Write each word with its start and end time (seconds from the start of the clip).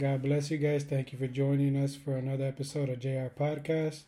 God 0.00 0.22
bless 0.22 0.50
you 0.50 0.56
guys. 0.56 0.82
Thank 0.82 1.12
you 1.12 1.18
for 1.18 1.26
joining 1.26 1.76
us 1.76 1.94
for 1.94 2.16
another 2.16 2.46
episode 2.46 2.88
of 2.88 3.00
JR 3.00 3.28
Podcast. 3.38 4.04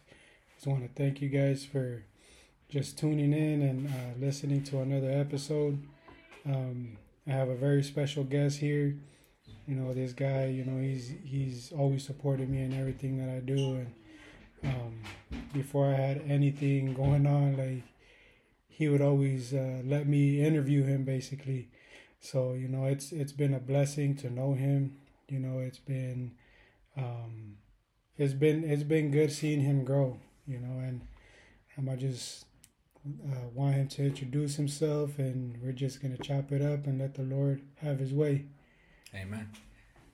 Just 0.54 0.66
want 0.66 0.82
to 0.84 0.88
thank 0.96 1.20
you 1.20 1.28
guys 1.28 1.66
for 1.66 2.02
just 2.70 2.96
tuning 2.96 3.34
in 3.34 3.60
and 3.60 3.88
uh, 3.88 4.18
listening 4.18 4.62
to 4.64 4.80
another 4.80 5.10
episode. 5.10 5.82
Um, 6.46 6.96
I 7.26 7.32
have 7.32 7.50
a 7.50 7.54
very 7.54 7.82
special 7.82 8.24
guest 8.24 8.58
here. 8.58 8.96
You 9.68 9.74
know, 9.74 9.92
this 9.92 10.14
guy. 10.14 10.46
You 10.46 10.64
know, 10.64 10.80
he's 10.80 11.12
he's 11.26 11.72
always 11.72 12.06
supported 12.06 12.48
me 12.48 12.62
in 12.62 12.72
everything 12.72 13.18
that 13.18 13.28
I 13.28 13.40
do, 13.40 13.74
and 13.84 13.94
um, 14.64 15.02
before 15.52 15.92
I 15.92 15.96
had 15.96 16.22
anything 16.26 16.94
going 16.94 17.26
on, 17.26 17.58
like 17.58 17.82
he 18.66 18.88
would 18.88 19.02
always 19.02 19.52
uh, 19.52 19.82
let 19.84 20.06
me 20.06 20.42
interview 20.42 20.84
him, 20.84 21.04
basically. 21.04 21.68
So 22.18 22.54
you 22.54 22.68
know, 22.68 22.86
it's 22.86 23.12
it's 23.12 23.32
been 23.32 23.52
a 23.52 23.60
blessing 23.60 24.16
to 24.16 24.30
know 24.30 24.54
him. 24.54 24.96
You 25.32 25.38
know, 25.38 25.60
it's 25.60 25.78
been 25.78 26.32
um, 26.94 27.56
it's 28.18 28.34
been 28.34 28.64
it's 28.64 28.82
been 28.82 29.10
good 29.10 29.32
seeing 29.32 29.60
him 29.60 29.82
grow. 29.82 30.18
You 30.46 30.58
know, 30.58 30.78
and 30.80 31.00
um, 31.78 31.88
I 31.88 31.96
just 31.96 32.44
uh, 33.06 33.48
want 33.54 33.74
him 33.74 33.88
to 33.88 34.04
introduce 34.04 34.56
himself, 34.56 35.18
and 35.18 35.56
we're 35.62 35.72
just 35.72 36.02
gonna 36.02 36.18
chop 36.18 36.52
it 36.52 36.60
up 36.60 36.86
and 36.86 37.00
let 37.00 37.14
the 37.14 37.22
Lord 37.22 37.62
have 37.76 37.98
His 37.98 38.12
way. 38.12 38.44
Amen. 39.14 39.48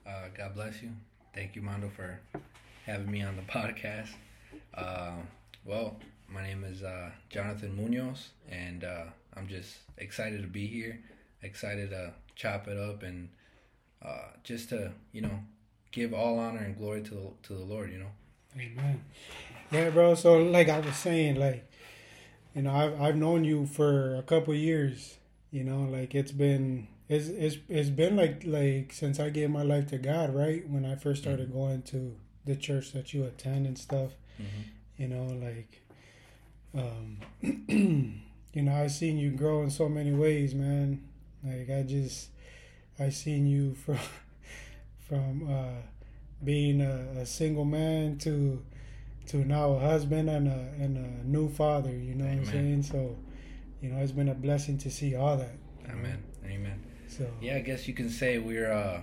Uh, 0.07 0.29
God 0.37 0.55
bless 0.55 0.81
you. 0.83 0.91
Thank 1.35 1.57
you, 1.57 1.63
Mondo, 1.63 1.89
for 1.89 2.21
having 2.87 3.11
me 3.11 3.23
on 3.23 3.35
the 3.35 3.43
podcast. 3.53 4.11
Uh, 4.75 5.17
well, 5.65 5.97
my 6.29 6.45
name 6.45 6.63
is 6.63 6.85
uh, 6.85 7.11
Jonathan 7.29 7.75
Munoz, 7.75 8.29
and 8.49 8.85
uh, 8.85 9.07
I'm 9.37 9.49
just 9.49 9.79
excited 9.97 10.43
to 10.43 10.49
be 10.49 10.69
here. 10.69 11.01
Excited 11.43 11.91
to 11.91 12.13
chop 12.37 12.69
it 12.69 12.79
up 12.79 13.03
and 13.03 13.29
uh, 14.05 14.29
just 14.45 14.69
to 14.71 14.93
you 15.13 15.21
know 15.21 15.41
give 15.91 16.13
all 16.13 16.39
honor 16.39 16.61
and 16.61 16.77
glory 16.77 17.03
to 17.03 17.15
the, 17.15 17.31
to 17.45 17.53
the 17.55 17.65
Lord. 17.65 17.91
You 17.93 17.99
know. 17.99 18.13
Amen. 18.57 19.03
Yeah, 19.71 19.91
bro. 19.91 20.15
So 20.15 20.39
like 20.39 20.69
I 20.69 20.81
was 20.81 20.97
saying, 20.97 21.37
like 21.37 21.71
you 22.55 22.63
know, 22.63 22.73
I've 22.73 23.01
I've 23.01 23.17
known 23.17 23.45
you 23.45 23.67
for 23.67 24.17
a 24.17 24.23
couple 24.23 24.55
years. 24.55 25.19
You 25.51 25.65
know, 25.65 25.83
like 25.91 26.15
it's 26.15 26.33
been 26.33 26.89
it's 27.09 27.29
it's 27.29 27.57
it's 27.69 27.91
been 27.91 28.17
like 28.17 28.43
like 28.45 28.93
since 28.93 29.21
I 29.21 29.31
gave 29.31 29.51
my 29.51 29.63
life 29.63 29.89
to 29.89 29.99
God, 29.99 30.35
right? 30.35 30.69
When 30.69 30.85
I 30.85 30.95
first 30.95 31.23
started 31.23 31.49
mm-hmm. 31.49 31.59
going 31.59 31.83
to 31.83 32.17
the 32.45 32.57
church 32.57 32.93
that 32.93 33.13
you 33.15 33.25
attend 33.25 33.67
and 33.67 33.79
stuff. 33.79 34.13
Mm-hmm. 34.41 35.03
You 35.03 35.09
know, 35.09 35.47
like 35.47 35.83
um 36.75 37.19
you 38.53 38.63
know, 38.63 38.73
I've 38.73 38.93
seen 38.93 39.19
you 39.19 39.31
grow 39.31 39.63
in 39.63 39.71
so 39.71 39.89
many 39.89 40.13
ways, 40.13 40.55
man. 40.55 41.03
Like 41.45 41.71
I 41.71 41.83
just 41.83 42.31
I 43.01 43.11
seen 43.11 43.47
you 43.47 43.75
from 43.75 43.99
from 45.09 45.49
uh 45.51 45.83
being 46.45 46.81
a, 46.81 47.21
a 47.21 47.27
single 47.27 47.65
man 47.65 48.19
to 48.19 48.63
to 49.29 49.39
now 49.39 49.73
a 49.73 49.79
husband 49.79 50.29
and 50.31 50.49
a 50.49 50.73
and 50.83 50.97
a 50.97 51.27
new 51.27 51.49
father, 51.49 51.91
you 51.91 52.15
know 52.15 52.25
Amen. 52.25 52.39
what 52.39 52.47
I'm 52.47 52.53
saying? 52.53 52.83
So, 52.85 53.17
you 53.83 53.91
know, 53.91 53.99
it's 53.99 54.13
been 54.13 54.29
a 54.29 54.35
blessing 54.35 54.79
to 54.79 54.91
see 54.91 55.15
all 55.15 55.37
that. 55.37 55.57
Amen. 55.89 56.23
Know? 56.43 56.51
Amen. 56.51 56.85
So 57.09 57.27
yeah, 57.41 57.57
I 57.57 57.61
guess 57.61 57.87
you 57.87 57.95
can 57.95 58.09
say 58.09 58.39
we're 58.39 58.71
uh 58.73 59.01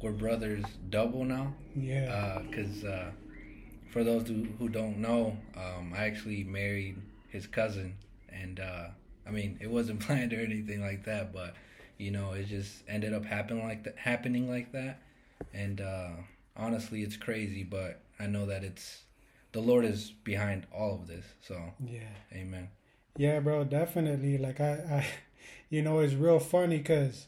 we're 0.00 0.12
brothers 0.12 0.64
double 0.90 1.24
now. 1.24 1.54
Yeah. 1.74 2.12
Uh, 2.12 2.42
cause 2.54 2.84
uh, 2.84 3.10
for 3.90 4.04
those 4.04 4.28
who, 4.28 4.46
who 4.58 4.68
don't 4.68 4.98
know, 4.98 5.36
um, 5.56 5.92
I 5.94 6.04
actually 6.04 6.44
married 6.44 7.00
his 7.28 7.46
cousin, 7.46 7.96
and 8.28 8.60
uh, 8.60 8.88
I 9.26 9.30
mean 9.30 9.58
it 9.60 9.70
wasn't 9.70 10.00
planned 10.06 10.32
or 10.32 10.40
anything 10.40 10.80
like 10.80 11.04
that, 11.04 11.32
but 11.32 11.54
you 11.98 12.10
know 12.10 12.32
it 12.32 12.46
just 12.46 12.82
ended 12.88 13.12
up 13.12 13.24
happening 13.24 13.64
like 13.66 13.84
that, 13.84 13.96
happening 13.98 14.50
like 14.50 14.72
that, 14.72 15.02
and 15.52 15.80
uh, 15.80 16.10
honestly, 16.56 17.02
it's 17.02 17.16
crazy, 17.16 17.64
but 17.64 18.00
I 18.18 18.26
know 18.26 18.46
that 18.46 18.64
it's 18.64 19.02
the 19.52 19.60
Lord 19.60 19.84
is 19.84 20.10
behind 20.24 20.66
all 20.74 20.94
of 20.94 21.06
this. 21.06 21.24
So 21.42 21.60
yeah, 21.84 22.00
Amen. 22.32 22.68
Yeah, 23.16 23.40
bro, 23.40 23.64
definitely. 23.64 24.38
Like 24.38 24.60
I, 24.60 24.72
I 24.72 25.06
you 25.70 25.82
know, 25.82 25.98
it's 26.00 26.14
real 26.14 26.38
funny 26.38 26.78
because, 26.78 27.26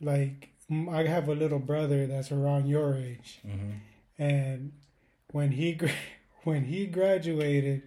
like, 0.00 0.50
I 0.70 1.04
have 1.04 1.28
a 1.28 1.34
little 1.34 1.58
brother 1.58 2.06
that's 2.06 2.30
around 2.30 2.68
your 2.68 2.94
age, 2.94 3.40
mm-hmm. 3.46 4.22
and 4.22 4.72
when 5.32 5.52
he 5.52 5.78
when 6.44 6.64
he 6.64 6.86
graduated, 6.86 7.82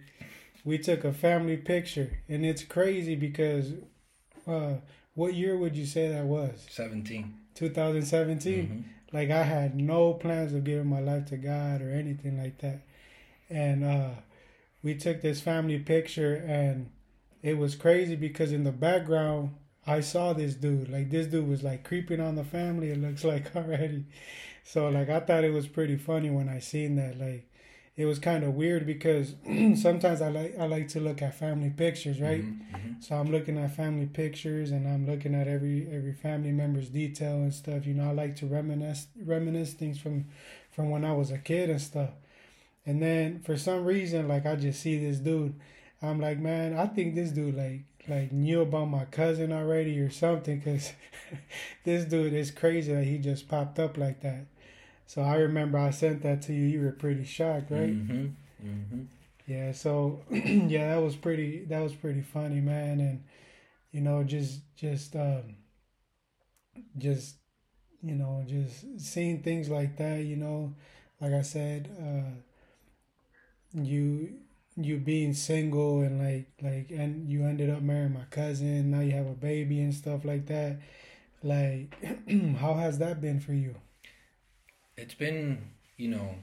we 0.64 0.78
took 0.78 1.04
a 1.04 1.12
family 1.12 1.56
picture, 1.56 2.18
and 2.28 2.44
it's 2.44 2.64
crazy 2.64 3.16
because, 3.16 3.72
uh, 4.46 4.74
what 5.14 5.34
year 5.34 5.56
would 5.56 5.76
you 5.76 5.86
say 5.86 6.08
that 6.08 6.24
was? 6.24 6.66
Seventeen. 6.70 7.38
2017. 7.54 8.54
Mm-hmm. 8.54 8.80
Like 9.16 9.30
I 9.30 9.42
had 9.42 9.76
no 9.76 10.14
plans 10.14 10.54
of 10.54 10.64
giving 10.64 10.86
my 10.86 11.00
life 11.00 11.26
to 11.26 11.36
God 11.36 11.82
or 11.82 11.90
anything 11.90 12.40
like 12.40 12.58
that, 12.58 12.80
and 13.50 13.84
uh, 13.84 14.10
we 14.82 14.94
took 14.94 15.20
this 15.20 15.40
family 15.40 15.78
picture, 15.78 16.34
and 16.46 16.90
it 17.42 17.58
was 17.58 17.74
crazy 17.74 18.16
because 18.16 18.52
in 18.52 18.64
the 18.64 18.72
background 18.72 19.54
I 19.86 20.00
saw 20.00 20.32
this 20.32 20.54
dude. 20.54 20.88
Like 20.88 21.10
this 21.10 21.26
dude 21.26 21.48
was 21.48 21.62
like 21.62 21.84
creeping 21.84 22.20
on 22.20 22.36
the 22.36 22.44
family. 22.44 22.90
It 22.90 23.00
looks 23.00 23.24
like 23.32 23.54
already. 23.56 24.06
So 24.64 24.88
like 24.88 25.08
I 25.08 25.20
thought 25.20 25.44
it 25.44 25.52
was 25.52 25.66
pretty 25.66 25.96
funny 25.96 26.30
when 26.30 26.48
I 26.48 26.60
seen 26.60 26.96
that. 26.96 27.18
Like 27.18 27.50
it 27.94 28.06
was 28.06 28.18
kind 28.18 28.42
of 28.42 28.54
weird 28.54 28.86
because 28.86 29.34
sometimes 29.74 30.22
I 30.22 30.28
like 30.28 30.58
I 30.58 30.64
like 30.66 30.88
to 30.88 31.00
look 31.00 31.20
at 31.20 31.34
family 31.38 31.70
pictures, 31.70 32.20
right? 32.20 32.42
Mm-hmm, 32.42 32.76
mm-hmm. 32.76 33.00
So 33.00 33.16
I'm 33.16 33.30
looking 33.30 33.58
at 33.58 33.76
family 33.76 34.06
pictures 34.06 34.70
and 34.70 34.88
I'm 34.88 35.06
looking 35.06 35.34
at 35.34 35.46
every 35.46 35.88
every 35.92 36.14
family 36.14 36.52
member's 36.52 36.88
detail 36.88 37.36
and 37.36 37.52
stuff. 37.52 37.86
You 37.86 37.94
know, 37.94 38.08
I 38.08 38.12
like 38.12 38.36
to 38.36 38.46
reminisce 38.46 39.08
reminisce 39.24 39.74
things 39.74 39.98
from 40.00 40.26
from 40.70 40.90
when 40.90 41.04
I 41.04 41.12
was 41.12 41.30
a 41.30 41.38
kid 41.38 41.68
and 41.68 41.80
stuff. 41.80 42.10
And 42.86 43.00
then 43.02 43.40
for 43.40 43.56
some 43.56 43.84
reason, 43.84 44.26
like 44.26 44.46
I 44.46 44.56
just 44.56 44.80
see 44.80 44.98
this 44.98 45.18
dude. 45.18 45.54
I'm 46.00 46.18
like, 46.20 46.38
man, 46.38 46.76
I 46.76 46.86
think 46.86 47.14
this 47.14 47.30
dude 47.30 47.56
like 47.56 47.84
like 48.08 48.32
knew 48.32 48.62
about 48.62 48.86
my 48.86 49.04
cousin 49.04 49.52
already 49.52 49.98
or 50.00 50.10
something 50.10 50.58
because 50.58 50.92
this 51.84 52.06
dude 52.06 52.32
is 52.32 52.50
crazy 52.50 52.92
that 52.94 53.04
he 53.04 53.18
just 53.18 53.48
popped 53.48 53.78
up 53.78 53.98
like 53.98 54.22
that. 54.22 54.46
So 55.12 55.20
I 55.20 55.34
remember 55.34 55.76
I 55.76 55.90
sent 55.90 56.22
that 56.22 56.40
to 56.42 56.54
you. 56.54 56.64
You 56.64 56.80
were 56.80 56.92
pretty 56.92 57.24
shocked, 57.24 57.70
right? 57.70 57.92
Mm-hmm. 57.92 58.28
Mm-hmm. 58.66 59.02
Yeah. 59.46 59.72
So 59.72 60.22
yeah, 60.30 60.94
that 60.94 61.02
was 61.02 61.16
pretty. 61.16 61.66
That 61.66 61.82
was 61.82 61.92
pretty 61.92 62.22
funny, 62.22 62.62
man. 62.62 62.98
And 62.98 63.24
you 63.90 64.00
know, 64.00 64.24
just 64.24 64.62
just 64.74 65.14
um, 65.14 65.56
just 66.96 67.34
you 68.02 68.14
know, 68.14 68.42
just 68.46 69.00
seeing 69.00 69.42
things 69.42 69.68
like 69.68 69.98
that. 69.98 70.24
You 70.24 70.36
know, 70.36 70.72
like 71.20 71.34
I 71.34 71.42
said, 71.42 71.94
uh, 72.00 72.30
you 73.74 74.38
you 74.76 74.96
being 74.96 75.34
single 75.34 76.00
and 76.00 76.26
like 76.26 76.46
like 76.62 76.90
and 76.90 77.28
you 77.28 77.44
ended 77.44 77.68
up 77.68 77.82
marrying 77.82 78.14
my 78.14 78.24
cousin 78.30 78.90
now 78.90 79.00
you 79.00 79.12
have 79.12 79.26
a 79.26 79.34
baby 79.34 79.82
and 79.82 79.92
stuff 79.92 80.24
like 80.24 80.46
that 80.46 80.78
like 81.42 81.94
how 82.56 82.72
has 82.72 82.98
that 82.98 83.20
been 83.20 83.38
for 83.38 83.52
you 83.52 83.74
it's 84.96 85.14
been 85.14 85.70
you 85.96 86.08
know 86.08 86.34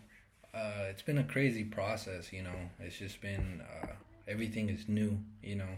uh 0.53 0.85
it's 0.89 1.01
been 1.01 1.17
a 1.17 1.23
crazy 1.23 1.63
process 1.63 2.31
you 2.33 2.43
know 2.43 2.69
it's 2.79 2.97
just 2.97 3.21
been 3.21 3.61
uh 3.61 3.87
everything 4.27 4.69
is 4.69 4.87
new 4.87 5.17
you 5.43 5.55
know 5.55 5.69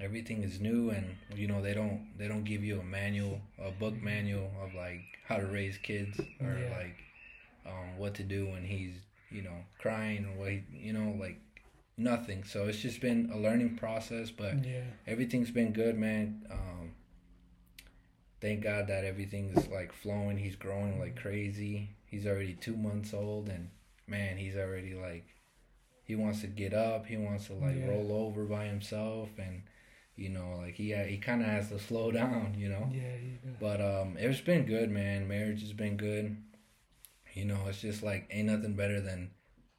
everything 0.00 0.42
is 0.42 0.60
new 0.60 0.90
and 0.90 1.16
you 1.34 1.46
know 1.46 1.62
they 1.62 1.74
don't 1.74 2.06
they 2.18 2.28
don't 2.28 2.44
give 2.44 2.64
you 2.64 2.80
a 2.80 2.84
manual 2.84 3.40
a 3.62 3.70
book 3.70 4.00
manual 4.02 4.50
of 4.62 4.74
like 4.74 5.02
how 5.26 5.36
to 5.36 5.46
raise 5.46 5.78
kids 5.78 6.18
or 6.40 6.58
yeah. 6.58 6.76
like 6.78 6.96
um 7.66 7.98
what 7.98 8.14
to 8.14 8.22
do 8.22 8.46
when 8.46 8.64
he's 8.64 8.94
you 9.30 9.42
know 9.42 9.64
crying 9.78 10.24
or 10.26 10.38
what 10.38 10.50
he, 10.50 10.62
you 10.72 10.92
know 10.92 11.16
like 11.20 11.38
nothing. 11.96 12.44
So 12.44 12.64
it's 12.66 12.78
just 12.78 13.00
been 13.00 13.30
a 13.32 13.38
learning 13.38 13.76
process, 13.76 14.30
but 14.30 14.64
yeah. 14.64 14.82
everything's 15.06 15.50
been 15.50 15.72
good, 15.72 15.98
man. 15.98 16.46
Um, 16.50 16.73
thank 18.44 18.62
God 18.62 18.88
that 18.88 19.04
everything's 19.04 19.68
like 19.68 19.90
flowing. 19.90 20.36
He's 20.36 20.54
growing 20.54 21.00
like 21.00 21.16
crazy. 21.16 21.88
He's 22.04 22.26
already 22.26 22.52
two 22.52 22.76
months 22.76 23.14
old, 23.14 23.48
and 23.48 23.70
man, 24.06 24.36
he's 24.36 24.54
already 24.54 24.94
like 24.94 25.24
he 26.04 26.14
wants 26.14 26.42
to 26.42 26.46
get 26.46 26.74
up. 26.74 27.06
He 27.06 27.16
wants 27.16 27.46
to 27.46 27.54
like 27.54 27.76
yeah. 27.76 27.88
roll 27.88 28.12
over 28.12 28.44
by 28.44 28.66
himself, 28.66 29.30
and 29.38 29.62
you 30.14 30.28
know, 30.28 30.60
like 30.60 30.74
he 30.74 30.94
he 30.94 31.16
kind 31.16 31.40
of 31.40 31.48
has 31.48 31.70
to 31.70 31.78
slow 31.78 32.10
down, 32.20 32.54
you 32.58 32.68
know. 32.68 32.90
Yeah. 32.92 33.52
But 33.58 33.80
um, 33.80 34.16
it's 34.18 34.42
been 34.42 34.66
good, 34.66 34.90
man. 34.90 35.26
Marriage 35.26 35.62
has 35.62 35.72
been 35.72 35.96
good. 35.96 36.36
You 37.32 37.46
know, 37.46 37.60
it's 37.66 37.80
just 37.80 38.02
like 38.02 38.28
ain't 38.30 38.48
nothing 38.48 38.74
better 38.74 39.00
than 39.00 39.30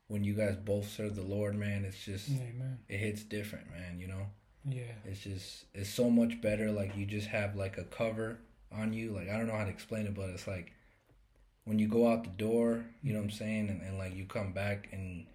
when 0.08 0.24
you 0.24 0.34
guys 0.34 0.56
both 0.56 0.90
serve 0.90 1.16
the 1.16 1.22
Lord, 1.22 1.56
man, 1.56 1.86
it's 1.86 2.04
just 2.04 2.30
Amen. 2.30 2.80
it 2.90 2.98
hits 2.98 3.24
different, 3.24 3.70
man. 3.72 4.00
You 4.00 4.08
know. 4.08 4.26
Yeah. 4.68 4.94
It's 5.06 5.22
just 5.22 5.66
it's 5.76 5.92
so 5.92 6.10
much 6.10 6.42
better. 6.42 6.72
Like 6.72 6.98
you 6.98 7.06
just 7.06 7.28
have 7.28 7.56
like 7.56 7.78
a 7.78 7.84
cover 7.84 8.40
on 8.78 8.94
you. 8.94 9.12
Like 9.12 9.30
I 9.30 9.38
don't 9.38 9.48
know 9.48 9.56
how 9.56 9.64
to 9.64 9.70
explain 9.70 10.06
it, 10.06 10.16
but 10.16 10.30
it's 10.30 10.48
like 10.48 10.72
when 11.66 11.80
you 11.80 11.88
go 11.88 12.08
out 12.12 12.24
the 12.24 12.30
door, 12.30 12.86
you 13.02 13.14
know 13.14 13.20
what 13.20 13.26
I'm 13.26 13.30
mm-hmm. 13.30 13.38
saying, 13.38 13.70
and, 13.70 13.82
and 13.82 13.98
like 13.98 14.16
you 14.16 14.26
come 14.26 14.54
back 14.54 14.90
and 14.92 15.26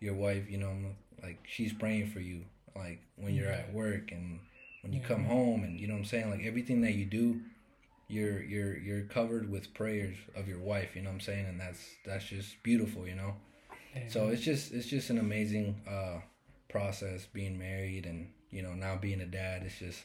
your 0.00 0.14
wife, 0.14 0.48
you 0.48 0.58
know, 0.58 0.74
like 1.22 1.40
she's 1.46 1.72
praying 1.72 2.10
for 2.10 2.20
you. 2.20 2.44
Like 2.74 3.00
when 3.16 3.34
you're 3.34 3.50
at 3.50 3.72
work 3.74 4.12
and 4.12 4.38
when 4.82 4.92
you 4.92 5.00
yeah. 5.00 5.08
come 5.08 5.24
home, 5.24 5.64
and 5.64 5.78
you 5.78 5.86
know 5.86 5.94
what 5.94 6.00
I'm 6.00 6.06
saying, 6.06 6.30
like 6.30 6.44
everything 6.44 6.80
that 6.82 6.94
you 6.94 7.04
do, 7.04 7.40
you're 8.08 8.42
you're 8.42 8.78
you're 8.78 9.02
covered 9.02 9.50
with 9.50 9.74
prayers 9.74 10.16
of 10.36 10.48
your 10.48 10.60
wife. 10.60 10.94
You 10.94 11.02
know 11.02 11.10
what 11.10 11.14
I'm 11.14 11.20
saying, 11.20 11.46
and 11.46 11.60
that's 11.60 11.84
that's 12.06 12.24
just 12.24 12.62
beautiful. 12.62 13.06
You 13.06 13.16
know. 13.16 13.34
Amen. 13.96 14.10
So 14.10 14.28
it's 14.28 14.42
just 14.42 14.72
it's 14.72 14.86
just 14.86 15.10
an 15.10 15.18
amazing 15.18 15.80
uh, 15.88 16.20
process 16.68 17.26
being 17.26 17.58
married 17.58 18.06
and 18.06 18.28
you 18.50 18.62
know 18.62 18.72
now 18.72 18.96
being 18.96 19.20
a 19.20 19.26
dad. 19.26 19.62
It's 19.64 19.78
just 19.78 20.04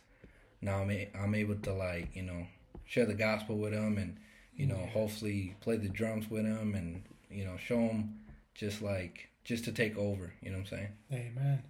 now 0.62 0.80
I'm 0.80 0.92
a, 0.92 1.09
I'm 1.18 1.36
able 1.36 1.56
to 1.56 1.74
like 1.74 2.15
you 2.15 2.24
know 2.24 2.47
share 2.86 3.06
the 3.06 3.14
gospel 3.14 3.58
with 3.58 3.74
them 3.74 3.98
and 3.98 4.18
you 4.56 4.66
know 4.66 4.88
hopefully 4.94 5.56
play 5.62 5.78
the 5.78 5.90
drums 5.90 6.30
with 6.30 6.44
them 6.44 6.76
and 6.76 7.04
you 7.30 7.44
know 7.44 7.58
show 7.58 7.76
them 7.76 8.20
just 8.54 8.82
like 8.82 9.30
just 9.44 9.66
to 9.66 9.72
take 9.72 9.98
over. 9.98 10.34
You 10.42 10.52
know 10.52 10.58
what 10.58 10.72
I'm 10.72 10.78
saying? 10.78 10.90
Amen. 11.12 11.64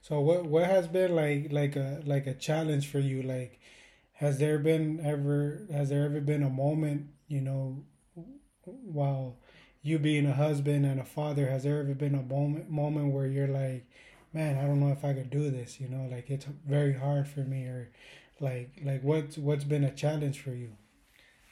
So 0.00 0.20
what 0.20 0.46
what 0.46 0.64
has 0.64 0.88
been 0.88 1.14
like 1.14 1.48
like 1.50 1.76
a 1.76 2.02
like 2.04 2.26
a 2.26 2.34
challenge 2.34 2.88
for 2.88 2.98
you? 2.98 3.22
Like, 3.22 3.60
has 4.14 4.38
there 4.38 4.58
been 4.58 5.00
ever 5.04 5.66
has 5.72 5.88
there 5.88 6.04
ever 6.04 6.20
been 6.20 6.44
a 6.44 6.50
moment 6.50 7.08
you 7.26 7.40
know 7.40 7.82
while 8.64 9.36
you 9.82 9.98
being 9.98 10.26
a 10.26 10.34
husband 10.34 10.86
and 10.86 11.00
a 11.00 11.04
father 11.04 11.48
has 11.48 11.64
there 11.64 11.80
ever 11.80 11.94
been 11.94 12.14
a 12.14 12.22
moment 12.22 12.70
moment 12.70 13.12
where 13.12 13.26
you're 13.26 13.48
like 13.48 13.84
man 14.32 14.56
i 14.58 14.62
don't 14.62 14.78
know 14.78 14.92
if 14.92 15.04
i 15.04 15.12
could 15.12 15.28
do 15.28 15.50
this 15.50 15.80
you 15.80 15.88
know 15.88 16.08
like 16.08 16.30
it's 16.30 16.46
very 16.66 16.92
hard 16.92 17.26
for 17.26 17.40
me 17.40 17.64
or 17.64 17.90
like 18.42 18.70
like 18.84 19.02
what's 19.02 19.38
what's 19.38 19.64
been 19.64 19.84
a 19.84 19.90
challenge 19.94 20.40
for 20.40 20.50
you? 20.50 20.72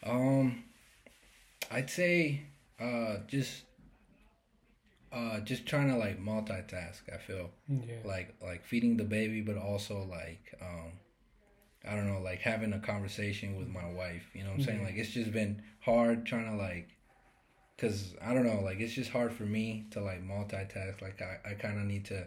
Um 0.04 0.64
i'd 1.72 1.88
say 1.90 2.42
uh 2.80 3.18
just 3.28 3.62
uh 5.12 5.38
just 5.40 5.66
trying 5.66 5.88
to 5.88 5.96
like 5.96 6.18
multitask 6.20 7.02
i 7.12 7.18
feel. 7.18 7.50
Yeah. 7.68 7.96
like 8.04 8.34
like 8.42 8.64
feeding 8.64 8.96
the 8.96 9.04
baby 9.04 9.40
but 9.40 9.56
also 9.56 10.06
like 10.10 10.54
um 10.60 10.92
i 11.88 11.94
don't 11.94 12.08
know 12.12 12.20
like 12.20 12.40
having 12.40 12.72
a 12.72 12.80
conversation 12.80 13.56
with 13.56 13.68
my 13.68 13.88
wife 13.92 14.30
you 14.34 14.42
know 14.42 14.50
what 14.50 14.60
i'm 14.60 14.64
saying? 14.64 14.84
Like 14.84 14.96
it's 14.96 15.10
just 15.10 15.32
been 15.32 15.62
hard 15.80 16.26
trying 16.26 16.50
to 16.50 16.56
like 16.56 16.88
because 17.76 18.14
i 18.22 18.34
don't 18.34 18.46
know 18.46 18.60
like 18.62 18.80
it's 18.80 18.94
just 18.94 19.10
hard 19.10 19.32
for 19.32 19.44
me 19.44 19.86
to 19.92 20.00
like 20.00 20.26
multitask. 20.26 21.00
Like 21.02 21.20
i, 21.22 21.50
I 21.50 21.54
kind 21.54 21.78
of 21.78 21.84
need 21.84 22.06
to 22.06 22.26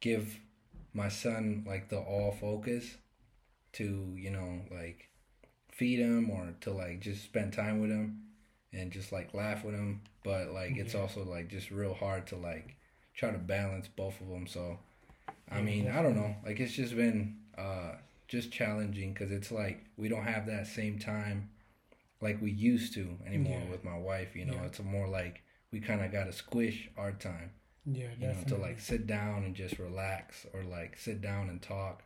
give 0.00 0.38
my 0.92 1.08
son 1.08 1.64
like 1.66 1.88
the 1.88 1.98
all 1.98 2.32
focus 2.32 2.96
to 3.76 4.14
you 4.16 4.30
know 4.30 4.60
like 4.70 5.08
feed 5.72 5.98
him 5.98 6.30
or 6.30 6.54
to 6.60 6.70
like 6.70 7.00
just 7.00 7.22
spend 7.22 7.52
time 7.52 7.80
with 7.80 7.90
him 7.90 8.22
and 8.72 8.90
just 8.90 9.12
like 9.12 9.34
laugh 9.34 9.64
with 9.64 9.74
him. 9.74 10.00
But 10.24 10.52
like 10.52 10.76
it's 10.76 10.94
also 10.94 11.24
like 11.24 11.48
just 11.48 11.70
real 11.70 11.94
hard 11.94 12.26
to 12.28 12.36
like 12.36 12.76
try 13.14 13.30
to 13.30 13.38
balance 13.38 13.88
both 13.88 14.20
of 14.20 14.28
them 14.28 14.46
so 14.46 14.78
i 15.50 15.62
mean 15.62 15.88
i 15.88 16.02
don't 16.02 16.16
know. 16.16 16.36
Like 16.44 16.60
it's 16.60 16.74
just 16.74 16.94
been 16.94 17.36
uh 17.56 17.92
just 18.28 18.50
challenging 18.50 19.12
because 19.12 19.30
it's 19.30 19.50
like 19.50 19.84
we 19.96 20.08
don't 20.08 20.24
have 20.24 20.46
that 20.46 20.66
same 20.66 20.98
time 20.98 21.48
like 22.20 22.40
we 22.42 22.50
used 22.50 22.92
to 22.94 23.16
anymore 23.26 23.62
yeah. 23.64 23.70
with 23.70 23.84
my 23.84 23.96
wife 23.96 24.34
you 24.34 24.44
know. 24.44 24.54
Yeah. 24.54 24.64
it's 24.64 24.80
more 24.82 25.08
like 25.08 25.42
we 25.70 25.80
kind 25.80 26.04
of 26.04 26.12
got 26.12 26.24
to 26.24 26.32
squish 26.32 26.90
our 26.96 27.12
time 27.12 27.52
yeah 27.86 28.04
you 28.18 28.26
definitely. 28.26 28.52
know 28.52 28.56
to 28.56 28.62
like 28.62 28.80
sit 28.80 29.06
down 29.06 29.44
and 29.44 29.54
just 29.54 29.78
relax 29.78 30.44
or 30.52 30.64
like 30.64 30.98
sit 30.98 31.22
down 31.22 31.48
and 31.48 31.62
talk 31.62 32.02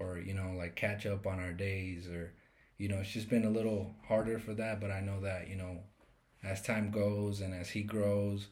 or 0.00 0.18
you 0.18 0.34
know 0.34 0.52
like 0.56 0.74
catch 0.74 1.06
up 1.06 1.26
on 1.26 1.38
our 1.38 1.52
days 1.52 2.08
or 2.08 2.32
you 2.78 2.88
know 2.88 2.96
it's 2.96 3.12
just 3.12 3.28
been 3.28 3.44
a 3.44 3.50
little 3.50 3.94
harder 4.08 4.38
for 4.38 4.54
that 4.54 4.80
but 4.80 4.90
i 4.90 5.00
know 5.00 5.20
that 5.20 5.48
you 5.48 5.56
know 5.56 5.78
as 6.42 6.62
time 6.62 6.90
goes 6.90 7.40
and 7.40 7.54
as 7.54 7.68
he 7.68 7.82
grows 7.82 8.46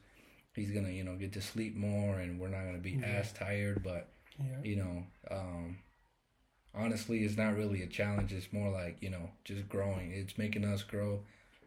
he's 0.54 0.70
gonna 0.70 0.90
you 0.90 1.02
know 1.02 1.16
get 1.16 1.32
to 1.32 1.40
sleep 1.40 1.74
more 1.74 2.18
and 2.18 2.38
we're 2.38 2.48
not 2.48 2.64
gonna 2.64 2.78
be 2.78 2.92
yeah. 2.92 3.06
as 3.06 3.32
tired 3.32 3.82
but 3.82 4.08
yeah. 4.38 4.60
you 4.62 4.76
know 4.76 5.04
um, 5.30 5.78
honestly 6.74 7.24
it's 7.24 7.36
not 7.36 7.56
really 7.56 7.82
a 7.82 7.86
challenge. 7.86 8.32
It's 8.32 8.52
more 8.52 8.70
like 8.70 8.98
you 9.00 9.10
know 9.10 9.30
just 9.44 9.68
growing. 9.68 10.12
It's 10.12 10.38
making 10.38 10.64
us 10.64 10.82
grow 10.82 11.20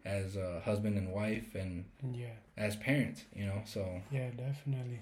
as 0.04 0.36
a 0.36 0.60
husband 0.64 0.98
and 0.98 1.12
wife 1.12 1.54
and 1.54 1.84
yeah. 2.12 2.34
as 2.56 2.74
parents 2.76 3.22
you 3.34 3.46
know 3.46 3.62
so 3.64 4.02
yeah 4.10 4.30
definitely. 4.30 5.00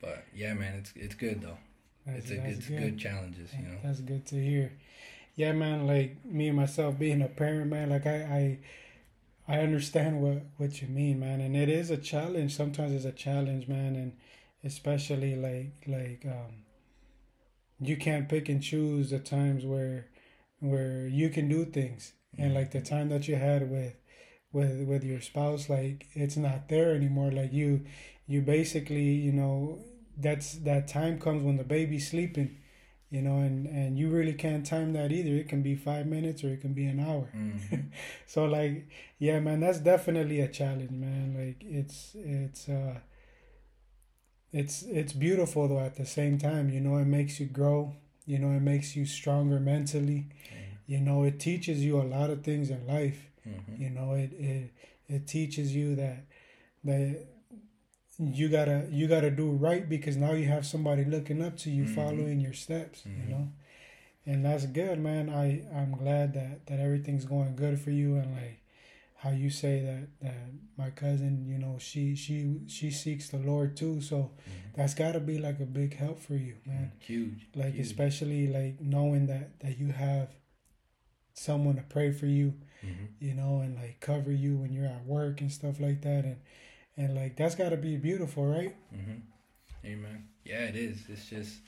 But 0.00 0.24
yeah 0.34 0.54
man 0.54 0.74
it's 0.74 0.92
it's 0.94 1.14
good 1.14 1.40
though 1.40 1.58
that's, 2.08 2.30
it's 2.30 2.40
a 2.40 2.48
it's 2.48 2.68
good. 2.68 2.80
good 2.80 2.98
challenges 2.98 3.52
you 3.54 3.64
know. 3.64 3.78
That's 3.82 4.00
good 4.00 4.26
to 4.26 4.36
hear. 4.36 4.72
Yeah 5.36 5.52
man 5.52 5.86
like 5.86 6.24
me 6.24 6.48
and 6.48 6.56
myself 6.56 6.98
being 6.98 7.22
a 7.22 7.28
parent 7.28 7.70
man 7.70 7.90
like 7.90 8.06
i 8.06 8.58
i 9.48 9.54
i 9.56 9.60
understand 9.60 10.20
what 10.20 10.42
what 10.56 10.82
you 10.82 10.88
mean 10.88 11.20
man 11.20 11.40
and 11.40 11.56
it 11.56 11.68
is 11.68 11.90
a 11.90 11.96
challenge. 11.96 12.56
Sometimes 12.56 12.92
it's 12.92 13.04
a 13.04 13.12
challenge 13.12 13.68
man 13.68 13.94
and 13.96 14.12
especially 14.64 15.36
like 15.36 15.72
like 15.86 16.24
um 16.26 16.64
you 17.80 17.96
can't 17.96 18.28
pick 18.28 18.48
and 18.48 18.62
choose 18.62 19.10
the 19.10 19.18
times 19.18 19.64
where 19.64 20.06
where 20.60 21.06
you 21.06 21.28
can 21.28 21.48
do 21.48 21.64
things 21.64 22.12
and 22.36 22.54
like 22.54 22.72
the 22.72 22.80
time 22.80 23.08
that 23.08 23.28
you 23.28 23.36
had 23.36 23.70
with 23.70 23.94
with 24.52 24.86
with 24.86 25.04
your 25.04 25.20
spouse 25.20 25.68
like 25.68 26.06
it's 26.14 26.36
not 26.36 26.68
there 26.68 26.94
anymore. 26.94 27.30
Like 27.30 27.52
you 27.52 27.84
you 28.26 28.40
basically 28.42 29.10
you 29.10 29.32
know 29.32 29.78
that's 30.18 30.54
that 30.54 30.88
time 30.88 31.18
comes 31.18 31.42
when 31.42 31.56
the 31.56 31.64
baby's 31.64 32.10
sleeping 32.10 32.56
you 33.10 33.22
know 33.22 33.38
and 33.38 33.66
and 33.66 33.98
you 33.98 34.10
really 34.10 34.34
can't 34.34 34.66
time 34.66 34.92
that 34.92 35.10
either 35.12 35.34
it 35.34 35.48
can 35.48 35.62
be 35.62 35.74
five 35.74 36.06
minutes 36.06 36.44
or 36.44 36.48
it 36.48 36.60
can 36.60 36.74
be 36.74 36.86
an 36.86 37.00
hour 37.00 37.28
mm-hmm. 37.34 37.76
so 38.26 38.44
like 38.44 38.86
yeah 39.18 39.38
man 39.38 39.60
that's 39.60 39.78
definitely 39.78 40.40
a 40.40 40.48
challenge 40.48 40.90
man 40.90 41.34
like 41.38 41.64
it's 41.66 42.12
it's 42.14 42.68
uh 42.68 42.98
it's 44.52 44.82
it's 44.82 45.12
beautiful 45.12 45.68
though 45.68 45.80
at 45.80 45.96
the 45.96 46.06
same 46.06 46.38
time 46.38 46.68
you 46.68 46.80
know 46.80 46.96
it 46.96 47.06
makes 47.06 47.40
you 47.40 47.46
grow 47.46 47.94
you 48.26 48.38
know 48.38 48.50
it 48.50 48.60
makes 48.60 48.94
you 48.94 49.06
stronger 49.06 49.58
mentally 49.58 50.26
mm-hmm. 50.46 50.92
you 50.92 51.00
know 51.00 51.22
it 51.22 51.38
teaches 51.40 51.84
you 51.84 52.00
a 52.00 52.04
lot 52.04 52.28
of 52.28 52.42
things 52.42 52.68
in 52.68 52.86
life 52.86 53.30
mm-hmm. 53.46 53.82
you 53.82 53.90
know 53.90 54.12
it, 54.12 54.32
it 54.32 54.70
it 55.06 55.26
teaches 55.26 55.74
you 55.74 55.94
that 55.96 56.24
that 56.84 57.26
you 58.18 58.48
gotta 58.48 58.86
you 58.90 59.06
gotta 59.06 59.30
do 59.30 59.50
right 59.52 59.88
because 59.88 60.16
now 60.16 60.32
you 60.32 60.46
have 60.46 60.66
somebody 60.66 61.04
looking 61.04 61.42
up 61.42 61.56
to 61.56 61.70
you 61.70 61.84
mm-hmm. 61.84 61.94
following 61.94 62.40
your 62.40 62.52
steps 62.52 63.06
you 63.06 63.12
mm-hmm. 63.12 63.30
know 63.30 63.48
and 64.26 64.44
that's 64.44 64.66
good 64.66 64.98
man 64.98 65.30
i 65.30 65.62
i'm 65.78 65.92
glad 65.92 66.34
that 66.34 66.66
that 66.66 66.80
everything's 66.80 67.24
going 67.24 67.54
good 67.54 67.78
for 67.78 67.90
you 67.90 68.16
and 68.16 68.34
like 68.34 68.60
how 69.18 69.30
you 69.30 69.50
say 69.50 69.80
that 69.80 70.08
that 70.20 70.50
my 70.76 70.90
cousin, 70.90 71.44
you 71.44 71.58
know, 71.58 71.76
she 71.78 72.14
she 72.14 72.60
she 72.68 72.90
seeks 72.90 73.28
the 73.28 73.38
Lord 73.38 73.76
too. 73.76 74.00
So 74.00 74.16
mm-hmm. 74.16 74.76
that's 74.76 74.94
got 74.94 75.12
to 75.12 75.20
be 75.20 75.38
like 75.38 75.58
a 75.58 75.66
big 75.66 75.96
help 75.96 76.20
for 76.20 76.34
you, 76.34 76.54
man. 76.64 76.92
Mm, 76.94 77.02
huge. 77.02 77.46
Like 77.54 77.74
huge. 77.74 77.86
especially 77.86 78.46
like 78.46 78.80
knowing 78.80 79.26
that 79.26 79.58
that 79.60 79.76
you 79.76 79.88
have 79.88 80.28
someone 81.34 81.76
to 81.76 81.82
pray 81.82 82.12
for 82.12 82.26
you, 82.26 82.54
mm-hmm. 82.84 83.06
you 83.18 83.34
know, 83.34 83.58
and 83.58 83.76
like 83.76 83.98
cover 83.98 84.30
you 84.30 84.56
when 84.56 84.72
you're 84.72 84.86
at 84.86 85.04
work 85.04 85.40
and 85.40 85.50
stuff 85.50 85.80
like 85.80 86.02
that, 86.02 86.24
and 86.24 86.36
and 86.98 87.14
like 87.14 87.36
that's 87.36 87.54
got 87.54 87.70
to 87.70 87.76
be 87.76 87.96
beautiful, 87.96 88.44
right? 88.44 88.74
Mm-hmm. 88.94 89.86
Amen. 89.86 90.24
Yeah, 90.44 90.64
it 90.64 90.76
is. 90.76 91.04
It's 91.08 91.28
just. 91.28 91.60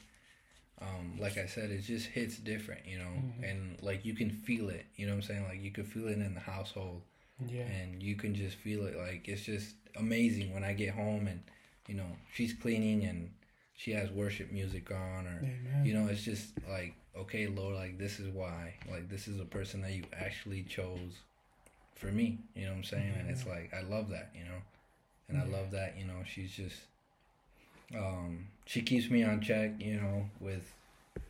Um, 0.83 1.19
like 1.21 1.37
I 1.37 1.45
said, 1.45 1.71
it 1.71 1.83
just 1.83 2.07
hits 2.07 2.39
different, 2.39 2.87
you 2.87 2.97
know, 2.97 3.05
mm-hmm. 3.05 3.45
and 3.45 3.77
like 3.83 4.03
you 4.07 4.15
can 4.15 4.31
feel 4.31 4.71
it, 4.71 4.87
you 4.97 5.05
know 5.05 5.13
what 5.13 5.17
I'm 5.17 5.23
saying? 5.29 5.45
Like 5.45 5.61
you 5.61 5.71
can 5.71 5.85
feel 5.85 6.09
it 6.09 6.13
in 6.13 6.33
the 6.33 6.41
household 6.41 7.03
yeah. 7.49 7.63
And 7.63 8.03
you 8.03 8.17
can 8.17 8.35
just 8.35 8.57
feel 8.57 8.87
it. 8.87 8.97
Like 8.97 9.29
it's 9.29 9.43
just 9.43 9.75
amazing 9.97 10.53
when 10.53 10.65
I 10.65 10.73
get 10.73 10.91
home 10.95 11.27
and 11.27 11.41
you 11.89 11.95
know 11.95 12.07
she's 12.35 12.53
cleaning 12.53 13.05
and 13.05 13.31
she 13.75 13.93
has 13.93 14.11
worship 14.11 14.53
music 14.53 14.91
on 14.91 15.27
or 15.27 15.39
Amen. 15.39 15.83
you 15.85 15.95
know 15.95 16.07
it's 16.07 16.23
just 16.23 16.53
like 16.69 16.95
okay 17.19 17.49
Lord 17.49 17.75
like 17.75 17.99
this 17.99 18.21
is 18.21 18.29
why 18.29 18.75
like 18.89 19.09
this 19.09 19.27
is 19.27 19.41
a 19.41 19.45
person 19.45 19.83
that 19.83 19.93
you 19.93 20.05
actually 20.13 20.63
chose 20.63 21.23
for 21.97 22.07
me 22.07 22.39
you 22.55 22.67
know 22.67 22.71
what 22.71 22.79
I'm 22.79 22.85
saying 22.85 23.15
and 23.19 23.31
it's 23.31 23.47
like 23.47 23.73
I 23.75 23.83
love 23.83 24.11
that 24.11 24.31
you 24.35 24.45
know 24.45 24.61
and 25.31 25.39
yeah. 25.39 25.45
I 25.45 25.61
love 25.61 25.71
that 25.71 25.97
you 25.97 26.05
know 26.05 26.23
she's 26.27 26.51
just 26.51 26.81
um 27.97 28.47
she 28.67 28.83
keeps 28.83 29.11
me 29.11 29.23
on 29.23 29.41
check 29.41 29.73
you 29.79 30.01
know 30.01 30.29
with 30.41 30.73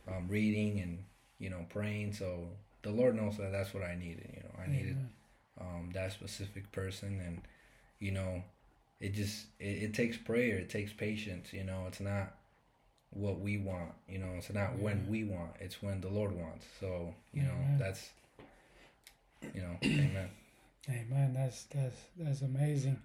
um 0.09 0.26
reading 0.28 0.80
and 0.80 0.99
you 1.38 1.50
know 1.50 1.64
praying. 1.71 2.12
So 2.12 2.49
the 2.83 2.90
Lord 2.90 3.16
knows 3.16 3.37
that 3.38 3.52
that's 3.52 3.75
what 3.75 3.83
I 3.83 3.95
needed 3.95 4.30
you 4.35 4.42
know. 4.42 4.62
I 4.62 4.71
needed 4.71 4.97
um, 5.61 5.90
that 5.95 6.12
specific 6.12 6.71
person 6.73 7.21
and 7.25 7.42
you 7.99 8.12
know 8.12 8.42
it 9.00 9.14
just 9.14 9.47
it, 9.59 9.83
it 9.83 9.95
takes 9.95 10.16
prayer 10.16 10.59
it 10.59 10.71
takes 10.71 10.92
patience 10.92 11.52
you 11.52 11.64
know. 11.64 11.85
It's 11.88 12.00
not 12.00 12.35
what 13.11 13.40
we 13.40 13.59
want 13.59 13.92
you 14.09 14.19
know. 14.19 14.33
It's 14.37 14.52
not 14.52 14.73
yeah. 14.76 14.85
when 14.85 15.07
we 15.09 15.25
want 15.25 15.52
it's 15.61 15.83
when 15.83 16.00
the 16.00 16.09
lord 16.09 16.33
wants. 16.33 16.66
So 16.78 17.14
you 17.33 17.42
know 17.42 17.57
that's 17.78 18.11
you 19.54 19.62
know 19.62 19.76
amen. 19.85 20.30
Amen. 20.88 21.35
That's 21.35 21.64
that's 21.64 21.97
that's 22.19 22.42
amazing 22.42 23.00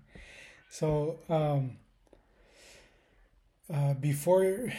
so 0.75 1.19
um 1.29 1.77
uh 3.73 3.93
before 3.93 4.73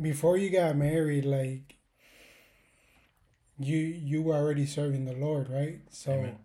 before 0.00 0.36
you 0.36 0.50
got 0.50 0.76
married 0.76 1.24
like 1.24 1.76
you 3.58 3.78
you 3.78 4.22
were 4.22 4.34
already 4.34 4.66
serving 4.66 5.04
the 5.04 5.14
lord 5.14 5.48
right 5.48 5.80
so 5.90 6.12
amen 6.12 6.38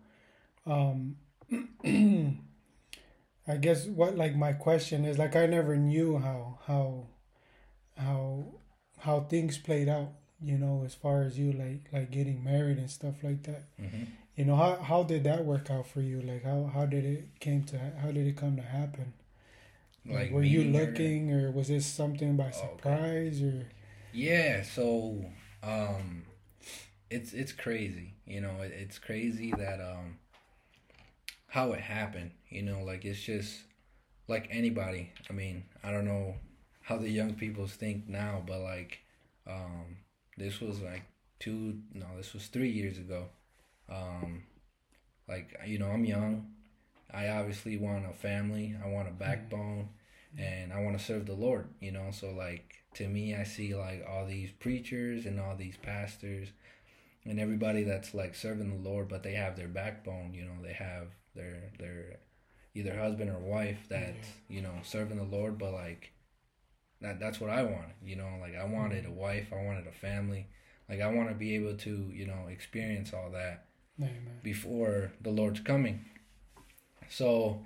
um 0.66 1.16
I 3.46 3.56
guess 3.56 3.86
what 3.86 4.16
like 4.16 4.36
my 4.36 4.52
question 4.52 5.04
is 5.04 5.18
like 5.18 5.34
I 5.34 5.46
never 5.46 5.76
knew 5.76 6.18
how 6.18 6.58
how 6.66 7.06
how 7.98 8.44
how 9.00 9.20
things 9.20 9.58
played 9.58 9.88
out, 9.88 10.12
you 10.40 10.56
know, 10.56 10.82
as 10.84 10.94
far 10.94 11.22
as 11.22 11.38
you 11.38 11.52
like 11.52 11.88
like 11.92 12.10
getting 12.10 12.44
married 12.44 12.78
and 12.78 12.90
stuff 12.90 13.16
like 13.22 13.42
that. 13.44 13.64
Mm-hmm. 13.80 14.04
You 14.36 14.44
know 14.44 14.56
how 14.56 14.76
how 14.76 15.02
did 15.02 15.24
that 15.24 15.44
work 15.44 15.70
out 15.70 15.86
for 15.86 16.00
you? 16.00 16.20
Like 16.22 16.44
how 16.44 16.70
how 16.72 16.86
did 16.86 17.04
it 17.04 17.40
came 17.40 17.64
to 17.64 17.78
how 17.78 18.10
did 18.10 18.26
it 18.26 18.36
come 18.36 18.56
to 18.56 18.62
happen? 18.62 19.12
Like, 20.04 20.16
like 20.16 20.30
were 20.32 20.42
you 20.42 20.64
looking 20.64 21.32
or, 21.32 21.48
or, 21.48 21.50
was 21.52 21.68
this 21.68 21.86
something 21.86 22.36
by 22.36 22.50
surprise 22.50 23.40
okay. 23.40 23.46
or? 23.46 23.66
Yeah, 24.12 24.62
so 24.62 25.24
um, 25.62 26.24
it's 27.10 27.32
it's 27.32 27.52
crazy. 27.52 28.14
You 28.26 28.40
know, 28.40 28.60
it, 28.62 28.72
it's 28.72 28.98
crazy 28.98 29.52
that 29.52 29.80
um, 29.80 30.18
how 31.46 31.72
it 31.72 31.80
happened. 31.80 32.32
You 32.48 32.62
know, 32.62 32.82
like 32.82 33.04
it's 33.04 33.20
just 33.20 33.60
like 34.28 34.48
anybody. 34.50 35.12
I 35.30 35.34
mean, 35.34 35.64
I 35.84 35.92
don't 35.92 36.04
know 36.04 36.34
how 36.80 36.96
the 36.96 37.10
young 37.10 37.34
people 37.34 37.66
think 37.66 38.08
now, 38.08 38.42
but 38.46 38.60
like 38.60 38.98
um, 39.46 39.98
this 40.36 40.60
was 40.60 40.80
like 40.80 41.02
two 41.38 41.78
no, 41.94 42.06
this 42.16 42.32
was 42.32 42.46
three 42.46 42.70
years 42.70 42.98
ago. 42.98 43.26
Um, 43.88 44.44
like 45.28 45.56
you 45.66 45.78
know, 45.78 45.88
I'm 45.88 46.04
young. 46.04 46.48
I 47.12 47.28
obviously 47.28 47.76
want 47.76 48.06
a 48.06 48.12
family. 48.12 48.74
I 48.82 48.88
want 48.88 49.08
a 49.08 49.12
backbone, 49.12 49.90
mm-hmm. 50.34 50.42
and 50.42 50.72
I 50.72 50.80
want 50.80 50.98
to 50.98 51.04
serve 51.04 51.26
the 51.26 51.34
Lord. 51.34 51.68
You 51.80 51.92
know, 51.92 52.10
so 52.10 52.30
like 52.30 52.84
to 52.94 53.08
me, 53.08 53.34
I 53.34 53.44
see 53.44 53.74
like 53.74 54.04
all 54.08 54.26
these 54.26 54.50
preachers 54.50 55.26
and 55.26 55.38
all 55.40 55.56
these 55.56 55.76
pastors, 55.76 56.48
and 57.24 57.38
everybody 57.38 57.84
that's 57.84 58.14
like 58.14 58.34
serving 58.34 58.70
the 58.70 58.88
Lord, 58.88 59.08
but 59.08 59.22
they 59.22 59.34
have 59.34 59.56
their 59.56 59.68
backbone. 59.68 60.34
You 60.34 60.44
know, 60.44 60.62
they 60.62 60.72
have 60.72 61.08
their 61.34 61.70
their 61.78 62.16
either 62.74 62.96
husband 62.96 63.30
or 63.30 63.38
wife 63.38 63.86
that's 63.88 64.26
mm-hmm. 64.28 64.54
you 64.54 64.62
know 64.62 64.74
serving 64.82 65.18
the 65.18 65.24
Lord, 65.24 65.58
but 65.58 65.72
like 65.72 66.12
that 67.00 67.20
that's 67.20 67.40
what 67.40 67.50
I 67.50 67.62
wanted. 67.62 67.94
You 68.04 68.16
know, 68.16 68.30
like 68.40 68.56
I 68.56 68.64
wanted 68.64 69.04
mm-hmm. 69.04 69.12
a 69.12 69.20
wife, 69.20 69.52
I 69.52 69.62
wanted 69.62 69.86
a 69.86 69.92
family. 69.92 70.46
Like 70.88 71.00
I 71.00 71.08
want 71.08 71.28
to 71.28 71.34
be 71.34 71.54
able 71.54 71.76
to, 71.78 72.10
you 72.12 72.26
know, 72.26 72.48
experience 72.50 73.12
all 73.14 73.30
that 73.30 73.66
Amen. 73.98 74.40
before 74.42 75.12
the 75.20 75.30
Lord's 75.30 75.60
coming. 75.60 76.04
So, 77.08 77.64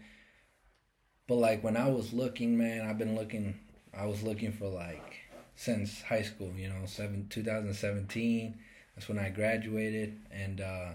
but 1.28 1.36
like 1.36 1.62
when 1.62 1.76
I 1.76 1.88
was 1.88 2.12
looking, 2.12 2.58
man, 2.58 2.86
I've 2.86 2.98
been 2.98 3.14
looking. 3.14 3.58
I 3.96 4.06
was 4.06 4.22
looking 4.22 4.52
for 4.52 4.68
like 4.68 5.16
since 5.54 6.02
high 6.02 6.22
school. 6.22 6.52
You 6.56 6.68
know, 6.68 6.86
seven 6.86 7.26
2017. 7.30 8.58
That's 8.94 9.08
when 9.08 9.18
I 9.18 9.28
graduated, 9.28 10.18
and 10.30 10.60
uh, 10.60 10.88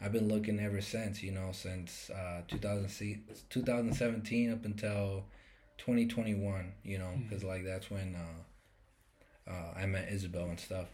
I've 0.00 0.12
been 0.12 0.28
looking 0.28 0.58
ever 0.58 0.80
since. 0.80 1.22
You 1.22 1.32
know, 1.32 1.50
since 1.52 2.10
uh, 2.10 2.42
2000, 2.48 3.22
2017 3.50 4.52
up 4.52 4.64
until 4.64 5.24
2021. 5.78 6.72
You 6.82 6.98
know, 6.98 7.12
because 7.22 7.44
mm. 7.44 7.48
like 7.48 7.64
that's 7.64 7.90
when 7.90 8.16
uh, 8.16 9.50
uh, 9.50 9.74
I 9.76 9.86
met 9.86 10.08
Isabel 10.10 10.46
and 10.46 10.60
stuff. 10.60 10.86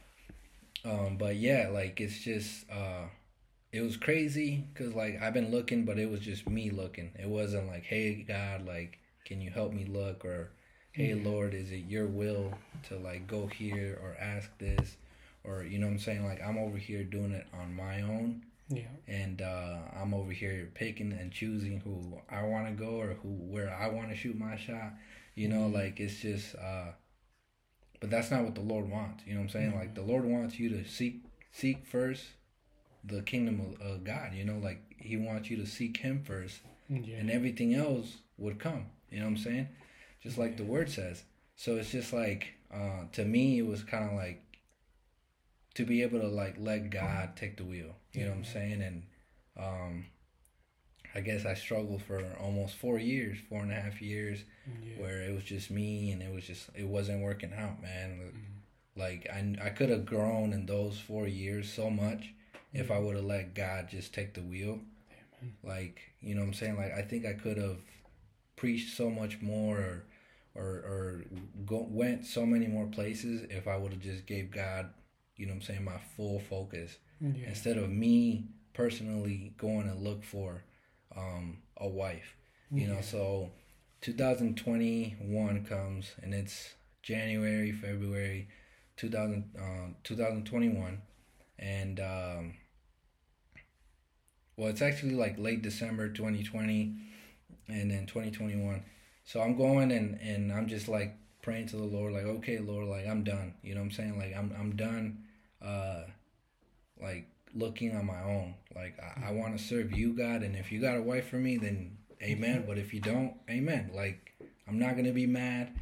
Um, 0.85 1.16
but 1.16 1.37
yeah, 1.37 1.68
like 1.73 2.00
it's 2.00 2.18
just 2.18 2.64
uh, 2.71 3.07
it 3.72 3.82
was 3.82 3.96
crazy 3.96 4.64
because 4.72 4.94
like 4.94 5.20
I've 5.20 5.34
been 5.34 5.50
looking, 5.50 5.84
but 5.84 5.98
it 5.98 6.10
was 6.10 6.20
just 6.20 6.48
me 6.48 6.70
looking. 6.70 7.12
It 7.18 7.28
wasn't 7.28 7.66
like, 7.66 7.84
hey 7.84 8.25
God, 8.26 8.66
like 8.66 8.98
can 9.25 9.40
you 9.40 9.50
help 9.50 9.72
me 9.72 9.84
look 9.84 10.25
or 10.25 10.50
hey 10.92 11.14
yeah. 11.14 11.30
Lord, 11.30 11.54
is 11.54 11.70
it 11.70 11.84
your 11.87 12.06
will 12.06 12.54
to 12.88 12.96
like 12.96 13.26
go 13.26 13.46
here 13.46 13.98
or 14.02 14.16
ask 14.18 14.50
this 14.58 14.96
or 15.44 15.64
you 15.64 15.78
know 15.78 15.87
what 15.87 15.92
I'm 15.92 15.98
saying? 15.98 16.25
Like 16.25 16.40
I'm 16.42 16.58
over 16.58 16.78
here 16.78 17.04
doing 17.04 17.32
it 17.32 17.46
on 17.52 17.75
my 17.75 18.02
own. 18.02 18.42
Yeah. 18.70 18.82
And 19.06 19.40
uh, 19.40 19.78
I'm 19.98 20.12
over 20.12 20.32
here 20.32 20.70
picking 20.75 21.12
and 21.12 21.32
choosing 21.32 21.80
who 21.80 22.20
I 22.30 22.42
want 22.42 22.66
to 22.66 22.72
go 22.72 23.00
or 23.00 23.14
who 23.22 23.28
where 23.28 23.75
I 23.75 23.88
want 23.88 24.10
to 24.10 24.16
shoot 24.16 24.38
my 24.38 24.56
shot. 24.56 24.94
You 25.34 25.48
know, 25.48 25.62
mm-hmm. 25.62 25.75
like 25.75 26.00
it's 26.00 26.20
just 26.20 26.54
uh, 26.54 26.92
but 28.00 28.10
that's 28.10 28.30
not 28.30 28.44
what 28.44 28.54
the 28.54 28.62
Lord 28.62 28.90
wants. 28.90 29.25
You 29.26 29.34
know 29.34 29.40
what 29.40 29.44
I'm 29.44 29.50
saying? 29.50 29.70
Mm-hmm. 29.70 29.78
Like 29.78 29.94
the 29.94 30.02
Lord 30.02 30.25
wants 30.25 30.58
you 30.58 30.70
to 30.70 30.84
seek 30.84 31.22
seek 31.50 31.87
first 31.87 32.25
the 33.08 33.22
kingdom 33.22 33.60
of, 33.60 33.86
of 33.86 34.04
God. 34.04 34.34
You 34.34 34.44
know, 34.44 34.58
like 34.58 34.82
He 34.96 35.16
wants 35.16 35.50
you 35.50 35.56
to 35.58 35.66
seek 35.66 35.98
Him 35.98 36.22
first, 36.24 36.60
yeah. 36.88 37.16
and 37.16 37.30
everything 37.30 37.74
else 37.74 38.18
would 38.36 38.58
come. 38.58 38.86
You 39.10 39.20
know 39.20 39.26
what 39.26 39.32
I'm 39.32 39.38
saying? 39.38 39.68
Just 40.22 40.38
like 40.38 40.56
the 40.56 40.64
Word 40.64 40.90
says. 40.90 41.22
So 41.56 41.76
it's 41.76 41.90
just 41.90 42.12
like 42.12 42.54
uh, 42.72 43.04
to 43.12 43.24
me, 43.24 43.58
it 43.58 43.66
was 43.66 43.82
kind 43.82 44.08
of 44.10 44.16
like 44.16 44.42
to 45.74 45.84
be 45.84 46.02
able 46.02 46.20
to 46.20 46.28
like 46.28 46.56
let 46.58 46.90
God 46.90 47.36
take 47.36 47.56
the 47.56 47.64
wheel. 47.64 47.94
You 48.12 48.24
know 48.24 48.30
what 48.30 48.38
I'm 48.38 48.44
saying? 48.44 48.82
And 48.82 49.02
um, 49.58 50.06
I 51.14 51.20
guess 51.20 51.44
I 51.46 51.54
struggled 51.54 52.02
for 52.02 52.22
almost 52.40 52.76
four 52.76 52.98
years, 52.98 53.38
four 53.48 53.60
and 53.60 53.72
a 53.72 53.74
half 53.74 54.02
years, 54.02 54.40
yeah. 54.66 55.00
where 55.00 55.22
it 55.22 55.34
was 55.34 55.44
just 55.44 55.70
me 55.70 56.10
and 56.10 56.22
it 56.22 56.32
was 56.32 56.44
just 56.44 56.68
it 56.74 56.86
wasn't 56.86 57.22
working 57.22 57.52
out, 57.52 57.80
man. 57.82 58.20
Mm-hmm. 58.20 59.00
Like 59.00 59.28
I 59.32 59.66
I 59.66 59.70
could 59.70 59.90
have 59.90 60.04
grown 60.04 60.52
in 60.52 60.66
those 60.66 60.98
four 60.98 61.26
years 61.26 61.72
so 61.72 61.90
much. 61.90 62.32
If 62.78 62.90
I 62.90 62.99
would 62.99 63.16
have 63.16 63.25
let 63.25 63.54
God 63.54 63.88
just 63.90 64.14
take 64.14 64.35
the 64.35 64.42
wheel. 64.42 64.80
Amen. 65.11 65.54
Like 65.62 66.00
you 66.20 66.35
know 66.35 66.42
what 66.42 66.49
I'm 66.49 66.54
saying? 66.54 66.76
Like 66.76 66.92
I 66.92 67.02
think 67.02 67.26
I 67.26 67.32
could 67.32 67.58
have 67.58 67.78
preached 68.56 68.97
so 68.97 69.11
much 69.11 69.40
more 69.40 69.78
or 69.78 70.04
or, 70.58 70.64
or 70.64 71.25
go, 71.64 71.87
went 71.88 72.26
so 72.26 72.44
many 72.44 72.66
more 72.66 72.87
places 72.87 73.47
if 73.49 73.68
I 73.68 73.76
would 73.76 73.92
have 73.92 74.02
just 74.02 74.26
gave 74.26 74.50
God, 74.50 74.90
you 75.37 75.47
know 75.47 75.52
what 75.52 75.58
I'm 75.58 75.62
saying, 75.62 75.85
my 75.85 75.99
full 76.16 76.40
focus 76.40 76.97
yeah. 77.20 77.47
instead 77.47 77.76
of 77.76 77.88
me 77.90 78.49
personally 78.75 79.54
going 79.56 79.88
and 79.88 80.02
look 80.02 80.25
for 80.25 80.64
um, 81.16 81.58
a 81.76 81.88
wife. 81.88 82.35
You 82.70 82.82
yeah. 82.82 82.94
know, 82.94 83.00
so 83.00 83.50
2021 84.02 85.64
comes 85.64 86.12
and 86.23 86.35
it's 86.35 86.75
January, 87.02 87.73
February 87.73 88.49
2000, 88.97 89.44
uh, 89.58 89.92
2021. 90.04 91.00
And, 91.61 92.00
um, 92.00 92.54
well, 94.58 94.68
it's 94.68 94.82
actually 94.82 95.14
like 95.14 95.38
late 95.38 95.62
December 95.62 96.08
2020 96.08 96.96
and 97.68 97.90
then 97.92 98.06
2021. 98.06 98.82
So 99.24 99.40
I'm 99.40 99.56
going 99.56 99.92
and, 99.92 100.20
and 100.20 100.52
I'm 100.52 100.66
just 100.66 100.88
like 100.88 101.14
praying 101.42 101.68
to 101.68 101.76
the 101.76 101.84
Lord, 101.84 102.12
like, 102.12 102.24
okay, 102.24 102.58
Lord, 102.58 102.88
like 102.88 103.06
I'm 103.06 103.22
done. 103.22 103.54
You 103.62 103.76
know 103.76 103.80
what 103.80 103.86
I'm 103.86 103.92
saying? 103.92 104.18
Like 104.18 104.34
I'm, 104.36 104.52
I'm 104.58 104.74
done, 104.74 105.24
uh, 105.64 106.02
like 107.00 107.28
looking 107.54 107.94
on 107.94 108.04
my 108.04 108.20
own. 108.20 108.54
Like 108.74 108.98
I, 109.00 109.28
I 109.28 109.32
want 109.32 109.56
to 109.56 109.62
serve 109.62 109.96
you, 109.96 110.12
God, 110.12 110.42
and 110.42 110.56
if 110.56 110.72
you 110.72 110.80
got 110.80 110.96
a 110.96 111.02
wife 111.02 111.28
for 111.28 111.36
me, 111.36 111.56
then 111.56 111.96
amen. 112.20 112.64
But 112.66 112.78
if 112.78 112.92
you 112.92 113.00
don't, 113.00 113.34
amen. 113.48 113.92
Like 113.94 114.32
I'm 114.66 114.80
not 114.80 114.96
gonna 114.96 115.12
be 115.12 115.26
mad. 115.26 115.72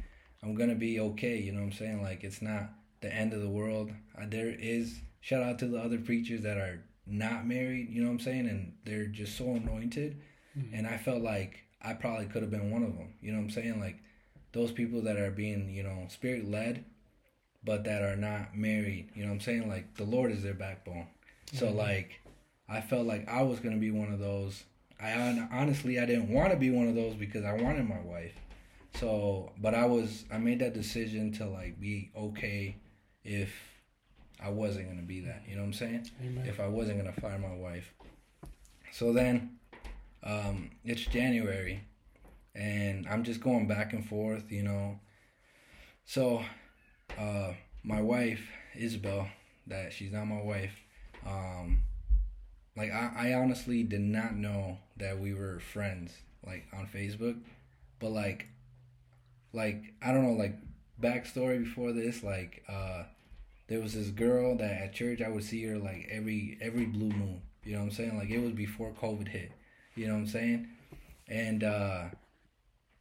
I'm 0.43 0.53
gonna 0.53 0.75
be 0.75 0.99
okay. 0.99 1.37
You 1.37 1.51
know 1.51 1.61
what 1.61 1.65
I'm 1.65 1.71
saying? 1.73 2.03
Like 2.03 2.23
it's 2.23 2.43
not 2.43 2.69
the 3.01 3.11
end 3.11 3.33
of 3.33 3.41
the 3.41 3.49
world. 3.49 3.91
Uh, 4.15 4.25
there 4.29 4.49
is 4.49 5.01
shout 5.19 5.41
out 5.41 5.57
to 5.59 5.67
the 5.67 5.79
other 5.79 5.97
preachers 5.97 6.41
that 6.41 6.57
are 6.57 6.83
not 7.09 7.47
married. 7.47 7.89
You 7.89 8.01
know 8.01 8.07
what 8.07 8.15
I'm 8.15 8.19
saying? 8.19 8.47
And 8.47 8.73
they're 8.85 9.07
just 9.07 9.37
so 9.37 9.51
anointed. 9.51 10.21
Mm-hmm. 10.57 10.75
And 10.75 10.87
I 10.87 10.97
felt 10.97 11.21
like 11.21 11.63
I 11.81 11.93
probably 11.93 12.25
could 12.25 12.41
have 12.41 12.51
been 12.51 12.71
one 12.71 12.83
of 12.83 12.95
them. 12.97 13.13
You 13.21 13.31
know 13.31 13.37
what 13.37 13.45
I'm 13.45 13.49
saying? 13.51 13.79
Like 13.79 13.97
those 14.51 14.71
people 14.71 15.01
that 15.03 15.17
are 15.17 15.31
being 15.31 15.69
you 15.69 15.83
know 15.83 16.05
spirit 16.09 16.49
led, 16.49 16.85
but 17.63 17.83
that 17.85 18.01
are 18.01 18.15
not 18.15 18.55
married. 18.55 19.09
You 19.13 19.23
know 19.23 19.29
what 19.29 19.35
I'm 19.35 19.41
saying? 19.41 19.69
Like 19.69 19.95
the 19.95 20.03
Lord 20.03 20.31
is 20.31 20.43
their 20.43 20.53
backbone. 20.53 21.07
So 21.53 21.67
mm-hmm. 21.67 21.77
like, 21.77 22.21
I 22.67 22.81
felt 22.81 23.07
like 23.07 23.27
I 23.27 23.43
was 23.43 23.59
gonna 23.59 23.77
be 23.77 23.91
one 23.91 24.11
of 24.11 24.19
those. 24.19 24.63
I 24.99 25.11
honestly 25.51 25.99
I 25.99 26.05
didn't 26.05 26.29
want 26.29 26.51
to 26.51 26.57
be 26.57 26.71
one 26.71 26.87
of 26.87 26.95
those 26.95 27.13
because 27.13 27.45
I 27.45 27.53
wanted 27.53 27.87
my 27.87 27.99
wife. 27.99 28.33
So, 28.95 29.51
but 29.61 29.75
I 29.75 29.85
was 29.85 30.25
I 30.31 30.39
made 30.39 30.59
that 30.59 30.73
decision 30.73 31.31
to 31.33 31.45
like 31.45 31.79
be 31.79 32.09
okay 32.15 32.77
if 33.23 33.53
I 34.43 34.49
wasn't 34.49 34.89
gonna 34.89 35.01
be 35.01 35.21
that. 35.21 35.43
You 35.47 35.55
know 35.55 35.61
what 35.61 35.67
I'm 35.67 35.73
saying? 35.73 36.09
Amen. 36.23 36.47
If 36.47 36.59
I 36.59 36.67
wasn't 36.67 36.99
gonna 36.99 37.13
fire 37.13 37.39
my 37.39 37.55
wife. 37.55 37.93
So 38.91 39.13
then, 39.13 39.57
um, 40.23 40.71
it's 40.83 41.01
January, 41.01 41.83
and 42.55 43.07
I'm 43.07 43.23
just 43.23 43.41
going 43.41 43.67
back 43.67 43.93
and 43.93 44.07
forth. 44.07 44.51
You 44.51 44.63
know. 44.63 44.99
So, 46.05 46.43
uh, 47.17 47.53
my 47.83 48.01
wife 48.01 48.41
Isabel, 48.75 49.27
that 49.67 49.91
she's 49.91 50.11
not 50.11 50.25
my 50.25 50.41
wife 50.41 50.71
um, 51.27 51.83
like 52.75 52.91
I, 52.91 53.29
I 53.29 53.33
honestly 53.33 53.83
did 53.83 54.01
not 54.01 54.35
know 54.35 54.77
that 54.97 55.19
we 55.19 55.33
were 55.33 55.59
friends 55.59 56.13
like 56.45 56.65
on 56.73 56.87
Facebook, 56.87 57.37
but 57.99 58.11
like, 58.11 58.47
like 59.53 59.93
I 60.01 60.11
don't 60.11 60.23
know 60.23 60.33
like 60.33 60.55
backstory 61.01 61.63
before 61.63 61.91
this 61.91 62.23
like 62.23 62.63
uh 62.67 63.03
there 63.67 63.81
was 63.81 63.93
this 63.93 64.09
girl 64.09 64.57
that 64.57 64.81
at 64.81 64.93
church 64.93 65.21
I 65.21 65.29
would 65.29 65.43
see 65.43 65.63
her 65.65 65.77
like 65.77 66.07
every 66.11 66.57
every 66.61 66.85
blue 66.85 67.09
moon. 67.09 67.41
You 67.63 67.73
know 67.73 67.79
what 67.79 67.85
I'm 67.85 67.91
saying? 67.91 68.17
Like 68.17 68.29
it 68.29 68.41
was 68.41 68.51
before 68.51 68.93
COVID 69.01 69.27
hit. 69.27 69.51
You 69.95 70.07
know 70.07 70.13
what 70.13 70.19
I'm 70.19 70.27
saying? 70.27 70.67
And 71.27 71.63
uh 71.63 72.05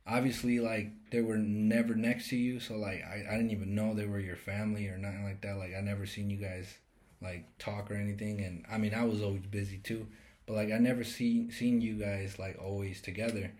obviously 0.07 0.61
like 0.61 0.91
they 1.11 1.21
were 1.23 1.39
never 1.39 1.95
next 1.95 2.29
to 2.29 2.37
you, 2.37 2.61
so 2.61 2.75
like 2.75 3.03
I, 3.05 3.25
I 3.29 3.37
didn't 3.37 3.53
even 3.53 3.75
know 3.75 3.95
they 3.95 4.07
were 4.07 4.21
your 4.21 4.37
family 4.37 4.89
or 4.89 4.99
nothing 4.99 5.25
like 5.25 5.41
that. 5.43 5.57
Like 5.57 5.75
I 5.77 5.81
never 5.81 6.07
seen 6.07 6.31
you 6.31 6.39
guys 6.39 6.79
like 7.23 7.47
talk 7.59 7.91
or 7.91 7.95
anything 7.95 8.41
and 8.41 8.65
I 8.71 8.79
mean 8.79 8.95
I 8.95 9.05
was 9.05 9.23
always 9.23 9.47
busy 9.47 9.79
too 9.79 10.07
but 10.47 10.55
like 10.55 10.71
I 10.73 10.79
never 10.79 11.05
seen 11.05 11.51
seen 11.51 11.81
you 11.81 11.95
guys 11.95 12.39
like 12.39 12.59
always 12.63 13.01
together 13.01 13.53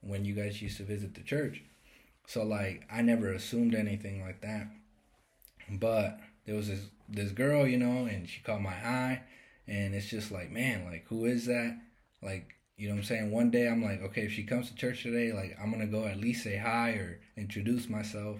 when 0.00 0.24
you 0.24 0.34
guys 0.34 0.62
used 0.62 0.78
to 0.78 0.84
visit 0.84 1.14
the 1.14 1.22
church 1.22 1.62
so 2.26 2.42
like 2.42 2.84
I 2.90 3.02
never 3.02 3.30
assumed 3.32 3.74
anything 3.74 4.24
like 4.24 4.40
that 4.40 4.68
but 5.70 6.18
there 6.46 6.54
was 6.54 6.68
this 6.68 6.86
this 7.08 7.32
girl 7.32 7.66
you 7.66 7.76
know 7.76 8.06
and 8.06 8.28
she 8.28 8.40
caught 8.40 8.60
my 8.60 8.70
eye 8.70 9.20
and 9.66 9.94
it's 9.94 10.08
just 10.08 10.32
like 10.32 10.50
man 10.50 10.84
like 10.84 11.06
who 11.08 11.24
is 11.24 11.46
that? 11.46 11.78
Like 12.22 12.54
you 12.76 12.88
know 12.88 12.94
what 12.94 13.00
i'm 13.00 13.04
saying? 13.04 13.30
One 13.30 13.50
day 13.50 13.68
i'm 13.68 13.82
like 13.82 14.02
okay 14.02 14.22
if 14.22 14.32
she 14.32 14.44
comes 14.44 14.68
to 14.68 14.74
church 14.76 15.02
today 15.02 15.32
like 15.32 15.56
i'm 15.62 15.70
gonna 15.70 15.86
go 15.86 16.06
at 16.06 16.18
least 16.18 16.44
say 16.44 16.56
hi 16.56 16.90
or 16.90 17.20
introduce 17.36 17.88
myself 17.88 18.38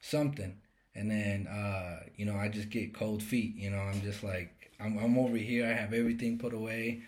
something. 0.00 0.56
And 0.94 1.10
then 1.10 1.46
uh 1.46 2.00
you 2.16 2.26
know 2.26 2.36
i 2.36 2.48
just 2.48 2.70
get 2.70 2.94
cold 2.94 3.22
feet 3.22 3.56
you 3.56 3.70
know 3.70 3.78
i'm 3.78 4.02
just 4.02 4.22
like 4.22 4.70
i'm, 4.78 4.98
I'm 4.98 5.18
over 5.18 5.36
here 5.36 5.66
i 5.66 5.72
have 5.72 5.92
everything 5.94 6.38
put 6.38 6.52
away 6.52 7.02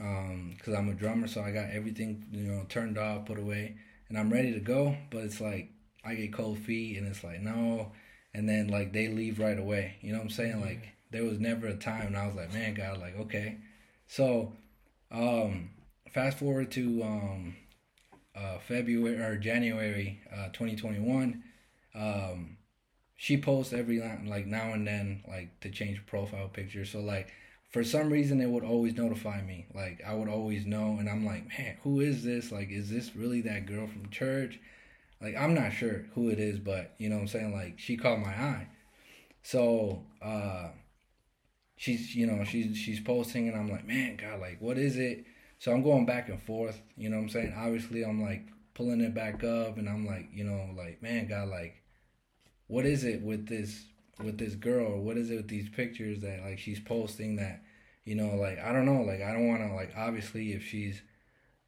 um 0.00 0.54
because 0.56 0.74
i'm 0.74 0.88
a 0.88 0.94
drummer 0.94 1.28
so 1.28 1.40
i 1.42 1.50
got 1.50 1.70
everything 1.70 2.24
you 2.32 2.42
know 2.42 2.64
turned 2.68 2.98
off 2.98 3.26
put 3.26 3.38
away 3.38 3.76
and 4.08 4.18
i'm 4.18 4.32
ready 4.32 4.52
to 4.52 4.60
go 4.60 4.96
but 5.10 5.22
it's 5.22 5.40
like 5.40 5.70
i 6.04 6.14
get 6.14 6.32
cold 6.32 6.58
feet 6.58 6.98
and 6.98 7.06
it's 7.06 7.22
like 7.22 7.40
no 7.40 7.92
and 8.34 8.48
then 8.48 8.68
like 8.68 8.92
they 8.92 9.08
leave 9.08 9.38
right 9.38 9.58
away. 9.58 9.96
You 10.00 10.12
know 10.12 10.18
what 10.18 10.24
i'm 10.24 10.30
saying? 10.30 10.60
Like 10.60 10.88
there 11.10 11.24
was 11.24 11.40
never 11.40 11.66
a 11.66 11.74
time 11.76 12.08
and 12.08 12.16
i 12.16 12.26
was 12.26 12.36
like 12.36 12.52
man 12.52 12.74
god 12.74 12.98
like 12.98 13.18
okay. 13.20 13.58
So 14.06 14.52
um 15.10 15.70
fast 16.12 16.38
forward 16.38 16.70
to 16.72 17.02
um 17.02 17.56
uh 18.36 18.58
february 18.58 19.16
or 19.16 19.36
january 19.36 20.20
uh 20.32 20.46
2021 20.52 21.42
um 21.94 22.56
she 23.16 23.36
posts 23.36 23.72
every 23.74 24.00
like 24.26 24.46
now 24.46 24.72
and 24.72 24.86
then 24.86 25.22
like 25.28 25.60
to 25.60 25.70
change 25.70 26.06
profile 26.06 26.48
picture. 26.48 26.86
So 26.86 27.00
like 27.00 27.28
for 27.70 27.84
some 27.84 28.10
reason 28.10 28.40
it 28.40 28.48
would 28.48 28.64
always 28.64 28.96
notify 28.96 29.42
me. 29.42 29.66
Like 29.74 30.00
i 30.06 30.14
would 30.14 30.28
always 30.28 30.64
know 30.64 30.96
and 30.98 31.08
i'm 31.08 31.26
like 31.26 31.46
man 31.48 31.76
who 31.82 32.00
is 32.00 32.24
this? 32.24 32.50
Like 32.50 32.70
is 32.70 32.88
this 32.88 33.14
really 33.14 33.42
that 33.42 33.66
girl 33.66 33.86
from 33.86 34.08
church 34.10 34.58
like 35.20 35.36
i'm 35.36 35.54
not 35.54 35.72
sure 35.72 36.06
who 36.14 36.28
it 36.30 36.38
is 36.38 36.58
but 36.58 36.94
you 36.98 37.08
know 37.08 37.16
what 37.16 37.22
i'm 37.22 37.28
saying? 37.28 37.52
Like 37.52 37.78
she 37.78 37.96
caught 37.96 38.18
my 38.20 38.30
eye. 38.30 38.68
So 39.42 40.04
uh 40.22 40.68
she's 41.76 42.14
you 42.14 42.26
know 42.26 42.44
she's 42.44 42.76
she's 42.76 43.00
posting 43.00 43.48
and 43.48 43.56
i'm 43.56 43.70
like 43.70 43.86
man 43.86 44.16
god 44.16 44.40
like 44.40 44.60
what 44.60 44.78
is 44.78 44.96
it? 44.96 45.24
So 45.58 45.72
i'm 45.72 45.82
going 45.82 46.06
back 46.06 46.28
and 46.28 46.42
forth 46.42 46.80
you 46.96 47.08
know 47.08 47.16
what 47.16 47.24
i'm 47.24 47.28
saying? 47.30 47.54
Obviously 47.56 48.02
i'm 48.02 48.22
like 48.22 48.46
pulling 48.74 49.00
it 49.00 49.14
back 49.14 49.44
up 49.44 49.78
and 49.78 49.88
i'm 49.88 50.06
like 50.06 50.28
you 50.32 50.44
know 50.44 50.70
like 50.76 51.02
man 51.02 51.26
god 51.26 51.48
like 51.48 51.82
what 52.66 52.86
is 52.86 53.04
it 53.04 53.20
with 53.22 53.46
this 53.48 53.84
with 54.22 54.38
this 54.38 54.54
girl? 54.54 55.00
What 55.00 55.16
is 55.16 55.30
it 55.30 55.36
with 55.36 55.48
these 55.48 55.68
pictures 55.68 56.20
that 56.20 56.42
like 56.44 56.58
she's 56.58 56.80
posting 56.80 57.36
that 57.36 57.62
you 58.04 58.14
know 58.14 58.36
like 58.36 58.58
i 58.58 58.72
don't 58.72 58.86
know. 58.86 59.02
Like 59.02 59.22
i 59.22 59.32
don't 59.32 59.48
want 59.48 59.62
to 59.62 59.74
like 59.74 59.92
obviously 59.96 60.52
if 60.52 60.64
she's 60.64 61.02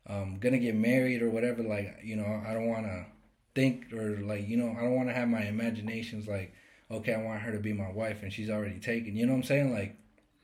um 0.06 0.38
gonna 0.40 0.58
get 0.58 0.74
married 0.74 1.22
or 1.22 1.30
whatever 1.30 1.62
like 1.62 1.98
you 2.02 2.16
know 2.16 2.42
i 2.46 2.52
don't 2.52 2.66
want 2.66 2.86
to 2.86 3.06
think 3.54 3.92
or 3.92 4.20
like 4.22 4.48
you 4.48 4.56
know 4.56 4.74
i 4.78 4.82
don't 4.82 4.94
want 4.96 5.08
to 5.08 5.14
have 5.14 5.28
my 5.28 5.42
imaginations 5.42 6.26
like 6.26 6.54
okay 6.90 7.14
i 7.14 7.22
want 7.22 7.40
her 7.40 7.52
to 7.52 7.58
be 7.58 7.72
my 7.72 7.90
wife 7.90 8.22
and 8.22 8.32
she's 8.32 8.50
already 8.50 8.78
taken 8.80 9.14
you 9.16 9.26
know 9.26 9.32
what 9.32 9.38
i'm 9.38 9.44
saying 9.44 9.72
like 9.72 9.96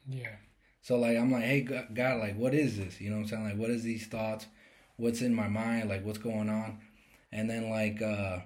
Yeah. 0.08 0.36
so 0.82 0.96
like 0.98 1.16
I'm 1.18 1.30
like, 1.32 1.44
hey 1.44 1.60
God, 1.62 2.18
like 2.18 2.36
what 2.36 2.54
is 2.54 2.76
this? 2.78 3.00
You 3.00 3.10
know 3.10 3.16
what 3.16 3.22
I'm 3.24 3.28
saying? 3.28 3.44
Like 3.44 3.58
what 3.58 3.70
is 3.70 3.82
these 3.82 4.06
thoughts? 4.06 4.46
What's 4.96 5.20
in 5.22 5.34
my 5.34 5.48
mind? 5.48 5.88
Like 5.88 6.04
what's 6.04 6.18
going 6.18 6.48
on? 6.48 6.78
And 7.32 7.48
then 7.50 7.68
like 7.70 8.00
uh 8.00 8.40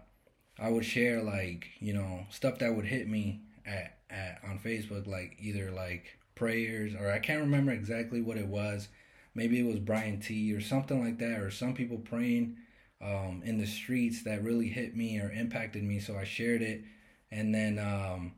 I 0.59 0.69
would 0.71 0.85
share 0.85 1.23
like, 1.23 1.67
you 1.81 1.93
know, 1.93 2.27
stuff 2.31 2.59
that 2.59 2.75
would 2.75 2.85
hit 2.87 3.09
me 3.09 3.43
at, 3.65 3.99
at 4.11 4.41
on 4.49 4.59
Facebook, 4.59 5.07
like 5.07 5.37
either 5.41 5.71
like 5.71 6.19
prayers 6.35 6.95
or 6.99 7.11
I 7.13 7.19
can't 7.21 7.41
remember 7.43 7.73
exactly 7.73 8.21
what 8.21 8.37
it 8.39 8.49
was. 8.49 8.89
Maybe 9.35 9.61
it 9.61 9.67
was 9.67 9.79
Brian 9.79 10.19
T 10.21 10.53
or 10.55 10.61
something 10.61 11.01
like 11.03 11.19
that, 11.19 11.39
or 11.41 11.51
some 11.51 11.75
people 11.75 11.99
praying 11.99 12.57
um 13.03 13.43
in 13.45 13.59
the 13.59 13.67
streets 13.67 14.23
that 14.25 14.43
really 14.43 14.69
hit 14.69 14.97
me 14.97 15.19
or 15.19 15.31
impacted 15.31 15.83
me. 15.83 15.99
So 15.99 16.17
I 16.17 16.25
shared 16.25 16.63
it 16.63 16.83
and 17.31 17.55
then 17.55 17.79
um 17.79 18.33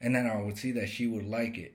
and 0.00 0.14
then 0.14 0.26
I 0.26 0.40
would 0.40 0.58
see 0.58 0.72
that 0.72 0.88
she 0.88 1.06
would 1.06 1.26
like 1.26 1.56
it. 1.56 1.74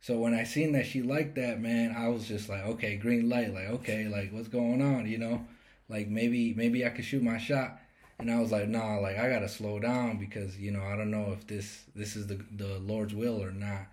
So 0.00 0.18
when 0.18 0.34
I 0.34 0.44
seen 0.44 0.72
that 0.72 0.86
she 0.86 1.02
liked 1.02 1.36
that, 1.36 1.60
man, 1.60 1.94
I 1.96 2.08
was 2.08 2.26
just 2.26 2.48
like, 2.48 2.64
okay, 2.64 2.96
green 2.96 3.28
light, 3.28 3.54
like 3.54 3.68
okay, 3.68 4.06
like 4.08 4.32
what's 4.32 4.48
going 4.48 4.82
on, 4.82 5.06
you 5.06 5.18
know? 5.18 5.46
Like 5.88 6.08
maybe 6.08 6.52
maybe 6.54 6.84
I 6.84 6.90
could 6.90 7.04
shoot 7.04 7.22
my 7.22 7.38
shot. 7.38 7.78
And 8.18 8.30
I 8.30 8.40
was 8.40 8.52
like, 8.52 8.68
nah, 8.68 8.98
like 8.98 9.18
I 9.18 9.28
gotta 9.28 9.48
slow 9.48 9.78
down 9.80 10.18
because, 10.18 10.58
you 10.58 10.70
know, 10.70 10.82
I 10.82 10.96
don't 10.96 11.10
know 11.10 11.32
if 11.32 11.46
this 11.46 11.84
this 11.94 12.16
is 12.16 12.26
the 12.26 12.44
the 12.56 12.78
Lord's 12.78 13.14
will 13.14 13.42
or 13.42 13.50
not. 13.50 13.86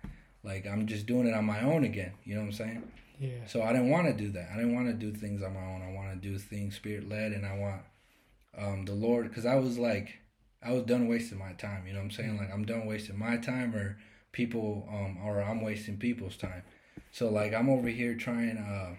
Like 0.44 0.66
I'm 0.66 0.86
just 0.86 1.06
doing 1.06 1.26
it 1.26 1.34
on 1.34 1.44
my 1.44 1.60
own 1.60 1.84
again, 1.84 2.12
you 2.24 2.34
know 2.34 2.40
what 2.40 2.48
I'm 2.48 2.52
saying? 2.52 2.92
Yeah. 3.22 3.46
So 3.46 3.62
I 3.62 3.72
didn't 3.72 3.90
want 3.90 4.08
to 4.08 4.12
do 4.12 4.32
that. 4.32 4.48
I 4.52 4.56
didn't 4.56 4.74
want 4.74 4.88
to 4.88 4.94
do 4.94 5.12
things 5.12 5.44
on 5.44 5.54
my 5.54 5.60
own. 5.60 5.80
I 5.80 5.92
want 5.92 6.10
to 6.10 6.16
do 6.16 6.38
things 6.38 6.74
spirit 6.74 7.08
led, 7.08 7.30
and 7.30 7.46
I 7.46 7.56
want 7.56 7.82
um, 8.58 8.84
the 8.84 8.94
Lord, 8.94 9.28
because 9.28 9.46
I 9.46 9.54
was 9.54 9.78
like, 9.78 10.18
I 10.60 10.72
was 10.72 10.82
done 10.82 11.06
wasting 11.06 11.38
my 11.38 11.52
time. 11.52 11.86
You 11.86 11.92
know 11.92 12.00
what 12.00 12.06
I'm 12.06 12.10
saying? 12.10 12.36
Like 12.36 12.52
I'm 12.52 12.64
done 12.64 12.84
wasting 12.84 13.16
my 13.16 13.36
time, 13.36 13.76
or 13.76 13.96
people, 14.32 14.88
um, 14.90 15.18
or 15.24 15.40
I'm 15.40 15.60
wasting 15.60 15.98
people's 15.98 16.36
time. 16.36 16.64
So 17.12 17.28
like 17.28 17.54
I'm 17.54 17.70
over 17.70 17.88
here 17.88 18.16
trying 18.16 18.58
uh, 18.58 18.96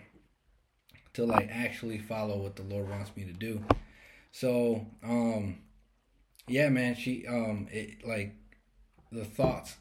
to 1.15 1.25
like 1.25 1.49
actually 1.51 1.97
follow 1.97 2.37
what 2.37 2.55
the 2.55 2.63
Lord 2.63 2.89
wants 2.89 3.11
me 3.17 3.25
to 3.25 3.33
do. 3.33 3.61
So 4.31 4.87
um, 5.03 5.57
yeah, 6.47 6.69
man, 6.69 6.95
she 6.95 7.27
um, 7.27 7.67
it 7.73 8.07
like 8.07 8.35
the 9.11 9.25
thoughts 9.25 9.75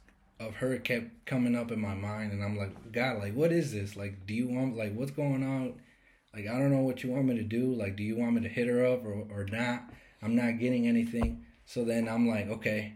of 0.46 0.57
her 0.57 0.76
kept 0.78 1.24
coming 1.26 1.55
up 1.55 1.70
in 1.70 1.81
my 1.81 1.94
mind 1.94 2.33
and 2.33 2.42
I'm 2.42 2.57
like, 2.57 2.92
God, 2.92 3.18
like 3.18 3.35
what 3.35 3.52
is 3.52 3.72
this? 3.72 3.96
Like 3.96 4.26
do 4.26 4.35
you 4.35 4.48
want 4.48 4.76
like 4.76 4.94
what's 4.94 5.11
going 5.11 5.42
on? 5.42 5.74
Like 6.35 6.46
I 6.46 6.59
don't 6.59 6.72
know 6.72 6.83
what 6.83 7.02
you 7.02 7.11
want 7.11 7.26
me 7.26 7.37
to 7.37 7.42
do. 7.42 7.74
Like 7.74 7.96
do 7.96 8.02
you 8.02 8.16
want 8.16 8.35
me 8.35 8.42
to 8.42 8.48
hit 8.48 8.68
her 8.68 8.85
up 8.85 9.05
or, 9.05 9.26
or 9.31 9.46
not? 9.50 9.85
I'm 10.22 10.35
not 10.37 10.59
getting 10.59 10.87
anything. 10.87 11.44
So 11.66 11.85
then 11.85 12.09
I'm 12.09 12.28
like, 12.28 12.48
okay. 12.48 12.94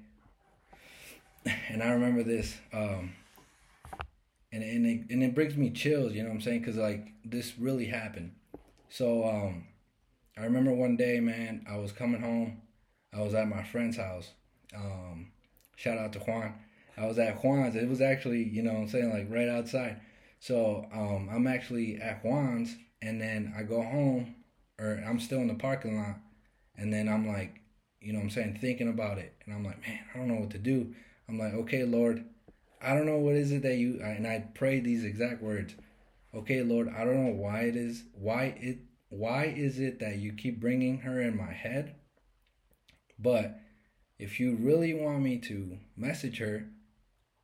And 1.69 1.81
I 1.83 1.91
remember 1.91 2.25
this 2.25 2.57
um 2.73 3.13
and 4.53 4.63
and 4.63 4.87
it, 4.87 5.11
and 5.11 5.23
it 5.23 5.35
brings 5.35 5.57
me 5.57 5.71
chills, 5.71 6.13
you 6.13 6.23
know 6.23 6.31
what 6.31 6.37
I'm 6.37 6.41
saying? 6.41 6.65
Cuz 6.65 6.77
like 6.77 7.13
this 7.25 7.59
really 7.59 7.87
happened. 7.87 8.33
So 8.91 9.29
um 9.29 9.67
I 10.37 10.45
remember 10.45 10.73
one 10.73 10.97
day, 10.97 11.21
man, 11.21 11.65
I 11.69 11.77
was 11.77 11.93
coming 11.93 12.21
home. 12.21 12.63
I 13.13 13.23
was 13.23 13.35
at 13.35 13.49
my 13.49 13.63
friend's 13.63 13.97
house. 13.97 14.33
Um 14.75 15.29
shout 15.77 15.99
out 15.99 16.13
to 16.15 16.19
Juan. 16.21 16.55
I 16.97 17.07
was 17.07 17.19
at 17.19 17.37
Juan's. 17.43 17.77
It 17.77 17.89
was 17.89 18.01
actually, 18.01 18.43
you 18.43 18.63
know 18.63 18.73
I'm 18.73 18.89
saying, 18.89 19.11
like 19.11 19.31
right 19.31 19.49
outside. 19.49 20.01
So 20.41 20.87
um, 20.93 21.29
I'm 21.33 21.47
actually 21.47 21.97
at 21.97 22.23
Juan's, 22.23 22.77
and 23.03 23.21
then 23.21 23.53
I 23.57 23.63
go 23.63 23.83
home, 23.83 24.35
or 24.79 25.03
I'm 25.07 25.21
still 25.21 25.39
in 25.41 25.49
the 25.49 25.55
parking 25.55 25.99
lot, 25.99 26.19
and 26.77 26.93
then 26.93 27.09
I'm 27.09 27.27
like, 27.27 27.61
you 28.01 28.13
know 28.13 28.21
I'm 28.21 28.31
saying, 28.31 28.59
thinking 28.61 28.89
about 28.89 29.19
it. 29.19 29.35
And 29.45 29.55
I'm 29.55 29.65
like, 29.65 29.81
man, 29.87 30.01
I 30.15 30.19
don't 30.19 30.29
know 30.29 30.41
what 30.41 30.51
to 30.51 30.59
do. 30.59 30.95
I'm 31.29 31.39
like, 31.39 31.55
okay, 31.55 31.85
Lord, 31.85 32.25
I 32.81 32.95
don't 32.95 33.07
know 33.07 33.19
what 33.19 33.35
is 33.35 33.53
it 33.53 33.63
that 33.63 33.77
you, 33.77 34.01
and 34.03 34.27
I 34.27 34.47
prayed 34.55 34.85
these 34.85 35.05
exact 35.05 35.43
words. 35.43 35.75
Okay, 36.35 36.63
Lord, 36.63 36.89
I 36.95 37.05
don't 37.05 37.25
know 37.25 37.33
why 37.33 37.63
it 37.63 37.77
is, 37.77 38.05
why 38.13 38.57
it, 38.61 38.79
why 39.09 39.47
is 39.47 39.81
it 39.81 40.01
that 40.01 40.19
you 40.19 40.33
keep 40.33 40.61
bringing 40.61 40.99
her 40.99 41.21
in 41.21 41.37
my 41.37 41.53
head? 41.53 41.95
But 43.19 43.59
if 44.19 44.39
you 44.39 44.57
really 44.57 44.93
want 44.93 45.23
me 45.23 45.39
to 45.39 45.79
message 45.97 46.39
her, 46.39 46.69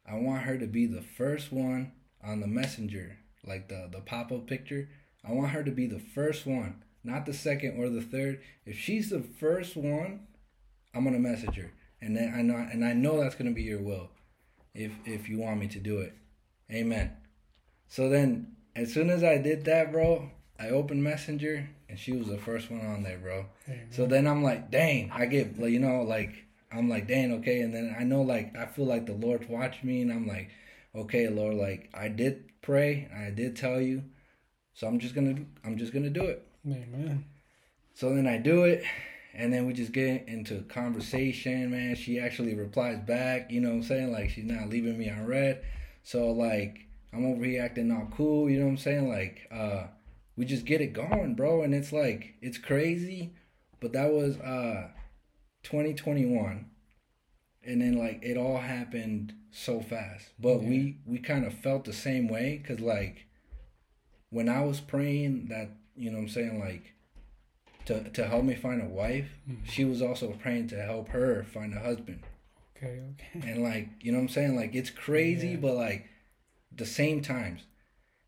I 0.07 0.15
want 0.17 0.43
her 0.43 0.59
to 0.59 0.67
be 0.67 0.87
the 0.87 1.03
first 1.03 1.53
one 1.53 1.93
on 2.23 2.41
the 2.41 2.47
messenger, 2.47 3.19
like 3.47 3.69
the 3.69 3.89
the 3.91 4.01
pop 4.01 4.33
up 4.33 4.47
picture. 4.47 4.89
I 5.25 5.33
want 5.33 5.51
her 5.51 5.63
to 5.63 5.71
be 5.71 5.87
the 5.87 6.01
first 6.01 6.47
one, 6.47 6.83
not 7.05 7.27
the 7.27 7.33
second 7.33 7.79
or 7.79 7.89
the 7.89 8.03
third. 8.03 8.41
If 8.67 8.79
she's 8.79 9.11
the 9.11 9.23
first 9.23 9.77
one, 9.77 10.27
I'm 10.95 11.05
gonna 11.05 11.19
message 11.19 11.57
her, 11.57 11.73
and 12.01 12.17
then 12.17 12.35
I 12.35 12.43
know 12.43 12.57
and 12.57 12.85
I 12.85 12.93
know 12.93 13.21
that's 13.21 13.35
gonna 13.35 13.53
be 13.53 13.63
your 13.63 13.81
will, 13.81 14.11
if 14.75 14.93
if 15.05 15.29
you 15.29 15.39
want 15.39 15.61
me 15.61 15.69
to 15.69 15.79
do 15.79 15.99
it. 15.99 16.15
Amen. 16.71 17.13
So 17.89 18.09
then, 18.09 18.57
as 18.75 18.93
soon 18.93 19.11
as 19.11 19.23
I 19.23 19.37
did 19.37 19.67
that, 19.67 19.93
bro, 19.93 20.31
I 20.59 20.71
opened 20.71 21.05
Messenger, 21.05 21.69
and 21.89 21.99
she 21.99 22.13
was 22.13 22.29
the 22.29 22.39
first 22.39 22.71
one 22.71 22.81
on 22.87 23.03
there, 23.03 23.19
bro. 23.19 23.47
Amen. 23.69 23.89
So 23.91 24.07
then 24.07 24.27
I'm 24.27 24.43
like, 24.43 24.71
dang, 24.71 25.11
I 25.11 25.27
get, 25.27 25.59
you 25.59 25.79
know, 25.79 26.03
like, 26.03 26.47
I'm 26.73 26.89
like, 26.89 27.07
dang, 27.07 27.33
okay. 27.35 27.61
And 27.61 27.75
then 27.75 27.95
I 27.99 28.05
know, 28.05 28.23
like, 28.23 28.57
I 28.57 28.67
feel 28.67 28.87
like 28.87 29.07
the 29.07 29.13
Lord 29.13 29.49
watched 29.49 29.85
me, 29.85 30.03
and 30.03 30.13
I'm 30.13 30.27
like, 30.27 30.51
okay, 30.95 31.29
Lord, 31.29 31.57
like, 31.57 31.91
I 31.95 32.09
did 32.09 32.45
pray, 32.63 33.09
I 33.15 33.31
did 33.31 33.57
tell 33.57 33.81
you, 33.81 34.05
so 34.75 34.87
I'm 34.87 34.99
just 34.99 35.15
gonna, 35.15 35.37
I'm 35.65 35.77
just 35.77 35.93
gonna 35.93 36.11
do 36.11 36.25
it. 36.25 36.47
Amen. 36.67 37.25
So 37.95 38.15
then 38.15 38.27
I 38.27 38.39
do 38.39 38.65
it, 38.65 38.85
and 39.35 39.53
then 39.53 39.67
we 39.67 39.73
just 39.73 39.93
get 39.93 40.29
into 40.29 40.63
conversation, 40.63 41.71
man. 41.71 41.95
She 41.97 42.19
actually 42.19 42.55
replies 42.55 43.01
back, 43.01 43.51
you 43.51 43.61
know 43.61 43.71
what 43.71 43.77
I'm 43.77 43.83
saying? 43.83 44.13
Like, 44.13 44.31
she's 44.31 44.45
not 44.45 44.69
leaving 44.69 44.99
me 44.99 45.11
on 45.11 45.27
read. 45.27 45.63
So, 46.05 46.31
like, 46.31 46.87
I'm 47.13 47.27
over 47.27 47.45
here 47.45 47.63
acting 47.63 47.91
all 47.93 48.09
cool, 48.17 48.49
you 48.49 48.59
know 48.59 48.65
what 48.65 48.73
I'm 48.73 48.79
saying? 48.79 49.09
Like, 49.09 49.49
uh, 49.53 49.85
we 50.37 50.45
just 50.45 50.65
get 50.65 50.81
it 50.81 50.95
going, 50.95 51.35
bro. 51.35 51.63
And 51.63 51.75
it's 51.75 51.93
like, 51.93 52.35
it's 52.41 52.59
crazy, 52.59 53.35
but 53.81 53.93
that 53.93 54.11
was, 54.11 54.39
uh, 54.39 54.89
2021 55.63 56.67
and 57.65 57.81
then 57.81 57.97
like 57.97 58.21
it 58.23 58.37
all 58.37 58.59
happened 58.59 59.33
so 59.51 59.81
fast 59.81 60.31
but 60.39 60.61
Yeah. 60.63 60.69
we 60.69 60.97
we 61.07 61.19
kind 61.19 61.45
of 61.45 61.55
felt 61.55 61.85
the 61.85 61.93
same 61.93 62.29
way 62.29 62.59
because 62.61 62.81
like 62.81 63.27
when 64.31 64.49
i 64.49 64.63
was 64.63 64.81
praying 64.81 65.47
that 65.49 65.71
you 65.97 66.11
know 66.11 66.17
what 66.19 66.23
i'm 66.25 66.29
saying 66.29 66.59
like 66.61 66.95
to 67.85 68.03
to 68.11 68.27
help 68.27 68.45
me 68.45 68.55
find 68.55 68.81
a 68.83 68.87
wife 68.87 69.39
Mhm. 69.49 69.59
she 69.65 69.85
was 69.85 70.03
also 70.03 70.33
praying 70.33 70.69
to 70.69 70.83
help 70.83 71.09
her 71.09 71.45
find 71.45 71.75
a 71.75 71.81
husband 71.81 72.23
Okay. 72.77 73.01
Okay. 73.37 73.49
and 73.53 73.63
like 73.63 73.89
you 74.01 74.11
know 74.11 74.19
what 74.19 74.23
i'm 74.25 74.29
saying 74.29 74.57
like 74.57 74.75
it's 74.75 74.91
crazy 74.91 75.51
Yeah. 75.51 75.57
but 75.57 75.75
like 75.75 76.09
the 76.75 76.87
same 76.87 77.21
times, 77.21 77.61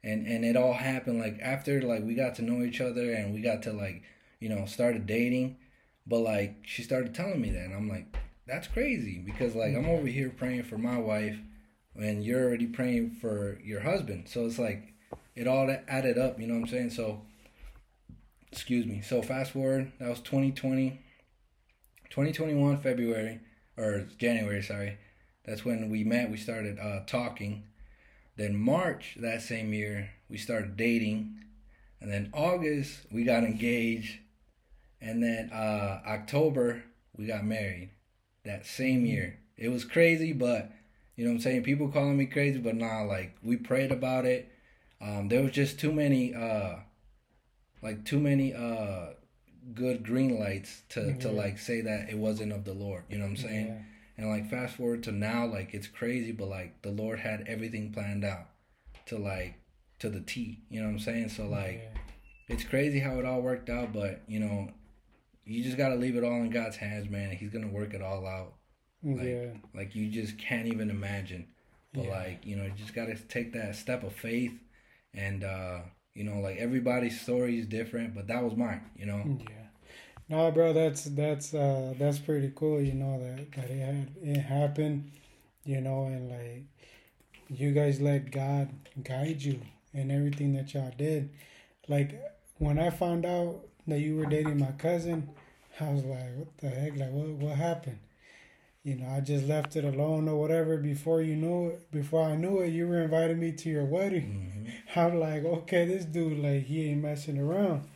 and 0.03 0.27
and 0.27 0.45
it 0.45 0.55
all 0.55 0.75
happened 0.75 1.19
like 1.19 1.39
after 1.41 1.81
like 1.81 2.05
we 2.05 2.15
got 2.15 2.35
to 2.35 2.43
know 2.43 2.63
each 2.63 2.79
other 2.79 3.11
and 3.15 3.33
we 3.33 3.41
got 3.41 3.63
to 3.63 3.73
like 3.73 4.03
you 4.39 4.51
know 4.51 4.67
started 4.67 5.07
dating, 5.07 5.57
but 6.07 6.21
like 6.21 6.57
she 6.63 6.83
started 6.83 7.15
telling 7.15 7.41
me 7.41 7.51
that 7.51 7.65
and 7.65 7.75
I'm 7.75 7.89
like 7.89 8.17
that's 8.47 8.69
crazy 8.69 9.23
because 9.25 9.55
like 9.55 9.75
I'm 9.75 9.89
over 9.89 10.07
here 10.07 10.31
praying 10.31 10.65
for 10.65 10.79
my 10.79 10.99
wife, 10.99 11.39
and 11.95 12.25
you're 12.25 12.45
already 12.45 12.67
praying 12.67 13.17
for 13.21 13.59
your 13.65 13.81
husband, 13.81 14.29
so 14.29 14.47
it's 14.47 14.59
like 14.59 14.95
it 15.35 15.49
all 15.49 15.75
added 15.89 16.19
up, 16.19 16.39
you 16.39 16.47
know 16.47 16.55
what 16.55 16.61
I'm 16.61 16.69
saying? 16.69 16.91
So 16.91 17.23
excuse 18.53 18.87
me. 18.87 19.03
So 19.03 19.23
fast 19.23 19.53
forward, 19.53 19.93
that 19.99 20.09
was 20.09 20.21
2020. 20.21 21.01
2021 22.11 22.79
February 22.79 23.41
or 23.77 24.07
January, 24.19 24.63
sorry. 24.63 24.99
That's 25.45 25.65
when 25.65 25.91
we 25.91 26.05
met. 26.05 26.31
We 26.31 26.37
started 26.37 26.79
uh, 26.79 27.01
talking. 27.07 27.65
Then 28.37 28.57
March 28.57 29.17
that 29.21 29.43
same 29.43 29.73
year, 29.73 30.11
we 30.29 30.39
started 30.39 30.77
dating. 30.77 31.41
And 32.01 32.13
then 32.13 32.31
August, 32.33 33.07
we 33.11 33.25
got 33.25 33.43
engaged. 33.43 34.21
And 35.01 35.23
then 35.23 35.51
uh, 35.53 36.01
October, 36.07 36.85
we 37.17 37.27
got 37.27 37.45
married 37.45 37.91
that 38.45 38.67
same 38.67 38.99
mm-hmm. 38.99 39.07
year. 39.07 39.39
It 39.57 39.69
was 39.69 39.85
crazy, 39.85 40.33
but 40.33 40.73
you 41.17 41.25
know 41.25 41.31
what 41.31 41.37
I'm 41.37 41.43
saying? 41.43 41.63
People 41.63 41.89
calling 41.89 42.17
me 42.17 42.27
crazy, 42.27 42.59
but 42.59 42.75
nah, 42.75 43.03
like 43.03 43.37
we 43.43 43.57
prayed 43.57 43.93
about 43.93 44.25
it. 44.25 44.51
Um, 45.01 45.29
there 45.29 45.43
was 45.43 45.53
just 45.53 45.79
too 45.79 45.93
many, 45.93 46.35
uh, 46.35 46.77
like 47.83 48.05
too 48.05 48.19
many 48.19 48.55
uh, 48.55 49.11
good 49.73 50.05
green 50.05 50.39
lights 50.39 50.83
to, 50.91 51.01
mm-hmm. 51.01 51.19
to 51.21 51.31
like 51.31 51.59
say 51.59 51.81
that 51.83 52.09
it 52.11 52.19
wasn't 52.19 52.53
of 52.53 52.65
the 52.65 52.75
Lord. 52.75 53.05
You 53.09 53.19
know 53.19 53.25
what 53.25 53.31
I'm 53.31 53.37
saying? 53.37 53.67
Yeah. 53.67 53.83
And 54.17 54.31
like 54.31 54.51
fast 54.51 54.77
forward 54.77 55.03
to 55.05 55.13
now, 55.13 55.47
like 55.47 55.75
it's 55.75 55.87
crazy, 55.87 56.33
but 56.33 56.49
like 56.49 56.83
the 56.83 56.91
Lord 56.91 57.21
had 57.21 57.45
everything 57.47 57.93
planned 57.93 58.25
out 58.25 58.47
to 59.07 59.19
like 59.19 59.57
to 60.01 60.09
the 60.09 60.21
T. 60.21 60.63
You 60.69 60.81
know 60.81 60.87
what 60.87 60.93
I'm 60.93 60.99
saying? 61.01 61.29
So 61.31 61.47
like 61.47 61.83
yeah. 61.83 62.01
it's 62.49 62.65
crazy 62.65 63.01
how 63.01 63.19
it 63.19 63.25
all 63.25 63.41
worked 63.41 63.71
out, 63.71 63.93
but 63.93 64.23
you 64.27 64.41
know, 64.41 64.71
you 65.47 65.63
just 65.63 65.77
gotta 65.77 65.95
leave 65.95 66.17
it 66.17 66.25
all 66.25 66.43
in 66.43 66.51
God's 66.51 66.77
hands, 66.77 67.09
man. 67.09 67.33
He's 67.33 67.51
gonna 67.51 67.69
work 67.69 67.95
it 67.95 68.03
all 68.03 68.27
out. 68.27 68.55
Like, 69.03 69.27
yeah. 69.27 69.47
Like 69.75 69.95
you 69.95 70.11
just 70.11 70.39
can't 70.39 70.67
even 70.67 70.91
imagine. 70.91 71.49
But 71.93 72.07
yeah. 72.07 72.11
like, 72.11 72.47
you 72.47 72.57
know, 72.57 72.65
you 72.65 72.73
just 72.77 72.95
gotta 72.95 73.15
take 73.15 73.53
that 73.53 73.77
step 73.77 74.03
of 74.03 74.15
faith 74.15 74.53
and 75.13 75.45
uh, 75.45 75.81
you 76.15 76.25
know, 76.25 76.41
like 76.41 76.57
everybody's 76.59 77.21
story 77.21 77.59
is 77.59 77.67
different, 77.67 78.15
but 78.15 78.27
that 78.29 78.43
was 78.43 78.57
mine, 78.57 78.83
you 78.97 79.07
know. 79.07 79.23
Yeah. 79.41 79.65
No, 80.29 80.51
bro, 80.51 80.73
that's 80.73 81.05
that's 81.05 81.53
uh 81.53 81.95
that's 81.99 82.19
pretty 82.19 82.53
cool. 82.55 82.81
You 82.81 82.95
know 82.95 83.21
that 83.21 83.53
that 83.53 83.71
it 83.71 83.85
had 83.85 84.11
it 84.23 84.41
happened. 84.41 85.13
You 85.65 85.81
know, 85.81 86.05
and 86.05 86.31
like 86.31 86.65
you 87.49 87.73
guys 87.73 88.01
let 88.01 88.31
God 88.31 88.71
guide 89.03 89.43
you 89.43 89.61
in 89.93 90.11
everything 90.11 90.55
that 90.55 90.73
y'all 90.73 90.93
did. 90.97 91.31
Like 91.89 92.21
when 92.59 92.79
I 92.79 92.91
found 92.91 93.27
out 93.27 93.67
that 93.87 94.01
you 94.01 94.17
were 94.17 94.27
dating 94.27 94.59
my 94.59 94.73
cousin, 94.73 95.29
I 95.81 95.91
was 95.93 96.05
like, 96.05 96.37
what 96.37 96.59
the 96.59 96.69
heck? 96.69 96.97
Like 96.97 97.11
what 97.11 97.29
what 97.31 97.57
happened? 97.57 97.99
You 98.83 98.97
know, 98.97 99.09
I 99.09 99.21
just 99.21 99.47
left 99.47 99.77
it 99.77 99.85
alone 99.85 100.29
or 100.29 100.39
whatever. 100.39 100.77
Before 100.77 101.23
you 101.23 101.37
knew 101.37 101.69
it, 101.69 101.91
before 101.91 102.23
I 102.23 102.37
knew 102.37 102.61
it, 102.61 102.69
you 102.69 102.87
were 102.87 103.01
inviting 103.03 103.41
me 103.41 103.53
to 103.53 103.71
your 103.71 103.85
wedding. 103.85 104.67
Mm-hmm. 104.69 105.01
I'm 105.01 105.19
like, 105.19 105.45
okay, 105.45 105.87
this 105.87 106.05
dude, 106.05 106.39
like, 106.39 106.65
he 106.65 106.91
ain't 106.91 107.03
messing 107.03 107.39
around. 107.39 107.89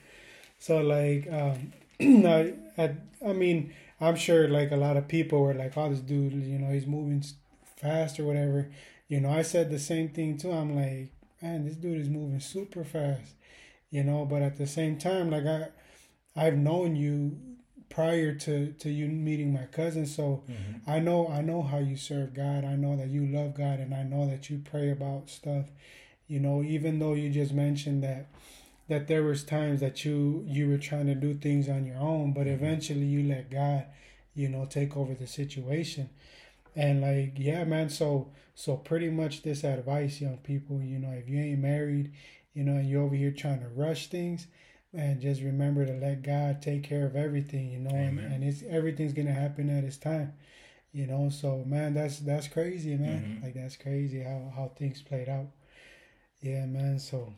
So 0.59 0.81
like, 0.81 1.29
um, 1.31 1.73
I, 2.27 2.55
I, 2.77 2.97
I 3.27 3.33
mean, 3.33 3.75
I'm 4.01 4.17
sure 4.17 4.49
like 4.49 4.71
a 4.71 4.77
lot 4.77 4.97
of 4.97 5.09
people 5.09 5.41
were 5.41 5.55
like, 5.55 5.77
"Oh, 5.77 5.91
this 5.91 6.01
dude, 6.01 6.33
you 6.33 6.59
know, 6.59 6.73
he's 6.73 6.87
moving 6.87 7.25
fast 7.77 8.19
or 8.21 8.25
whatever." 8.25 8.71
You 9.09 9.21
know, 9.21 9.31
I 9.31 9.43
said 9.43 9.71
the 9.71 9.79
same 9.79 10.11
thing 10.11 10.37
too. 10.39 10.53
I'm 10.53 10.75
like, 10.77 11.13
man, 11.43 11.65
this 11.65 11.77
dude 11.77 12.01
is 12.01 12.09
moving 12.09 12.41
super 12.41 12.85
fast. 12.85 13.35
You 13.91 14.05
know, 14.05 14.25
but 14.27 14.43
at 14.43 14.57
the 14.59 14.67
same 14.67 14.99
time, 14.99 15.31
like 15.31 15.47
I, 15.47 15.69
I've 16.39 16.57
known 16.57 16.97
you 16.97 17.39
prior 17.91 18.35
to 18.35 18.73
to 18.73 18.91
you 18.91 19.09
meeting 19.09 19.53
my 19.53 19.65
cousin, 19.67 20.07
so 20.07 20.45
mm-hmm. 20.49 20.91
I 20.91 20.99
know 21.01 21.29
I 21.29 21.43
know 21.43 21.63
how 21.63 21.79
you 21.79 21.97
serve 21.97 22.35
God. 22.35 22.65
I 22.65 22.77
know 22.77 22.97
that 22.97 23.09
you 23.09 23.27
love 23.27 23.55
God, 23.55 23.81
and 23.81 23.95
I 23.95 24.03
know 24.03 24.29
that 24.29 24.49
you 24.49 24.63
pray 24.65 24.91
about 24.91 25.29
stuff. 25.29 25.67
You 26.27 26.41
know, 26.41 26.63
even 26.63 26.99
though 26.99 27.15
you 27.15 27.31
just 27.31 27.53
mentioned 27.53 28.03
that 28.05 28.29
that 28.89 29.07
there 29.07 29.23
was 29.23 29.45
times 29.45 29.81
that 29.81 30.05
you 30.05 30.45
you 30.47 30.69
were 30.69 30.79
trying 30.79 31.07
to 31.07 31.15
do 31.15 31.35
things 31.35 31.69
on 31.69 31.87
your 31.87 31.99
own 31.99 32.33
but 32.33 32.47
mm-hmm. 32.47 32.65
eventually 32.65 33.05
you 33.05 33.23
let 33.23 33.51
god 33.51 33.85
you 34.35 34.49
know 34.49 34.65
take 34.65 34.97
over 34.97 35.15
the 35.15 35.27
situation 35.27 36.09
and 36.75 37.01
like 37.01 37.35
yeah 37.37 37.65
man 37.65 37.89
so 37.89 38.29
so 38.55 38.77
pretty 38.77 39.11
much 39.11 39.43
this 39.43 39.63
advice 39.63 40.21
young 40.21 40.39
people 40.39 40.83
you 40.83 40.99
know 40.99 41.11
if 41.11 41.29
you 41.29 41.39
ain't 41.39 41.61
married 41.61 42.13
you 42.55 42.65
know 42.65 42.73
and 42.73 42.89
you're 42.89 43.03
over 43.03 43.15
here 43.15 43.31
trying 43.31 43.61
to 43.61 43.69
rush 43.69 44.09
things 44.09 44.47
and 44.95 45.21
just 45.21 45.43
remember 45.43 45.85
to 45.85 45.93
let 45.93 46.23
god 46.23 46.63
take 46.63 46.83
care 46.83 47.07
of 47.07 47.15
everything 47.15 47.71
you 47.71 47.79
know 47.79 47.95
and, 47.95 48.19
and 48.19 48.43
it's 48.43 48.63
everything's 48.69 49.13
gonna 49.13 49.33
happen 49.33 49.69
at 49.69 49.85
its 49.85 49.99
time 49.99 50.33
you 50.93 51.07
know 51.07 51.29
so 51.29 51.63
man 51.67 51.93
that's 51.93 52.21
that's 52.21 52.49
crazy 52.49 52.97
man 52.97 53.21
mm-hmm. 53.23 53.45
like 53.45 53.55
that's 53.55 53.77
crazy 53.77 54.23
how 54.23 54.51
how 54.55 54.71
things 54.79 55.03
played 55.03 55.29
out 55.29 55.47
yeah 56.41 56.65
man 56.65 56.99
so 56.99 57.33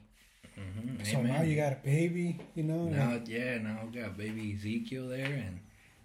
Mm-hmm. 0.60 1.04
So 1.04 1.18
Amen. 1.18 1.32
now 1.32 1.42
you 1.42 1.56
got 1.56 1.72
a 1.72 1.76
baby, 1.76 2.38
you 2.54 2.64
know. 2.64 2.84
Now, 2.84 3.12
like, 3.12 3.28
yeah, 3.28 3.58
now 3.58 3.78
I 3.82 3.86
got 3.86 4.16
baby 4.16 4.54
Ezekiel 4.56 5.08
there, 5.08 5.24
and 5.24 5.60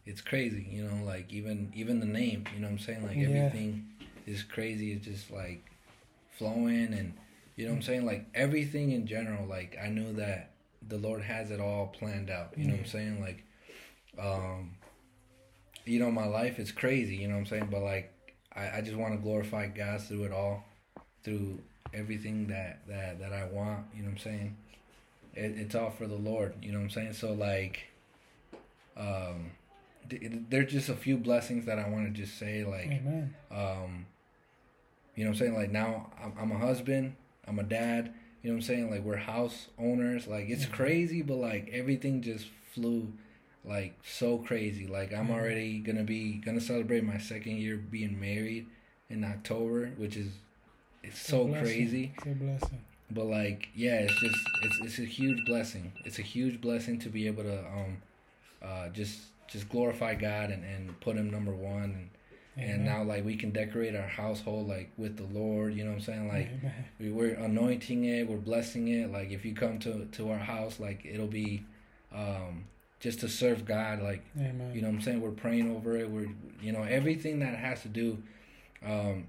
it's 0.06 0.22
crazy, 0.22 0.68
you 0.70 0.84
know. 0.84 1.04
Like 1.06 1.32
even 1.32 1.72
even 1.76 2.00
the 2.00 2.06
name, 2.06 2.46
you 2.54 2.62
know, 2.62 2.68
what 2.68 2.74
I'm 2.74 2.80
saying 2.80 3.04
like 3.04 3.18
everything 3.18 3.88
yeah. 4.00 4.34
is 4.34 4.44
crazy. 4.44 4.94
It's 4.94 5.06
just 5.06 5.32
like 5.32 5.66
flowing, 6.38 6.94
and 6.94 7.14
you 7.56 7.66
know, 7.66 7.72
what 7.72 7.78
I'm 7.78 7.84
saying 7.84 8.06
like 8.06 8.28
everything 8.34 8.92
in 8.92 9.08
general. 9.08 9.46
Like 9.48 9.78
I 9.84 9.90
knew 9.90 10.14
that 10.14 10.52
the 10.88 10.98
Lord 10.98 11.22
has 11.22 11.52
it 11.52 11.60
all 11.60 11.88
planned 11.88 12.30
out. 12.30 12.54
You 12.58 12.66
know, 12.66 12.74
what 12.74 12.82
I'm 12.82 12.86
saying 12.86 13.22
like, 13.22 13.44
um, 14.20 14.72
you 15.86 16.00
know, 16.00 16.12
my 16.12 16.26
life 16.26 16.60
is 16.60 16.72
crazy. 16.72 17.16
You 17.16 17.28
know, 17.28 17.36
what 17.36 17.42
I'm 17.42 17.46
saying, 17.48 17.68
but 17.72 17.82
like 17.82 18.12
I, 18.56 18.78
I 18.78 18.82
just 18.82 18.96
want 18.96 19.14
to 19.14 19.20
glorify 19.20 19.68
God 19.68 20.02
through 20.02 20.26
it 20.26 20.32
all, 20.32 20.64
through 21.24 21.60
everything 21.94 22.48
that 22.48 22.88
that 22.88 23.20
that 23.20 23.34
I 23.34 23.46
want. 23.46 23.86
You 23.96 24.04
know 24.04 24.10
what 24.10 24.14
I'm 24.14 24.18
saying? 24.20 24.58
It, 25.34 25.58
it's 25.58 25.76
all 25.76 25.92
for 25.92 26.08
the 26.08 26.16
Lord. 26.16 26.54
You 26.62 26.72
know 26.72 26.80
what 26.80 26.86
I'm 26.86 26.90
saying? 26.92 27.14
So 27.14 27.34
like, 27.34 27.84
um, 28.98 29.52
there's 30.10 30.72
just 30.72 30.90
a 30.90 30.96
few 30.96 31.18
blessings 31.18 31.66
that 31.66 31.80
I 31.80 31.90
want 31.90 32.06
to 32.06 32.12
just 32.12 32.38
say. 32.38 32.64
Like, 32.64 32.88
Amen. 32.88 33.34
um, 33.52 34.06
you 35.16 35.24
know 35.24 35.32
what 35.32 35.36
I'm 35.36 35.40
saying? 35.40 35.56
Like 35.56 35.72
now 35.72 36.12
I'm, 36.24 36.34
I'm 36.40 36.52
a 36.52 36.58
husband. 36.60 37.16
I'm 37.48 37.60
a 37.60 37.64
dad. 37.64 38.14
You 38.46 38.52
know 38.52 38.58
what 38.58 38.70
I'm 38.70 38.76
saying? 38.76 38.92
Like 38.92 39.04
we're 39.04 39.16
house 39.16 39.70
owners. 39.80 40.28
Like 40.28 40.50
it's 40.50 40.68
crazy, 40.68 41.24
but 41.24 41.38
like 41.38 41.68
everything 41.74 42.22
just 42.22 42.46
flew 42.76 43.12
like 43.64 43.98
so 44.04 44.38
crazy. 44.38 44.86
Like 44.86 45.12
I'm 45.12 45.32
already 45.32 45.80
gonna 45.80 46.04
be 46.04 46.34
gonna 46.34 46.62
celebrate 46.62 47.04
my 47.04 47.18
second 47.18 47.58
year 47.58 47.76
being 47.76 48.20
married 48.20 48.68
in 49.10 49.24
October, 49.24 49.88
which 49.98 50.16
is 50.16 50.32
it's 51.02 51.18
so 51.18 51.48
it's 51.48 51.60
crazy. 51.60 52.14
It's 52.16 52.26
a 52.28 52.36
blessing. 52.36 52.82
But 53.10 53.26
like, 53.26 53.70
yeah, 53.74 54.02
it's 54.02 54.22
just 54.22 54.38
it's 54.62 54.80
it's 54.84 55.00
a 55.00 55.06
huge 55.06 55.44
blessing. 55.48 55.92
It's 56.06 56.20
a 56.20 56.22
huge 56.22 56.62
blessing 56.62 57.00
to 57.00 57.10
be 57.10 57.26
able 57.26 57.42
to 57.42 57.58
um, 57.62 57.98
uh, 58.62 58.90
just 58.90 59.22
just 59.48 59.70
glorify 59.70 60.14
God 60.14 60.52
and, 60.52 60.64
and 60.64 61.00
put 61.00 61.16
Him 61.16 61.32
number 61.32 61.56
one 61.56 61.84
and. 61.84 62.10
Amen. 62.58 62.70
And 62.70 62.86
now, 62.86 63.04
like, 63.04 63.26
we 63.26 63.36
can 63.36 63.52
decorate 63.52 63.96
our 63.96 64.08
household, 64.08 64.68
like, 64.68 64.92
with 64.98 65.18
the 65.18 65.38
Lord, 65.38 65.74
you 65.74 65.84
know 65.84 65.92
what 65.92 65.98
I'm 65.98 66.04
saying? 66.04 66.28
Like, 66.28 66.50
we, 67.00 67.12
we're 67.12 67.34
anointing 67.34 68.06
it, 68.06 68.30
we're 68.30 68.38
blessing 68.38 68.88
it. 68.88 69.12
Like, 69.12 69.32
if 69.32 69.44
you 69.44 69.54
come 69.54 69.80
to, 69.80 70.06
to 70.14 70.32
our 70.32 70.38
house, 70.38 70.80
like, 70.80 71.06
it'll 71.06 71.28
be 71.28 71.66
um, 72.14 72.64
just 73.00 73.20
to 73.22 73.28
serve 73.28 73.66
God. 73.66 74.02
Like, 74.02 74.24
Amen. 74.38 74.72
you 74.74 74.82
know 74.82 74.88
what 74.88 74.96
I'm 74.96 75.02
saying? 75.02 75.22
We're 75.22 75.32
praying 75.32 75.76
over 75.76 75.98
it. 75.98 76.10
We're, 76.10 76.30
you 76.62 76.72
know, 76.72 76.84
everything 76.84 77.40
that 77.40 77.56
has 77.58 77.82
to 77.82 77.90
do 77.90 78.20
um, 78.86 79.28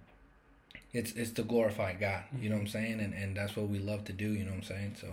it's 0.93 1.13
it's 1.13 1.31
to 1.33 1.43
glorify 1.43 1.95
God. 1.95 2.23
You 2.41 2.49
know 2.49 2.57
what 2.57 2.63
I'm 2.63 2.69
saying? 2.69 3.01
And 3.01 3.15
and 3.15 3.37
that's 3.37 3.57
what 3.57 3.69
we 3.69 3.79
love 3.79 4.05
to 4.05 4.13
do. 4.13 4.33
You 4.33 4.45
know 4.45 4.53
what 4.53 4.59
I'm 4.59 4.63
saying? 4.63 4.97
So. 5.01 5.09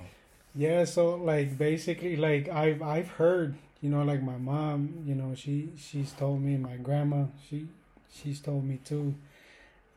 Yeah. 0.56 0.86
So 0.86 1.16
like 1.16 1.58
basically, 1.58 2.16
like 2.16 2.50
I've 2.50 2.82
I've 2.82 3.10
heard, 3.10 3.56
you 3.82 3.90
know, 3.90 4.04
like 4.04 4.22
my 4.22 4.38
mom, 4.38 5.04
you 5.06 5.16
know, 5.16 5.34
she 5.36 5.70
she's 5.78 6.12
told 6.12 6.42
me, 6.42 6.58
my 6.58 6.78
grandma, 6.78 7.26
she 7.50 7.68
she's 8.14 8.40
told 8.40 8.64
me 8.66 8.80
too. 8.84 9.16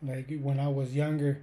Like 0.03 0.33
when 0.41 0.61
I 0.61 0.69
was 0.69 0.95
younger, 0.95 1.41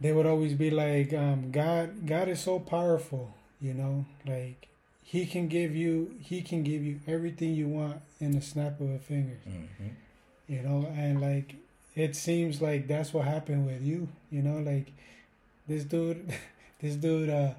they 0.00 0.12
would 0.12 0.26
always 0.26 0.54
be 0.54 0.70
like, 0.70 1.12
um, 1.12 1.50
God 1.50 2.06
God 2.06 2.28
is 2.28 2.40
so 2.40 2.58
powerful. 2.58 3.34
You 3.60 3.74
know, 3.74 4.06
like 4.26 4.68
he 5.04 5.26
can 5.26 5.48
give 5.48 5.74
you 5.76 6.14
he 6.20 6.42
can 6.42 6.62
give 6.62 6.82
you 6.82 7.00
everything 7.06 7.54
you 7.54 7.68
want 7.68 8.00
in 8.20 8.32
the 8.32 8.40
snap 8.40 8.80
of 8.80 8.90
a 8.90 8.98
finger. 8.98 9.38
Mm-hmm. 9.48 9.88
You 10.48 10.62
know, 10.62 10.92
and 10.96 11.20
like 11.20 11.54
it 11.94 12.16
seems 12.16 12.62
like 12.62 12.88
that's 12.88 13.12
what 13.12 13.26
happened 13.26 13.66
with 13.66 13.82
you. 13.82 14.08
You 14.30 14.42
know, 14.42 14.58
like 14.58 14.92
this 15.68 15.84
dude, 15.84 16.32
this 16.80 16.96
dude 16.96 17.30
uh, 17.30 17.50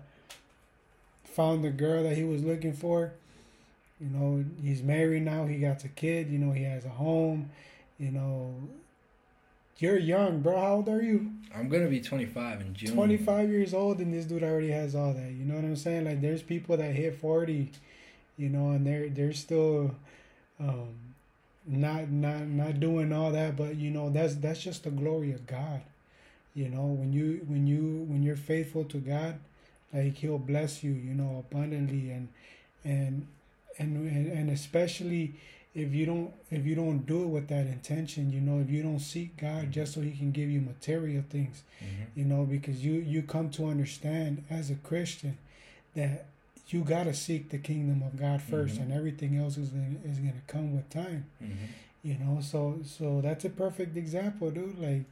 found 1.23 1.63
the 1.63 1.69
girl 1.69 2.03
that 2.03 2.17
he 2.17 2.23
was 2.23 2.43
looking 2.43 2.73
for. 2.73 3.13
You 3.99 4.09
know, 4.09 4.43
he's 4.61 4.81
married 4.81 5.23
now. 5.23 5.45
He 5.45 5.57
got 5.57 5.83
a 5.85 5.87
kid. 5.87 6.29
You 6.29 6.39
know, 6.39 6.51
he 6.51 6.63
has 6.63 6.83
a 6.85 6.89
home. 6.89 7.51
You 7.99 8.11
know, 8.11 8.53
You're 9.77 9.97
young, 9.97 10.41
bro. 10.41 10.59
How 10.59 10.75
old 10.75 10.89
are 10.89 11.01
you? 11.01 11.31
I'm 11.55 11.69
gonna 11.69 11.87
be 11.87 12.01
25 12.01 12.61
in 12.61 12.73
June. 12.73 12.95
25 12.95 13.49
years 13.49 13.73
old, 13.73 13.99
and 13.99 14.13
this 14.13 14.25
dude 14.25 14.43
already 14.43 14.71
has 14.71 14.95
all 14.95 15.13
that. 15.13 15.31
You 15.31 15.45
know 15.45 15.55
what 15.55 15.63
I'm 15.63 15.75
saying? 15.75 16.05
Like, 16.05 16.21
there's 16.21 16.41
people 16.41 16.77
that 16.77 16.93
hit 16.95 17.19
40, 17.19 17.69
you 18.37 18.49
know, 18.49 18.71
and 18.71 18.85
they're 18.85 19.09
they're 19.09 19.33
still, 19.33 19.95
um, 20.59 20.89
not 21.67 22.09
not 22.09 22.47
not 22.47 22.79
doing 22.79 23.13
all 23.13 23.31
that. 23.31 23.55
But 23.55 23.75
you 23.75 23.91
know, 23.91 24.09
that's 24.09 24.35
that's 24.35 24.61
just 24.63 24.83
the 24.83 24.91
glory 24.91 25.31
of 25.31 25.45
God. 25.47 25.81
You 26.55 26.69
know, 26.69 26.85
when 26.85 27.13
you 27.13 27.41
when 27.47 27.67
you 27.67 28.05
when 28.07 28.23
you're 28.23 28.35
faithful 28.35 28.83
to 28.85 28.97
God, 28.97 29.39
like 29.93 30.15
He'll 30.17 30.37
bless 30.39 30.83
you. 30.83 30.91
You 30.91 31.13
know, 31.13 31.43
abundantly, 31.49 32.11
and 32.11 32.27
and 32.83 33.27
and 33.79 33.97
and, 34.07 34.31
and 34.31 34.49
especially 34.49 35.35
if 35.75 35.93
you 35.93 36.05
don't 36.05 36.31
if 36.51 36.65
you 36.65 36.75
don't 36.75 37.05
do 37.05 37.23
it 37.23 37.27
with 37.27 37.47
that 37.47 37.65
intention 37.65 38.31
you 38.31 38.39
know 38.39 38.59
if 38.59 38.69
you 38.69 38.83
don't 38.83 38.99
seek 38.99 39.35
god 39.37 39.71
just 39.71 39.93
so 39.93 40.01
he 40.01 40.11
can 40.11 40.31
give 40.31 40.49
you 40.49 40.61
material 40.61 41.23
things 41.29 41.63
mm-hmm. 41.83 42.19
you 42.19 42.25
know 42.25 42.43
because 42.43 42.85
you 42.85 42.93
you 42.93 43.21
come 43.21 43.49
to 43.49 43.65
understand 43.65 44.43
as 44.49 44.69
a 44.69 44.75
christian 44.75 45.37
that 45.95 46.25
you 46.67 46.81
got 46.81 47.03
to 47.03 47.13
seek 47.13 47.49
the 47.49 47.57
kingdom 47.57 48.03
of 48.03 48.19
god 48.19 48.39
1st 48.39 48.71
mm-hmm. 48.71 48.83
and 48.83 48.93
everything 48.93 49.37
else 49.37 49.57
is 49.57 49.69
gonna, 49.69 49.95
is 50.05 50.19
going 50.19 50.33
to 50.33 50.53
come 50.53 50.75
with 50.75 50.87
time 50.89 51.25
mm-hmm. 51.43 51.65
you 52.03 52.17
know 52.19 52.39
so 52.39 52.79
so 52.85 53.19
that's 53.21 53.45
a 53.45 53.49
perfect 53.49 53.97
example 53.97 54.51
dude 54.51 54.77
like 54.79 55.05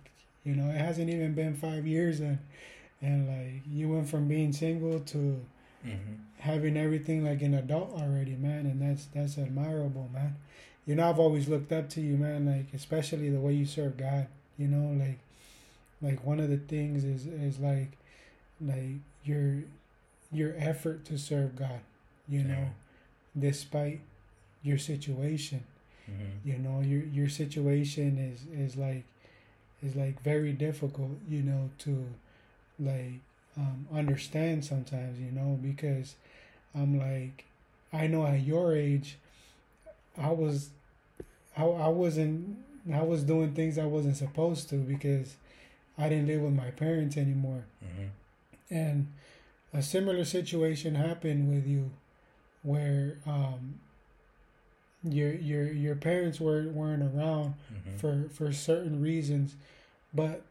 you 0.44 0.54
know 0.56 0.70
it 0.70 0.78
hasn't 0.78 1.10
even 1.10 1.34
been 1.34 1.56
five 1.56 1.88
years 1.88 2.20
and 2.20 2.38
and 3.02 3.28
like 3.28 3.64
you 3.68 3.90
went 3.90 4.08
from 4.08 4.28
being 4.28 4.54
single 4.54 5.00
to 5.00 5.44
mm-hmm. 5.86 6.14
having 6.38 6.78
everything 6.78 7.26
like 7.26 7.42
an 7.42 7.56
adult 7.56 7.92
already 7.94 8.36
man 8.36 8.68
and 8.68 8.80
that's 8.80 9.08
that's 9.14 9.40
admirable 9.40 10.08
man 10.14 10.36
you 10.86 10.96
know, 10.96 11.10
I've 11.10 11.20
always 11.20 11.48
looked 11.48 11.72
up 11.72 11.90
to 11.92 12.02
you, 12.02 12.18
man. 12.18 12.46
Like 12.46 12.74
especially 12.74 13.30
the 13.30 13.40
way 13.40 13.54
you 13.54 13.66
serve 13.66 13.98
God. 13.98 14.28
You 14.58 14.68
know, 14.68 15.04
like 15.04 15.20
like 16.02 16.26
one 16.26 16.40
of 16.40 16.50
the 16.50 16.58
things 16.58 17.04
is 17.04 17.28
is 17.28 17.60
like 17.60 17.98
like 18.60 19.00
your 19.24 19.64
your 20.32 20.54
effort 20.58 21.06
to 21.06 21.18
serve 21.18 21.56
God. 21.56 21.82
You 22.28 22.44
know, 22.44 22.70
despite 23.38 24.02
your 24.64 24.78
situation. 24.78 25.64
Mm-hmm. 26.10 26.50
You 26.50 26.58
know, 26.58 26.82
your 26.82 27.04
your 27.04 27.30
situation 27.30 28.18
is 28.18 28.46
is 28.58 28.76
like 28.76 29.04
is 29.84 29.96
like 29.96 30.22
very 30.24 30.54
difficult. 30.54 31.18
You 31.30 31.44
know, 31.44 31.70
to 31.80 32.06
like 32.80 33.20
um, 33.56 33.88
understand 33.94 34.66
sometimes. 34.66 35.20
You 35.20 35.32
know, 35.32 35.60
because 35.62 36.16
I'm 36.74 36.98
like 36.98 37.46
I 37.94 38.08
know 38.08 38.26
at 38.26 38.42
your 38.42 38.76
age 38.76 39.18
I 40.18 40.32
was, 40.32 40.70
I, 41.58 41.64
I 41.64 41.88
wasn't, 41.88 42.58
I 42.94 43.02
was 43.02 43.24
doing 43.24 43.54
things 43.54 43.78
I 43.78 43.86
wasn't 43.86 44.18
supposed 44.18 44.70
to 44.70 44.76
because 44.76 45.36
I 45.98 46.10
didn't 46.10 46.28
live 46.28 46.42
with 46.42 46.54
my 46.54 46.72
parents 46.72 47.18
anymore. 47.18 47.66
Mm-hmm. 47.84 48.76
And 48.76 49.08
a 49.74 49.82
similar 49.82 50.26
situation 50.26 50.96
happened 50.96 51.50
with 51.50 51.68
you, 51.68 51.92
where 52.64 53.18
um, 53.26 53.80
your 55.04 55.34
your 55.34 55.72
your 55.72 55.96
parents 55.96 56.40
weren't 56.40 56.74
weren't 56.74 57.04
around 57.04 57.56
mm-hmm. 57.74 57.98
for 57.98 58.30
for 58.30 58.52
certain 58.52 59.02
reasons, 59.02 59.56
but 60.14 60.42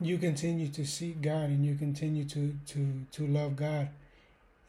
you 0.00 0.18
continue 0.18 0.68
to 0.68 0.84
seek 0.84 1.22
God 1.22 1.44
and 1.44 1.64
you 1.64 1.74
continue 1.74 2.24
to 2.24 2.54
to 2.68 3.06
to 3.12 3.26
love 3.26 3.56
God, 3.56 3.88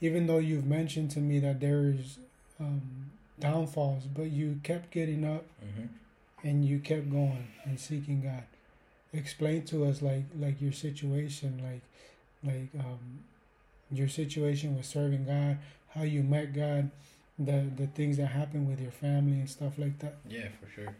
even 0.01 0.28
though 0.28 0.39
you've 0.39 0.65
mentioned 0.65 1.12
to 1.12 1.19
me 1.19 1.39
that 1.39 1.60
there 1.60 1.89
is 1.89 2.19
um, 2.60 3.12
downfalls, 3.39 4.04
but 4.06 4.32
you 4.32 4.60
kept 4.63 4.91
getting 4.91 5.26
up 5.26 5.45
mm-hmm. 5.63 5.88
and 6.48 6.65
you 6.65 6.80
kept 6.80 7.10
going 7.10 7.48
and 7.63 7.80
seeking 7.80 8.21
God. 8.21 8.43
Explain 9.13 9.63
to 9.65 9.86
us 9.86 10.02
like 10.02 10.26
like 10.38 10.62
your 10.62 10.74
situation, 10.74 11.62
like 11.63 11.82
like 12.43 12.69
um, 12.80 13.19
your 13.91 14.08
situation 14.08 14.76
with 14.76 14.86
serving 14.86 15.26
God, 15.26 15.58
how 15.89 16.04
you 16.04 16.24
met 16.24 16.54
God, 16.54 16.91
the 17.39 17.65
the 17.76 17.88
things 17.88 18.17
that 18.17 18.28
happened 18.28 18.67
with 18.67 18.82
your 18.82 18.91
family 18.91 19.39
and 19.39 19.50
stuff 19.50 19.78
like 19.78 20.00
that. 20.00 20.15
Yeah, 20.28 20.50
for 20.60 20.69
sure. 20.69 20.95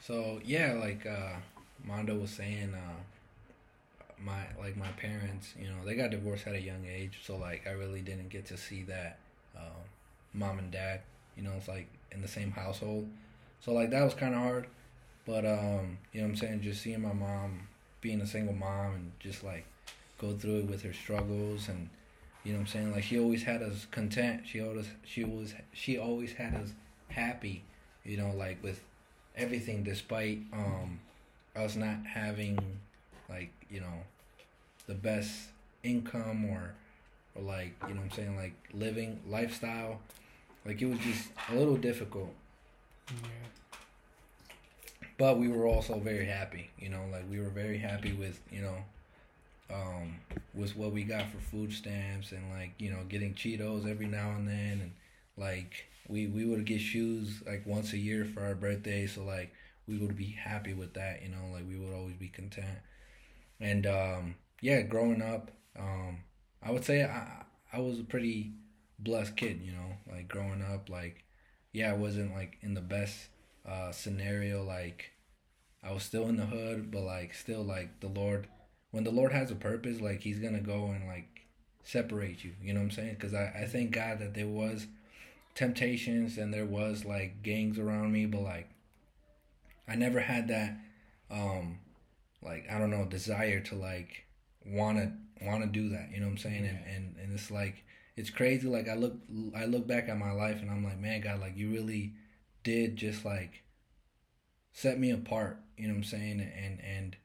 So 0.00 0.40
yeah, 0.44 0.74
like 0.74 1.04
uh, 1.06 1.36
Mondo 1.84 2.16
was 2.16 2.30
saying, 2.30 2.74
uh, 2.74 4.14
my 4.24 4.46
like 4.58 4.76
my 4.76 4.88
parents, 4.92 5.54
you 5.58 5.66
know, 5.66 5.84
they 5.84 5.94
got 5.94 6.10
divorced 6.10 6.46
at 6.46 6.54
a 6.54 6.60
young 6.60 6.86
age, 6.86 7.18
so 7.24 7.36
like 7.36 7.66
I 7.66 7.70
really 7.70 8.00
didn't 8.00 8.28
get 8.28 8.46
to 8.46 8.56
see 8.56 8.82
that 8.84 9.18
uh, 9.56 9.82
mom 10.32 10.58
and 10.58 10.70
dad 10.70 11.00
you 11.38 11.44
know, 11.44 11.52
it's 11.56 11.68
like 11.68 11.86
in 12.12 12.20
the 12.20 12.28
same 12.28 12.50
household. 12.50 13.08
So 13.60 13.72
like 13.72 13.90
that 13.90 14.02
was 14.02 14.14
kind 14.14 14.34
of 14.34 14.40
hard, 14.40 14.66
but 15.24 15.46
um, 15.46 15.98
you 16.12 16.20
know 16.20 16.26
what 16.26 16.32
I'm 16.32 16.36
saying, 16.36 16.60
just 16.62 16.82
seeing 16.82 17.00
my 17.00 17.12
mom 17.12 17.68
being 18.00 18.20
a 18.20 18.26
single 18.26 18.54
mom 18.54 18.94
and 18.94 19.12
just 19.20 19.42
like 19.44 19.64
go 20.18 20.32
through 20.32 20.60
it 20.60 20.66
with 20.66 20.82
her 20.82 20.92
struggles 20.92 21.68
and 21.68 21.88
you 22.44 22.52
know 22.52 22.58
what 22.58 22.68
I'm 22.68 22.72
saying, 22.72 22.92
like 22.92 23.04
she 23.04 23.18
always 23.18 23.42
had 23.42 23.62
us 23.62 23.86
content. 23.90 24.42
She 24.46 24.60
always 24.60 24.86
she 25.04 25.24
was 25.24 25.54
she 25.72 25.98
always 25.98 26.32
had 26.32 26.54
us 26.54 26.70
happy, 27.08 27.62
you 28.04 28.16
know, 28.16 28.32
like 28.36 28.62
with 28.62 28.80
everything 29.36 29.82
despite 29.82 30.40
um 30.52 31.00
us 31.54 31.76
not 31.76 31.98
having 32.06 32.58
like, 33.28 33.52
you 33.70 33.80
know, 33.80 34.02
the 34.86 34.94
best 34.94 35.32
income 35.82 36.44
or 36.46 36.72
or 37.34 37.42
like, 37.42 37.74
you 37.86 37.94
know 37.94 38.00
what 38.00 38.04
I'm 38.04 38.10
saying, 38.12 38.36
like 38.36 38.54
living 38.72 39.20
lifestyle 39.28 40.00
like 40.68 40.82
it 40.82 40.86
was 40.86 40.98
just 40.98 41.30
a 41.50 41.54
little 41.54 41.76
difficult. 41.76 42.28
Yeah. 43.08 43.58
But 45.16 45.38
we 45.38 45.48
were 45.48 45.66
also 45.66 45.98
very 45.98 46.26
happy, 46.26 46.70
you 46.78 46.90
know, 46.90 47.06
like 47.10 47.24
we 47.30 47.40
were 47.40 47.48
very 47.48 47.78
happy 47.78 48.12
with, 48.12 48.38
you 48.52 48.60
know, 48.60 48.76
um, 49.74 50.16
with 50.54 50.76
what 50.76 50.92
we 50.92 51.04
got 51.04 51.30
for 51.30 51.38
food 51.38 51.72
stamps 51.72 52.32
and 52.32 52.50
like, 52.50 52.72
you 52.78 52.90
know, 52.90 52.98
getting 53.08 53.32
Cheetos 53.32 53.90
every 53.90 54.06
now 54.06 54.32
and 54.32 54.46
then 54.46 54.80
and 54.82 54.92
like 55.38 55.86
we 56.06 56.26
we 56.26 56.44
would 56.44 56.66
get 56.66 56.82
shoes 56.82 57.42
like 57.46 57.64
once 57.64 57.94
a 57.94 57.98
year 57.98 58.26
for 58.26 58.42
our 58.42 58.54
birthday, 58.54 59.06
so 59.06 59.24
like 59.24 59.54
we 59.86 59.96
would 59.96 60.16
be 60.16 60.36
happy 60.38 60.74
with 60.74 60.92
that, 60.94 61.22
you 61.22 61.30
know, 61.30 61.50
like 61.50 61.66
we 61.66 61.78
would 61.78 61.94
always 61.94 62.16
be 62.16 62.28
content. 62.28 62.78
And 63.58 63.86
um 63.86 64.34
yeah, 64.60 64.82
growing 64.82 65.22
up, 65.22 65.50
um 65.78 66.18
I 66.62 66.72
would 66.72 66.84
say 66.84 67.04
I 67.04 67.44
I 67.72 67.80
was 67.80 67.98
a 67.98 68.04
pretty 68.04 68.52
blessed 68.98 69.36
kid, 69.36 69.60
you 69.62 69.72
know, 69.72 69.96
like 70.10 70.28
growing 70.28 70.62
up, 70.62 70.88
like, 70.88 71.24
yeah, 71.72 71.90
I 71.90 71.94
wasn't 71.94 72.34
like 72.34 72.58
in 72.62 72.74
the 72.74 72.80
best 72.80 73.28
uh, 73.66 73.92
scenario. 73.92 74.64
Like, 74.64 75.12
I 75.82 75.92
was 75.92 76.02
still 76.02 76.28
in 76.28 76.36
the 76.36 76.46
hood, 76.46 76.90
but 76.90 77.02
like, 77.02 77.34
still, 77.34 77.62
like, 77.62 78.00
the 78.00 78.08
Lord, 78.08 78.48
when 78.90 79.04
the 79.04 79.10
Lord 79.10 79.32
has 79.32 79.50
a 79.50 79.54
purpose, 79.54 80.00
like, 80.00 80.20
He's 80.20 80.38
gonna 80.38 80.60
go 80.60 80.86
and 80.86 81.06
like 81.06 81.46
separate 81.84 82.44
you, 82.44 82.52
you 82.62 82.74
know 82.74 82.80
what 82.80 82.86
I'm 82.86 82.90
saying? 82.90 83.14
Because 83.14 83.34
I, 83.34 83.62
I 83.62 83.66
thank 83.66 83.92
God 83.92 84.18
that 84.18 84.34
there 84.34 84.46
was 84.46 84.86
temptations 85.54 86.36
and 86.38 86.52
there 86.52 86.66
was 86.66 87.04
like 87.04 87.42
gangs 87.42 87.78
around 87.78 88.12
me, 88.12 88.26
but 88.26 88.42
like, 88.42 88.68
I 89.88 89.94
never 89.94 90.20
had 90.20 90.48
that, 90.48 90.76
um, 91.30 91.78
like, 92.42 92.66
I 92.70 92.78
don't 92.78 92.90
know, 92.90 93.04
desire 93.06 93.60
to 93.60 93.74
like, 93.74 94.24
wanna 94.66 95.12
wanna 95.40 95.66
do 95.66 95.88
that, 95.90 96.10
you 96.12 96.20
know 96.20 96.26
what 96.26 96.32
I'm 96.32 96.38
saying? 96.38 96.66
And, 96.66 96.78
and, 96.86 97.16
and 97.22 97.32
it's 97.32 97.50
like, 97.50 97.84
it's 98.18 98.30
crazy. 98.30 98.66
Like 98.66 98.88
I 98.88 98.94
look, 98.94 99.14
I 99.56 99.66
look 99.66 99.86
back 99.86 100.08
at 100.08 100.18
my 100.18 100.32
life 100.32 100.60
and 100.60 100.68
I'm 100.68 100.82
like, 100.82 100.98
man, 100.98 101.20
God, 101.20 101.40
like 101.40 101.56
you 101.56 101.70
really 101.70 102.14
did 102.64 102.96
just 102.96 103.24
like 103.24 103.62
set 104.72 104.98
me 104.98 105.12
apart. 105.12 105.60
You 105.76 105.86
know 105.86 105.94
what 105.94 105.98
I'm 105.98 106.04
saying? 106.04 106.40
And 106.40 106.80
and 106.80 107.16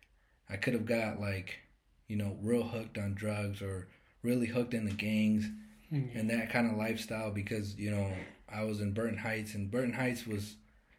I 0.47 0.57
could 0.57 0.75
have 0.75 0.85
got 0.85 1.19
like, 1.19 1.61
you 2.07 2.15
know, 2.15 2.37
real 2.43 2.61
hooked 2.61 2.99
on 2.99 3.15
drugs 3.15 3.59
or 3.59 3.87
really 4.21 4.45
hooked 4.45 4.75
in 4.75 4.85
the 4.85 4.91
gangs 4.91 5.49
mm-hmm. 5.91 6.15
and 6.15 6.29
that 6.29 6.51
kind 6.51 6.69
of 6.69 6.77
lifestyle 6.77 7.31
because 7.31 7.75
you 7.75 7.89
know 7.89 8.11
I 8.47 8.63
was 8.63 8.79
in 8.79 8.93
Burton 8.93 9.17
Heights 9.17 9.55
and 9.55 9.71
Burton 9.71 9.93
Heights 9.93 10.27
was, 10.27 10.57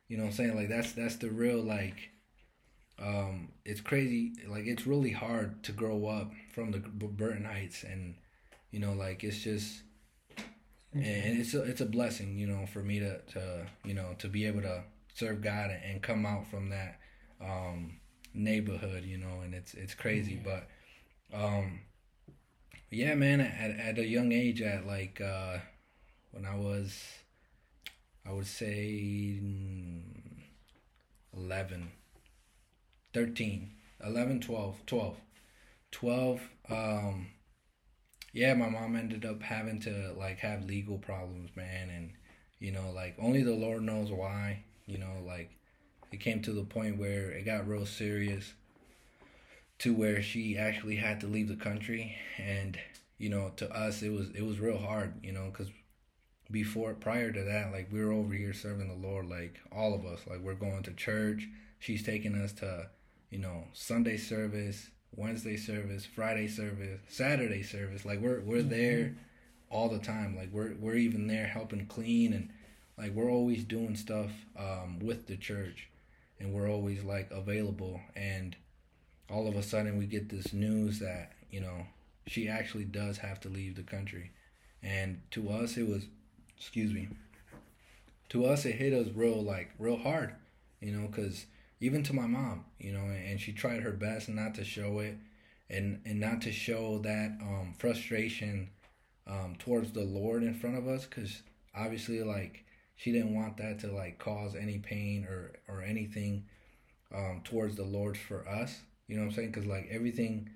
you 0.09 0.19
know, 0.19 0.25
I'm 0.25 0.33
saying 0.33 0.57
like 0.57 0.69
that's 0.69 0.93
that's 0.93 1.17
the 1.17 1.31
real 1.31 1.63
like. 1.63 2.11
Um, 2.97 3.49
it's 3.65 3.81
crazy. 3.81 4.33
Like 4.49 4.67
it's 4.67 4.87
really 4.87 5.11
hard 5.11 5.63
to 5.65 5.73
grow 5.73 6.07
up 6.07 6.33
from 6.53 6.73
the 6.73 6.79
Burton 6.79 7.45
Heights 7.45 7.85
and 7.85 8.17
you 8.71 8.81
know 8.81 8.93
like 8.93 9.23
it's 9.23 9.39
just 9.39 9.84
and 10.95 11.41
it's 11.41 11.55
a, 11.55 11.63
it's 11.63 11.81
a 11.81 11.87
blessing 11.87 12.39
you 12.39 12.47
know 12.47 12.67
for 12.67 12.81
me 12.81 13.01
to, 13.01 13.21
to 13.23 13.67
you 13.85 13.95
know 13.95 14.15
to 14.19 14.29
be 14.29 14.47
able 14.47 14.63
to 14.63 14.83
serve 15.15 15.43
god 15.43 15.71
and 15.85 16.03
come 16.03 16.25
out 16.25 16.47
from 16.47 16.71
that 16.71 16.99
um, 17.41 17.99
neighborhood 18.33 19.05
you 19.05 19.19
know 19.19 19.41
and 19.43 19.55
it's 19.55 19.75
it's 19.75 19.95
crazy 19.95 20.41
yeah. 20.45 20.59
but 21.33 21.39
um 21.39 21.81
yeah 22.91 23.15
man 23.15 23.41
at, 23.41 23.71
at 23.79 23.99
a 23.99 24.07
young 24.07 24.33
age 24.33 24.63
at 24.63 24.87
like 24.87 25.21
uh 25.21 25.59
when 26.31 26.45
i 26.45 26.55
was 26.55 27.03
i 28.27 28.33
would 28.33 28.47
say 28.47 29.41
11 31.37 31.91
13 33.13 33.71
11 34.05 34.41
12 34.41 34.87
12 34.87 35.17
12 35.91 36.41
um 36.71 37.27
yeah, 38.35 38.55
my 38.55 38.69
mom 38.71 38.97
ended 38.97 39.27
up 39.27 39.43
having 39.43 39.81
to 39.83 40.15
like 40.19 40.41
have 40.41 40.67
legal 40.67 40.99
problems, 40.99 41.51
man, 41.57 41.91
and 41.91 42.13
you 42.61 42.73
know, 42.73 42.93
like 42.95 43.17
only 43.21 43.43
the 43.45 43.55
Lord 43.55 43.83
knows 43.85 44.13
why. 44.13 44.65
You 44.87 44.99
know, 44.99 45.23
like 45.27 45.53
it 46.13 46.19
came 46.21 46.43
to 46.43 46.53
the 46.53 46.65
point 46.65 46.99
where 46.99 47.31
it 47.33 47.45
got 47.47 47.69
real 47.69 47.87
serious. 47.87 48.55
to 49.79 49.95
where 49.95 50.23
she 50.23 50.57
actually 50.57 50.97
had 50.97 51.21
to 51.21 51.27
leave 51.27 51.49
the 51.49 51.57
country 51.57 52.17
and 52.39 52.79
you 53.19 53.29
know 53.29 53.53
to 53.57 53.71
us 53.73 54.03
it 54.03 54.11
was 54.13 54.31
it 54.31 54.43
was 54.43 54.61
real 54.61 54.79
hard 54.79 55.15
you 55.25 55.33
know 55.33 55.47
because 55.51 55.69
before 56.51 56.95
prior 56.95 57.33
to 57.33 57.43
that 57.43 57.73
like 57.73 57.89
we 57.93 58.05
were 58.05 58.13
over 58.13 58.35
here 58.35 58.53
serving 58.53 58.89
the 58.89 59.09
lord 59.09 59.27
like 59.29 59.61
all 59.73 59.95
of 59.95 60.05
us 60.07 60.21
like 60.29 60.41
we're 60.41 60.55
going 60.55 60.83
to 60.83 60.93
church 60.93 61.49
she's 61.79 62.03
taking 62.03 62.35
us 62.35 62.53
to 62.53 62.89
you 63.31 63.39
know 63.39 63.65
sunday 63.73 64.17
service 64.17 64.91
wednesday 65.17 65.57
service 65.57 66.05
friday 66.07 66.49
service 66.49 67.01
saturday 67.09 67.63
service. 67.63 68.05
Like 68.05 68.21
we're 68.21 68.41
we're 68.41 68.63
there 68.63 69.15
all 69.71 69.89
the 69.89 69.99
time. 69.99 70.37
Like 70.37 70.51
we're 70.53 70.75
we're 70.79 70.97
even 70.97 71.27
there 71.27 71.47
helping 71.47 71.87
clean 71.87 72.33
and 72.33 72.51
like 72.97 73.13
we're 73.13 73.31
always 73.31 73.65
doing 73.65 73.97
stuff 73.97 74.31
um, 74.57 74.99
with 75.01 75.27
the 75.27 75.37
church. 75.37 75.89
And 76.39 76.53
we're 76.53 76.69
always 76.69 77.03
like 77.03 77.31
available. 77.31 78.01
And 78.15 78.57
all 79.31 79.49
of 79.49 79.57
a 79.57 79.63
sudden 79.63 79.99
we 79.99 80.07
get 80.07 80.29
this 80.29 80.53
news 80.53 80.99
that 81.01 81.33
you 81.51 81.61
know 81.61 81.87
she 82.27 82.49
actually 82.49 82.85
does 82.85 83.19
have 83.19 83.41
to 83.41 83.49
leave 83.49 83.77
the 83.77 83.83
country. 83.83 84.31
And 84.83 85.23
to 85.33 85.51
us 85.51 85.77
it 85.77 85.89
was 85.89 86.05
excuse 86.57 86.93
me 86.93 87.09
to 88.31 88.47
us 88.47 88.65
it 88.65 88.77
hit 88.77 88.93
us 88.93 89.09
real 89.15 89.43
like 89.43 89.71
real 89.79 89.97
hard 89.97 90.35
you 90.81 90.93
know 90.93 91.07
because 91.07 91.47
even 91.81 92.03
to 92.03 92.15
my 92.15 92.27
mom 92.27 92.65
you 92.79 92.93
know 92.93 93.05
and 93.05 93.41
she 93.41 93.53
tried 93.53 93.83
her 93.83 93.93
best 93.93 94.29
not 94.29 94.55
to 94.55 94.65
show 94.65 94.99
it 94.99 95.17
and 95.71 96.01
and 96.05 96.21
not 96.21 96.41
to 96.43 96.53
show 96.53 96.99
that 96.99 97.37
um, 97.43 97.75
frustration 97.79 98.69
um, 99.27 99.57
towards 99.59 99.93
the 99.93 100.05
lord 100.05 100.43
in 100.43 100.55
front 100.55 100.77
of 100.77 100.87
us 100.87 101.07
because 101.07 101.43
obviously 101.77 102.23
like 102.23 102.65
she 102.97 103.11
didn't 103.11 103.35
want 103.35 103.57
that 103.57 103.79
to 103.79 103.89
like 103.89 104.19
cause 104.19 104.55
any 104.55 104.79
pain 104.79 105.25
or 105.25 105.53
or 105.69 105.83
anything 105.83 106.45
um, 107.15 107.41
towards 107.45 107.77
the 107.77 107.85
lord 107.85 108.17
for 108.17 108.47
us 108.49 108.81
you 109.07 109.17
know 109.17 109.23
what 109.23 109.29
i'm 109.29 109.35
saying? 109.35 109.51
Because 109.51 109.67
like 109.67 109.89
everything 109.91 110.51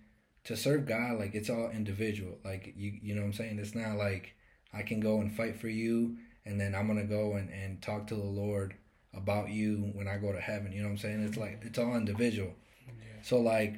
to 0.44 0.56
serve 0.56 0.86
god 0.86 1.18
like 1.18 1.34
it's 1.34 1.50
all 1.50 1.70
individual 1.70 2.38
like 2.44 2.72
you 2.76 2.98
you 3.02 3.14
know 3.14 3.20
what 3.20 3.28
i'm 3.28 3.32
saying? 3.34 3.58
It's 3.58 3.74
not 3.74 3.96
like 3.96 4.34
I 4.72 4.82
can 4.82 5.00
go 5.00 5.20
and 5.20 5.34
fight 5.34 5.56
for 5.56 5.68
you, 5.68 6.16
and 6.44 6.60
then 6.60 6.74
I'm 6.74 6.86
gonna 6.86 7.04
go 7.04 7.34
and, 7.34 7.50
and 7.50 7.80
talk 7.80 8.06
to 8.08 8.14
the 8.14 8.22
Lord 8.22 8.74
about 9.14 9.50
you 9.50 9.90
when 9.94 10.08
I 10.08 10.18
go 10.18 10.32
to 10.32 10.40
heaven. 10.40 10.72
You 10.72 10.82
know 10.82 10.88
what 10.88 10.92
I'm 10.92 10.98
saying? 10.98 11.24
It's 11.24 11.36
like 11.36 11.60
it's 11.62 11.78
all 11.78 11.96
individual. 11.96 12.54
Yeah. 12.86 13.22
So 13.22 13.38
like 13.38 13.76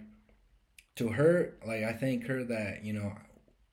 to 0.96 1.08
her, 1.08 1.54
like 1.66 1.82
I 1.84 1.92
thank 1.92 2.26
her 2.26 2.44
that, 2.44 2.84
you 2.84 2.92
know, 2.92 3.12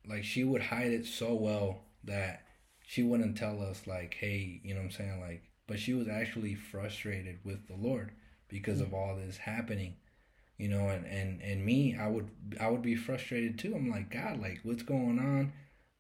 like 0.08 0.24
she 0.24 0.44
would 0.44 0.62
hide 0.62 0.92
it 0.92 1.06
so 1.06 1.34
well 1.34 1.82
that 2.04 2.44
she 2.86 3.04
wouldn't 3.04 3.38
tell 3.38 3.62
us 3.62 3.86
like, 3.86 4.16
hey, 4.20 4.62
you 4.64 4.74
know 4.74 4.82
what 4.82 4.86
I'm 4.88 4.92
saying? 4.92 5.20
Like 5.20 5.44
but 5.68 5.80
she 5.80 5.94
was 5.94 6.08
actually 6.08 6.56
frustrated 6.56 7.40
with 7.44 7.68
the 7.68 7.76
Lord 7.76 8.12
because 8.48 8.78
mm-hmm. 8.80 8.88
of 8.88 8.94
all 8.94 9.16
this 9.16 9.38
happening. 9.38 9.96
You 10.58 10.70
know, 10.70 10.90
and, 10.90 11.06
and, 11.06 11.40
and 11.44 11.64
me, 11.64 11.96
I 12.00 12.08
would 12.08 12.30
I 12.60 12.70
would 12.70 12.82
be 12.82 12.96
frustrated 12.96 13.60
too. 13.60 13.76
I'm 13.76 13.92
like, 13.92 14.10
God, 14.10 14.42
like 14.42 14.62
what's 14.64 14.82
going 14.82 15.20
on? 15.20 15.54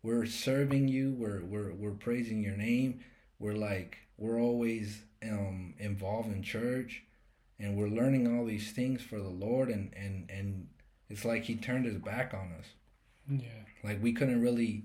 we're 0.03 0.25
serving 0.25 0.87
you 0.87 1.13
we're 1.17 1.43
we're 1.43 1.73
we're 1.73 1.91
praising 1.91 2.41
your 2.41 2.55
name 2.55 2.99
we're 3.39 3.53
like 3.53 3.97
we're 4.17 4.39
always 4.39 5.03
um 5.23 5.73
involved 5.79 6.31
in 6.31 6.43
church 6.43 7.03
and 7.59 7.75
we're 7.75 7.87
learning 7.87 8.27
all 8.27 8.45
these 8.45 8.71
things 8.71 9.01
for 9.01 9.19
the 9.19 9.29
lord 9.29 9.69
and 9.69 9.93
and 9.95 10.29
and 10.29 10.67
it's 11.09 11.25
like 11.25 11.43
he 11.43 11.55
turned 11.55 11.85
his 11.85 11.97
back 11.97 12.33
on 12.33 12.53
us. 12.59 12.65
Yeah. 13.29 13.47
Like 13.83 14.01
we 14.01 14.13
couldn't 14.13 14.41
really 14.41 14.83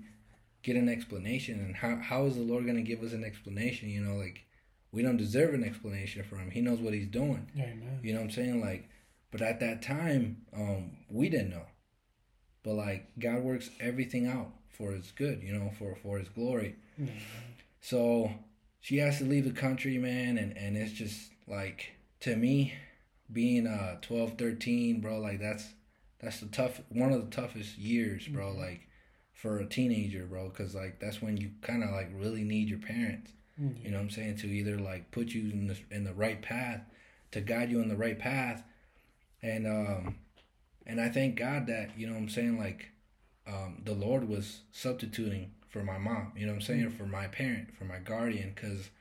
get 0.61 0.75
an 0.75 0.87
explanation 0.87 1.59
and 1.59 1.75
how 1.75 1.97
how 1.97 2.25
is 2.25 2.35
the 2.35 2.41
lord 2.41 2.63
going 2.63 2.77
to 2.77 2.81
give 2.81 3.03
us 3.03 3.11
an 3.11 3.23
explanation 3.23 3.89
you 3.89 4.01
know? 4.01 4.15
Like 4.15 4.45
we 4.91 5.01
don't 5.01 5.17
deserve 5.17 5.53
an 5.53 5.63
explanation 5.63 6.23
from 6.23 6.39
him. 6.39 6.51
He 6.51 6.61
knows 6.61 6.79
what 6.79 6.93
he's 6.93 7.07
doing. 7.07 7.49
Amen. 7.57 7.99
you 8.01 8.13
know 8.13 8.19
what 8.19 8.25
i'm 8.25 8.31
saying? 8.31 8.61
Like 8.61 8.89
but 9.31 9.41
at 9.41 9.59
that 9.59 9.81
time 9.81 10.43
um 10.55 10.91
we 11.09 11.29
didn't 11.29 11.49
know. 11.49 11.65
But 12.63 12.75
like 12.75 13.07
god 13.19 13.39
works 13.43 13.69
everything 13.79 14.27
out 14.27 14.51
for 14.69 14.91
his 14.91 15.11
good, 15.11 15.43
you 15.43 15.53
know, 15.53 15.71
for 15.77 15.97
for 16.01 16.17
his 16.17 16.29
glory. 16.29 16.75
Mm-hmm. 16.99 17.17
So 17.81 18.31
she 18.83 18.97
has 18.97 19.17
to 19.19 19.23
leave 19.23 19.45
the 19.45 19.59
country, 19.59 19.97
man, 19.97 20.37
and 20.37 20.55
and 20.57 20.75
it's 20.75 20.91
just 20.91 21.31
like 21.47 21.93
to 22.19 22.35
me, 22.35 22.73
being 23.31 23.65
uh 23.65 23.95
12, 24.01 24.37
13, 24.37 24.99
bro, 24.99 25.19
like 25.19 25.39
that's 25.39 25.69
that's 26.19 26.41
the 26.41 26.47
tough 26.47 26.81
one 26.89 27.13
of 27.13 27.23
the 27.23 27.35
toughest 27.35 27.77
years, 27.77 28.27
bro, 28.27 28.47
mm-hmm. 28.49 28.59
like 28.59 28.87
for 29.33 29.57
a 29.59 29.65
teenager, 29.65 30.25
bro, 30.25 30.49
cuz 30.49 30.75
like 30.75 30.99
that's 30.99 31.21
when 31.21 31.37
you 31.37 31.51
kind 31.61 31.81
of 31.81 31.91
like 31.91 32.09
really 32.13 32.43
need 32.43 32.67
your 32.67 32.79
parents. 32.79 33.31
Mm-hmm. 33.59 33.85
You 33.85 33.91
know 33.91 33.97
what 33.97 34.03
I'm 34.03 34.09
saying 34.09 34.35
to 34.37 34.47
either 34.47 34.77
like 34.77 35.11
put 35.11 35.29
you 35.29 35.49
in 35.49 35.67
the 35.67 35.77
in 35.89 36.03
the 36.03 36.13
right 36.13 36.41
path, 36.41 36.81
to 37.31 37.39
guide 37.39 37.71
you 37.71 37.81
in 37.81 37.87
the 37.87 37.95
right 37.95 38.19
path. 38.19 38.65
And 39.41 39.65
um 39.65 40.17
and 40.85 40.99
I 40.99 41.07
thank 41.07 41.37
God 41.37 41.67
that, 41.67 41.97
you 41.97 42.05
know 42.05 42.13
what 42.13 42.19
I'm 42.19 42.29
saying, 42.29 42.59
like 42.59 42.89
um, 43.47 43.81
the 43.85 43.93
Lord 43.93 44.27
was 44.27 44.61
substituting 44.73 45.51
for 45.73 45.83
my 45.83 45.97
mom. 45.97 46.31
You 46.37 46.45
know 46.45 46.53
what 46.53 46.59
I'm 46.59 46.61
saying? 46.61 46.85
Mm-hmm. 46.85 46.97
For 46.97 47.05
my 47.05 47.27
parent, 47.27 47.75
for 47.77 47.83
my 47.83 47.97
guardian, 47.97 48.53
because 48.55 48.91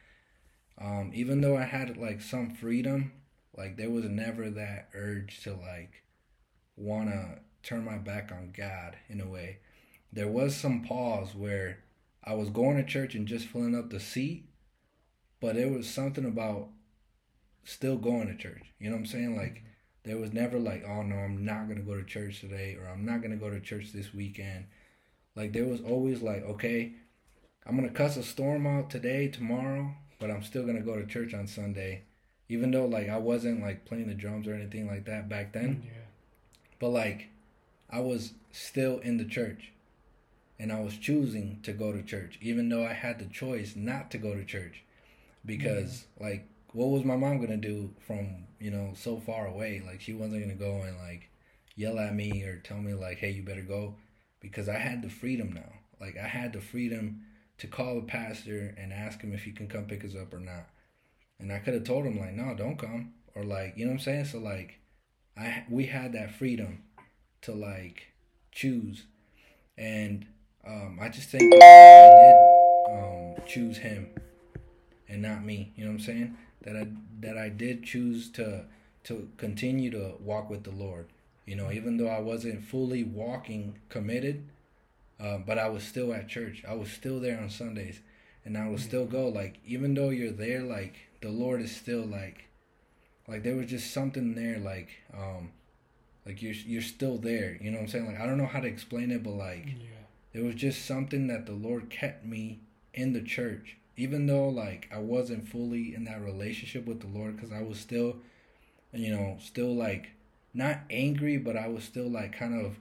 um, 0.80 1.12
even 1.14 1.42
though 1.42 1.56
I 1.56 1.64
had 1.64 1.96
like 1.98 2.22
some 2.22 2.50
freedom, 2.50 3.12
like 3.56 3.76
there 3.76 3.90
was 3.90 4.04
never 4.06 4.50
that 4.50 4.88
urge 4.94 5.42
to 5.44 5.52
like 5.52 6.02
wanna 6.74 7.40
turn 7.62 7.84
my 7.84 7.98
back 7.98 8.32
on 8.32 8.52
God 8.56 8.96
in 9.08 9.20
a 9.20 9.28
way. 9.28 9.58
There 10.12 10.28
was 10.28 10.56
some 10.56 10.82
pause 10.82 11.34
where 11.34 11.78
I 12.24 12.34
was 12.34 12.50
going 12.50 12.76
to 12.76 12.84
church 12.84 13.14
and 13.14 13.26
just 13.26 13.46
filling 13.46 13.74
up 13.74 13.90
the 13.90 14.00
seat, 14.00 14.48
but 15.40 15.54
there 15.54 15.68
was 15.68 15.88
something 15.88 16.24
about 16.24 16.68
still 17.64 17.96
going 17.96 18.28
to 18.28 18.36
church. 18.36 18.62
You 18.78 18.90
know 18.90 18.96
what 18.96 19.00
I'm 19.00 19.06
saying? 19.06 19.36
Like 19.36 19.62
there 20.04 20.18
was 20.18 20.32
never 20.32 20.58
like, 20.58 20.84
oh 20.86 21.02
no, 21.02 21.16
I'm 21.16 21.44
not 21.44 21.68
gonna 21.68 21.82
go 21.82 21.94
to 21.94 22.04
church 22.04 22.40
today, 22.40 22.76
or 22.80 22.88
I'm 22.88 23.04
not 23.04 23.22
gonna 23.22 23.36
go 23.36 23.50
to 23.50 23.60
church 23.60 23.92
this 23.92 24.12
weekend. 24.14 24.66
Like 25.34 25.52
there 25.52 25.64
was 25.64 25.80
always 25.80 26.22
like, 26.22 26.44
okay, 26.44 26.92
I'm 27.66 27.76
gonna 27.76 27.90
cuss 27.90 28.16
a 28.16 28.22
storm 28.22 28.66
out 28.66 28.90
today, 28.90 29.28
tomorrow, 29.28 29.94
but 30.18 30.30
I'm 30.30 30.42
still 30.42 30.66
gonna 30.66 30.80
go 30.80 30.96
to 30.96 31.06
church 31.06 31.32
on 31.34 31.46
Sunday, 31.46 32.02
even 32.48 32.70
though 32.70 32.86
like 32.86 33.08
I 33.08 33.18
wasn't 33.18 33.62
like 33.62 33.84
playing 33.84 34.08
the 34.08 34.14
drums 34.14 34.46
or 34.46 34.54
anything 34.54 34.86
like 34.86 35.04
that 35.06 35.28
back 35.28 35.52
then. 35.52 35.82
Yeah. 35.84 35.92
But 36.78 36.90
like, 36.90 37.28
I 37.88 38.00
was 38.00 38.32
still 38.50 38.98
in 38.98 39.16
the 39.16 39.24
church, 39.24 39.72
and 40.58 40.72
I 40.72 40.80
was 40.80 40.96
choosing 40.96 41.60
to 41.62 41.72
go 41.72 41.92
to 41.92 42.02
church, 42.02 42.38
even 42.42 42.68
though 42.68 42.84
I 42.84 42.92
had 42.92 43.18
the 43.18 43.26
choice 43.26 43.74
not 43.76 44.10
to 44.10 44.18
go 44.18 44.34
to 44.34 44.44
church, 44.44 44.82
because 45.46 46.06
yeah. 46.18 46.26
like 46.26 46.48
what 46.72 46.88
was 46.88 47.04
my 47.04 47.16
mom 47.16 47.40
gonna 47.40 47.56
do 47.56 47.90
from 48.06 48.44
you 48.58 48.70
know 48.70 48.92
so 48.94 49.18
far 49.18 49.46
away? 49.46 49.82
Like 49.84 50.00
she 50.00 50.12
wasn't 50.12 50.42
gonna 50.42 50.54
go 50.54 50.82
and 50.82 50.96
like 50.98 51.30
yell 51.76 51.98
at 51.98 52.14
me 52.14 52.42
or 52.42 52.58
tell 52.58 52.78
me 52.78 52.94
like, 52.94 53.18
hey, 53.18 53.30
you 53.30 53.42
better 53.42 53.62
go, 53.62 53.94
because 54.42 54.68
I 54.68 54.78
had 54.78 55.02
the 55.02 55.08
freedom 55.08 55.52
now. 55.52 55.72
Like 56.00 56.16
I 56.22 56.26
had 56.26 56.52
the 56.52 56.60
freedom 56.60 57.22
to 57.58 57.66
call 57.66 57.94
the 57.94 58.02
pastor 58.02 58.74
and 58.76 58.92
ask 58.92 59.22
him 59.22 59.32
if 59.32 59.44
he 59.44 59.52
can 59.52 59.68
come 59.68 59.84
pick 59.84 60.04
us 60.04 60.14
up 60.14 60.34
or 60.34 60.40
not. 60.40 60.68
And 61.38 61.50
I 61.50 61.58
could 61.58 61.74
have 61.74 61.84
told 61.84 62.04
him 62.04 62.18
like, 62.18 62.34
no, 62.34 62.54
don't 62.54 62.78
come, 62.78 63.14
or 63.34 63.44
like, 63.44 63.74
you 63.76 63.84
know 63.84 63.92
what 63.92 63.98
I'm 63.98 64.04
saying? 64.04 64.24
So 64.26 64.38
like, 64.38 64.78
I 65.36 65.64
we 65.70 65.86
had 65.86 66.12
that 66.12 66.34
freedom 66.34 66.82
to 67.42 67.52
like 67.52 68.12
choose, 68.50 69.06
and 69.78 70.26
um, 70.66 70.98
I 71.00 71.08
just 71.08 71.30
think 71.30 71.54
I 71.54 72.10
did 72.20 72.94
um, 72.94 73.46
choose 73.46 73.78
him 73.78 74.08
and 75.08 75.22
not 75.22 75.44
me. 75.44 75.72
You 75.76 75.84
know 75.84 75.92
what 75.92 76.00
I'm 76.00 76.04
saying? 76.04 76.36
that 76.64 76.76
I 76.76 76.86
that 77.20 77.36
I 77.36 77.48
did 77.48 77.84
choose 77.84 78.30
to 78.32 78.64
to 79.04 79.28
continue 79.36 79.90
to 79.90 80.14
walk 80.20 80.48
with 80.48 80.64
the 80.64 80.70
Lord. 80.70 81.06
You 81.46 81.56
know, 81.56 81.72
even 81.72 81.96
though 81.96 82.08
I 82.08 82.20
wasn't 82.20 82.64
fully 82.64 83.02
walking 83.02 83.78
committed, 83.88 84.48
uh, 85.20 85.38
but 85.38 85.58
I 85.58 85.68
was 85.68 85.82
still 85.82 86.12
at 86.12 86.28
church. 86.28 86.62
I 86.68 86.74
was 86.74 86.90
still 86.90 87.20
there 87.20 87.38
on 87.38 87.50
Sundays, 87.50 88.00
and 88.44 88.56
I 88.56 88.68
would 88.68 88.78
mm-hmm. 88.78 88.88
still 88.88 89.06
go. 89.06 89.28
Like 89.28 89.58
even 89.66 89.94
though 89.94 90.10
you're 90.10 90.30
there, 90.30 90.62
like 90.62 90.94
the 91.20 91.30
Lord 91.30 91.60
is 91.60 91.74
still 91.74 92.04
like, 92.04 92.44
like 93.26 93.42
there 93.42 93.56
was 93.56 93.70
just 93.70 93.92
something 93.92 94.34
there. 94.34 94.58
Like 94.58 94.90
um, 95.12 95.50
like 96.24 96.42
you're 96.42 96.54
you're 96.54 96.82
still 96.82 97.18
there. 97.18 97.58
You 97.60 97.70
know 97.70 97.78
what 97.78 97.84
I'm 97.84 97.88
saying? 97.88 98.06
Like 98.06 98.20
I 98.20 98.26
don't 98.26 98.38
know 98.38 98.46
how 98.46 98.60
to 98.60 98.68
explain 98.68 99.10
it, 99.10 99.22
but 99.22 99.34
like 99.34 99.66
yeah. 99.66 100.06
there 100.32 100.44
was 100.44 100.54
just 100.54 100.86
something 100.86 101.26
that 101.26 101.46
the 101.46 101.52
Lord 101.52 101.90
kept 101.90 102.24
me 102.24 102.60
in 102.94 103.12
the 103.14 103.22
church 103.22 103.78
even 103.96 104.26
though 104.26 104.48
like 104.48 104.88
I 104.92 104.98
wasn't 104.98 105.48
fully 105.48 105.94
in 105.94 106.04
that 106.04 106.22
relationship 106.22 106.86
with 106.86 107.00
the 107.00 107.06
Lord 107.06 107.36
because 107.36 107.52
I 107.52 107.62
was 107.62 107.78
still, 107.78 108.16
you 108.92 109.14
know, 109.14 109.38
still 109.40 109.74
like 109.74 110.10
not 110.54 110.80
angry, 110.90 111.36
but 111.38 111.56
I 111.56 111.68
was 111.68 111.84
still 111.84 112.08
like 112.08 112.36
kind 112.36 112.66
of 112.66 112.76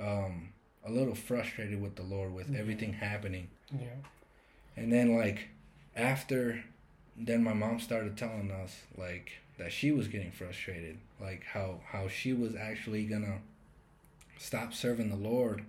um, 0.00 0.50
a 0.86 0.90
little 0.90 1.14
frustrated 1.14 1.80
with 1.80 1.96
the 1.96 2.02
Lord 2.02 2.34
with 2.34 2.46
mm-hmm. 2.46 2.60
everything 2.60 2.92
happening. 2.94 3.48
Yeah. 3.72 3.88
And 4.76 4.92
then 4.92 5.16
like 5.16 5.48
after, 5.94 6.64
then 7.16 7.42
my 7.42 7.54
mom 7.54 7.80
started 7.80 8.16
telling 8.16 8.50
us 8.50 8.76
like 8.96 9.32
that 9.58 9.72
she 9.72 9.90
was 9.90 10.08
getting 10.08 10.32
frustrated, 10.32 10.98
like 11.20 11.44
how 11.44 11.80
how 11.86 12.08
she 12.08 12.32
was 12.32 12.54
actually 12.54 13.04
gonna 13.04 13.38
stop 14.38 14.74
serving 14.74 15.08
the 15.10 15.16
Lord, 15.16 15.64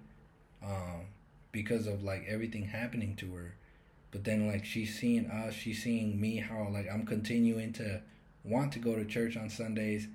um, 0.63 1.05
because 1.51 1.88
of 1.88 2.03
like 2.03 2.25
everything 2.28 2.65
happening 2.65 3.15
to 3.17 3.34
her 3.36 3.53
but 4.11 4.23
then 4.23 4.47
like 4.47 4.65
she's 4.65 4.97
seeing 4.97 5.28
us, 5.28 5.53
she's 5.53 5.84
seeing 5.84 6.19
me 6.19 6.38
how 6.38 6.69
like 6.71 6.88
I'm 6.91 7.05
continuing 7.05 7.73
to 7.73 8.01
want 8.43 8.71
to 8.73 8.80
go 8.80 8.95
to 8.95 9.05
church 9.05 9.36
on 9.36 9.49
Sundays 9.49 10.07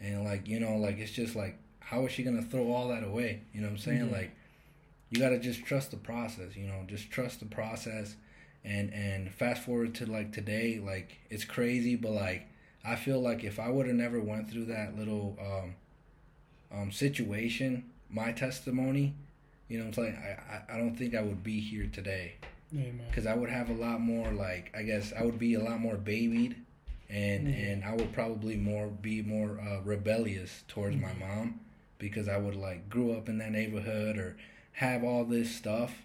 and 0.00 0.24
like 0.24 0.46
you 0.48 0.60
know 0.60 0.76
like 0.76 0.98
it's 0.98 1.12
just 1.12 1.34
like 1.36 1.58
how 1.80 2.04
is 2.06 2.12
she 2.12 2.22
gonna 2.22 2.42
throw 2.42 2.72
all 2.72 2.88
that 2.88 3.04
away? 3.04 3.42
You 3.52 3.60
know 3.60 3.68
what 3.68 3.72
I'm 3.74 3.78
saying? 3.78 4.08
Mhm. 4.08 4.12
Like, 4.12 4.30
you 5.10 5.20
gotta 5.20 5.38
just 5.38 5.64
trust 5.64 5.92
the 5.92 5.96
process. 5.96 6.56
You 6.56 6.66
know, 6.66 6.82
just 6.88 7.10
trust 7.10 7.38
the 7.40 7.46
process. 7.46 8.16
And 8.64 8.92
and 8.92 9.30
fast 9.32 9.62
forward 9.62 9.94
to 9.96 10.06
like 10.06 10.32
today, 10.32 10.80
like 10.84 11.18
it's 11.30 11.44
crazy, 11.44 11.94
but 11.94 12.10
like 12.10 12.48
I 12.84 12.96
feel 12.96 13.20
like 13.20 13.44
if 13.44 13.60
I 13.60 13.68
would 13.68 13.86
have 13.86 13.94
never 13.96 14.20
went 14.20 14.50
through 14.50 14.64
that 14.66 14.96
little 14.98 15.38
um, 15.40 15.74
um, 16.76 16.90
situation, 16.92 17.84
my 18.10 18.32
testimony, 18.32 19.14
you 19.68 19.78
know, 19.78 19.84
what 19.86 19.98
I'm 19.98 20.04
saying 20.04 20.16
I, 20.16 20.54
I 20.74 20.74
I 20.74 20.78
don't 20.78 20.96
think 20.96 21.14
I 21.14 21.22
would 21.22 21.44
be 21.44 21.60
here 21.60 21.88
today 21.92 22.34
because 23.08 23.26
I 23.26 23.34
would 23.34 23.50
have 23.50 23.70
a 23.70 23.74
lot 23.74 24.00
more 24.00 24.32
like 24.32 24.74
I 24.76 24.82
guess 24.82 25.12
I 25.16 25.22
would 25.24 25.38
be 25.38 25.54
a 25.54 25.60
lot 25.62 25.78
more 25.80 25.96
babied, 25.96 26.56
and 27.08 27.46
Mhm. 27.48 27.72
and 27.72 27.84
I 27.84 27.94
would 27.94 28.12
probably 28.12 28.56
more 28.56 28.88
be 28.88 29.22
more 29.22 29.60
uh, 29.60 29.80
rebellious 29.82 30.64
towards 30.68 30.96
my 30.96 31.10
Mhm. 31.12 31.20
mom 31.20 31.60
because 31.98 32.28
I 32.28 32.36
would 32.36 32.56
like 32.56 32.88
grew 32.90 33.12
up 33.12 33.28
in 33.28 33.38
that 33.38 33.52
neighborhood 33.52 34.18
or 34.18 34.36
have 34.72 35.04
all 35.04 35.24
this 35.24 35.54
stuff, 35.54 36.02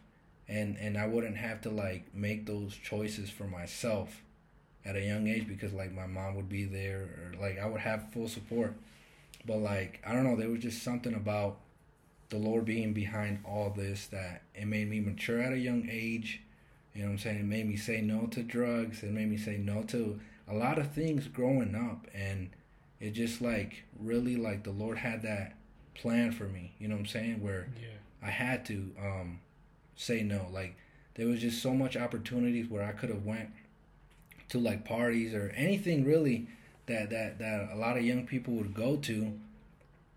and 0.47 0.77
and 0.77 0.97
I 0.97 1.07
wouldn't 1.07 1.37
have 1.37 1.61
to 1.61 1.69
like 1.69 2.13
make 2.13 2.45
those 2.45 2.75
choices 2.77 3.29
for 3.29 3.45
myself 3.47 4.23
at 4.85 4.95
a 4.95 5.01
young 5.05 5.27
age 5.27 5.47
because 5.47 5.73
like 5.73 5.91
my 5.93 6.07
mom 6.07 6.35
would 6.35 6.49
be 6.49 6.63
there 6.65 7.01
or 7.01 7.33
like 7.39 7.59
I 7.59 7.65
would 7.67 7.81
have 7.81 8.11
full 8.11 8.27
support, 8.27 8.75
but 9.45 9.57
like 9.57 9.99
I 10.05 10.13
don't 10.13 10.23
know 10.23 10.35
there 10.35 10.49
was 10.49 10.61
just 10.61 10.83
something 10.83 11.13
about 11.13 11.59
the 12.29 12.37
Lord 12.37 12.63
being 12.65 12.93
behind 12.93 13.39
all 13.43 13.69
this 13.71 14.07
that 14.07 14.43
it 14.55 14.65
made 14.65 14.89
me 14.89 14.99
mature 15.01 15.41
at 15.41 15.51
a 15.53 15.57
young 15.57 15.89
age. 15.89 16.41
You 16.95 17.01
know 17.01 17.07
what 17.07 17.11
I'm 17.13 17.19
saying? 17.19 17.39
It 17.39 17.45
made 17.45 17.67
me 17.67 17.75
say 17.75 18.01
no 18.01 18.27
to 18.27 18.43
drugs. 18.43 19.03
It 19.03 19.11
made 19.11 19.29
me 19.29 19.37
say 19.37 19.57
no 19.57 19.83
to 19.83 20.19
a 20.51 20.55
lot 20.55 20.77
of 20.77 20.91
things 20.93 21.27
growing 21.27 21.75
up. 21.75 22.07
And 22.13 22.49
it 22.99 23.11
just 23.11 23.41
like 23.41 23.83
really 23.99 24.35
like 24.35 24.63
the 24.63 24.71
Lord 24.71 24.97
had 24.99 25.21
that 25.23 25.55
plan 25.95 26.31
for 26.31 26.45
me. 26.45 26.73
You 26.79 26.87
know 26.87 26.95
what 26.95 27.01
I'm 27.01 27.07
saying? 27.07 27.41
Where 27.41 27.67
Yeah. 27.81 27.87
I 28.21 28.29
had 28.31 28.65
to 28.67 28.91
um, 28.99 29.39
say 29.95 30.21
no. 30.23 30.47
Like 30.51 30.75
there 31.15 31.27
was 31.27 31.41
just 31.41 31.61
so 31.61 31.73
much 31.73 31.97
opportunities 31.97 32.67
where 32.69 32.83
I 32.83 32.91
could 32.91 33.09
have 33.09 33.25
went 33.25 33.49
to 34.49 34.59
like 34.59 34.85
parties 34.85 35.33
or 35.33 35.49
anything 35.55 36.03
really 36.05 36.47
that 36.87 37.09
that 37.09 37.39
that 37.39 37.69
a 37.71 37.75
lot 37.77 37.97
of 37.97 38.03
young 38.03 38.25
people 38.27 38.53
would 38.55 38.73
go 38.73 38.97
to, 38.97 39.33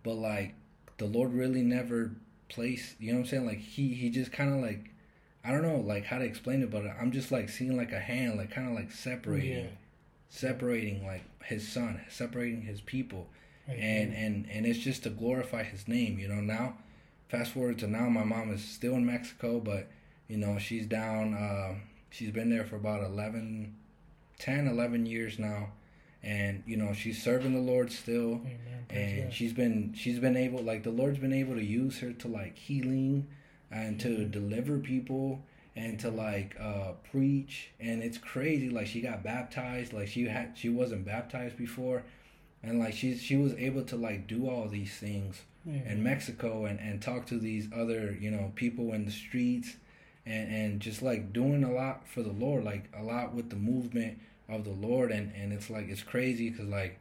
but 0.02 0.14
like 0.14 0.54
the 0.98 1.04
Lord 1.06 1.32
really 1.32 1.62
never 1.62 2.12
placed. 2.48 3.00
You 3.00 3.12
know 3.12 3.18
what 3.20 3.24
I'm 3.26 3.30
saying? 3.30 3.46
Like 3.46 3.58
he 3.60 3.94
he 3.94 4.10
just 4.10 4.32
kind 4.32 4.52
of 4.54 4.60
like 4.60 4.90
I 5.44 5.50
don't 5.50 5.62
know 5.62 5.76
like 5.76 6.04
how 6.04 6.18
to 6.18 6.24
explain 6.24 6.62
it, 6.62 6.70
but 6.70 6.84
I'm 7.00 7.12
just 7.12 7.30
like 7.32 7.48
seeing 7.48 7.76
like 7.76 7.92
a 7.92 8.00
hand 8.00 8.38
like 8.38 8.50
kind 8.50 8.68
of 8.68 8.74
like 8.74 8.90
separating, 8.92 9.64
Yeah. 9.64 9.70
Separating 10.34 11.06
like 11.06 11.22
his 11.44 11.66
son, 11.66 12.00
separating 12.08 12.62
his 12.62 12.80
people. 12.80 13.28
And 13.66 14.12
and 14.12 14.46
and 14.50 14.66
it's 14.66 14.80
just 14.80 15.04
to 15.04 15.10
glorify 15.10 15.62
his 15.62 15.88
name 15.88 16.18
you 16.18 16.28
know 16.28 16.42
now 16.42 16.74
fast 17.30 17.52
forward 17.52 17.78
to 17.78 17.86
now 17.86 18.10
my 18.10 18.22
mom 18.22 18.52
is 18.52 18.62
still 18.62 18.92
in 18.92 19.06
mexico 19.06 19.58
but 19.58 19.88
you 20.28 20.36
know 20.36 20.58
she's 20.58 20.84
down 20.84 21.32
uh, 21.32 21.74
she's 22.10 22.30
been 22.30 22.50
there 22.50 22.66
for 22.66 22.76
about 22.76 23.02
11 23.02 23.74
10 24.38 24.66
11 24.66 25.06
years 25.06 25.38
now. 25.38 25.70
And 26.22 26.62
you 26.66 26.76
know 26.76 26.92
she's 26.94 27.22
serving 27.22 27.52
the 27.52 27.60
lord 27.60 27.92
still. 27.92 28.40
Amen. 28.44 28.86
And 28.90 29.32
she's 29.32 29.52
been 29.52 29.92
she's 29.94 30.18
been 30.18 30.36
able 30.36 30.62
like 30.62 30.82
the 30.82 30.90
lord's 30.90 31.18
been 31.18 31.32
able 31.32 31.54
to 31.54 31.64
use 31.64 32.00
her 32.00 32.12
to 32.12 32.28
like 32.28 32.56
healing 32.56 33.26
and 33.70 34.00
to 34.00 34.24
deliver 34.24 34.78
people 34.78 35.42
and 35.76 35.98
to 36.00 36.10
like 36.10 36.56
uh 36.60 36.92
preach. 37.10 37.70
And 37.80 38.02
it's 38.02 38.18
crazy 38.18 38.70
like 38.70 38.86
she 38.86 39.00
got 39.00 39.22
baptized 39.22 39.92
like 39.92 40.08
she 40.08 40.26
had 40.26 40.52
she 40.56 40.68
wasn't 40.68 41.04
baptized 41.04 41.56
before. 41.56 42.04
And 42.62 42.78
like 42.78 42.94
she's 42.94 43.20
she 43.22 43.36
was 43.36 43.52
able 43.54 43.82
to 43.84 43.96
like 43.96 44.26
do 44.26 44.48
all 44.48 44.68
these 44.68 44.94
things 44.96 45.42
in 45.86 46.02
Mexico 46.02 46.66
and 46.66 46.78
and 46.78 47.00
talk 47.02 47.26
to 47.26 47.38
these 47.38 47.68
other 47.74 48.16
you 48.20 48.30
know 48.30 48.52
people 48.54 48.92
in 48.92 49.04
the 49.04 49.10
streets 49.10 49.76
and 50.26 50.50
and 50.50 50.80
just 50.80 51.02
like 51.02 51.32
doing 51.32 51.64
a 51.64 51.72
lot 51.72 52.06
for 52.08 52.22
the 52.22 52.32
Lord 52.32 52.64
like 52.64 52.84
a 52.96 53.02
lot 53.02 53.34
with 53.34 53.50
the 53.50 53.56
movement 53.56 54.18
of 54.48 54.64
the 54.64 54.70
Lord. 54.70 55.10
And 55.10 55.32
and 55.34 55.52
it's 55.52 55.70
like 55.70 55.88
it's 55.88 56.02
crazy 56.02 56.50
because 56.50 56.66
like 56.68 57.00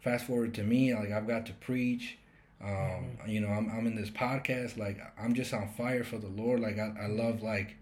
fast 0.00 0.26
forward 0.26 0.54
to 0.54 0.62
me 0.62 0.94
like 0.94 1.10
I've 1.10 1.26
got 1.26 1.46
to 1.46 1.52
preach. 1.54 2.16
Um 2.62 3.18
you 3.26 3.40
know 3.40 3.48
I'm 3.48 3.70
I'm 3.70 3.86
in 3.86 3.96
this 3.96 4.10
podcast 4.10 4.78
like 4.78 5.00
I'm 5.18 5.34
just 5.34 5.52
on 5.52 5.68
fire 5.76 6.04
for 6.04 6.18
the 6.18 6.28
Lord. 6.28 6.60
Like 6.60 6.78
I, 6.78 6.92
I 7.02 7.06
love 7.08 7.42
like 7.42 7.76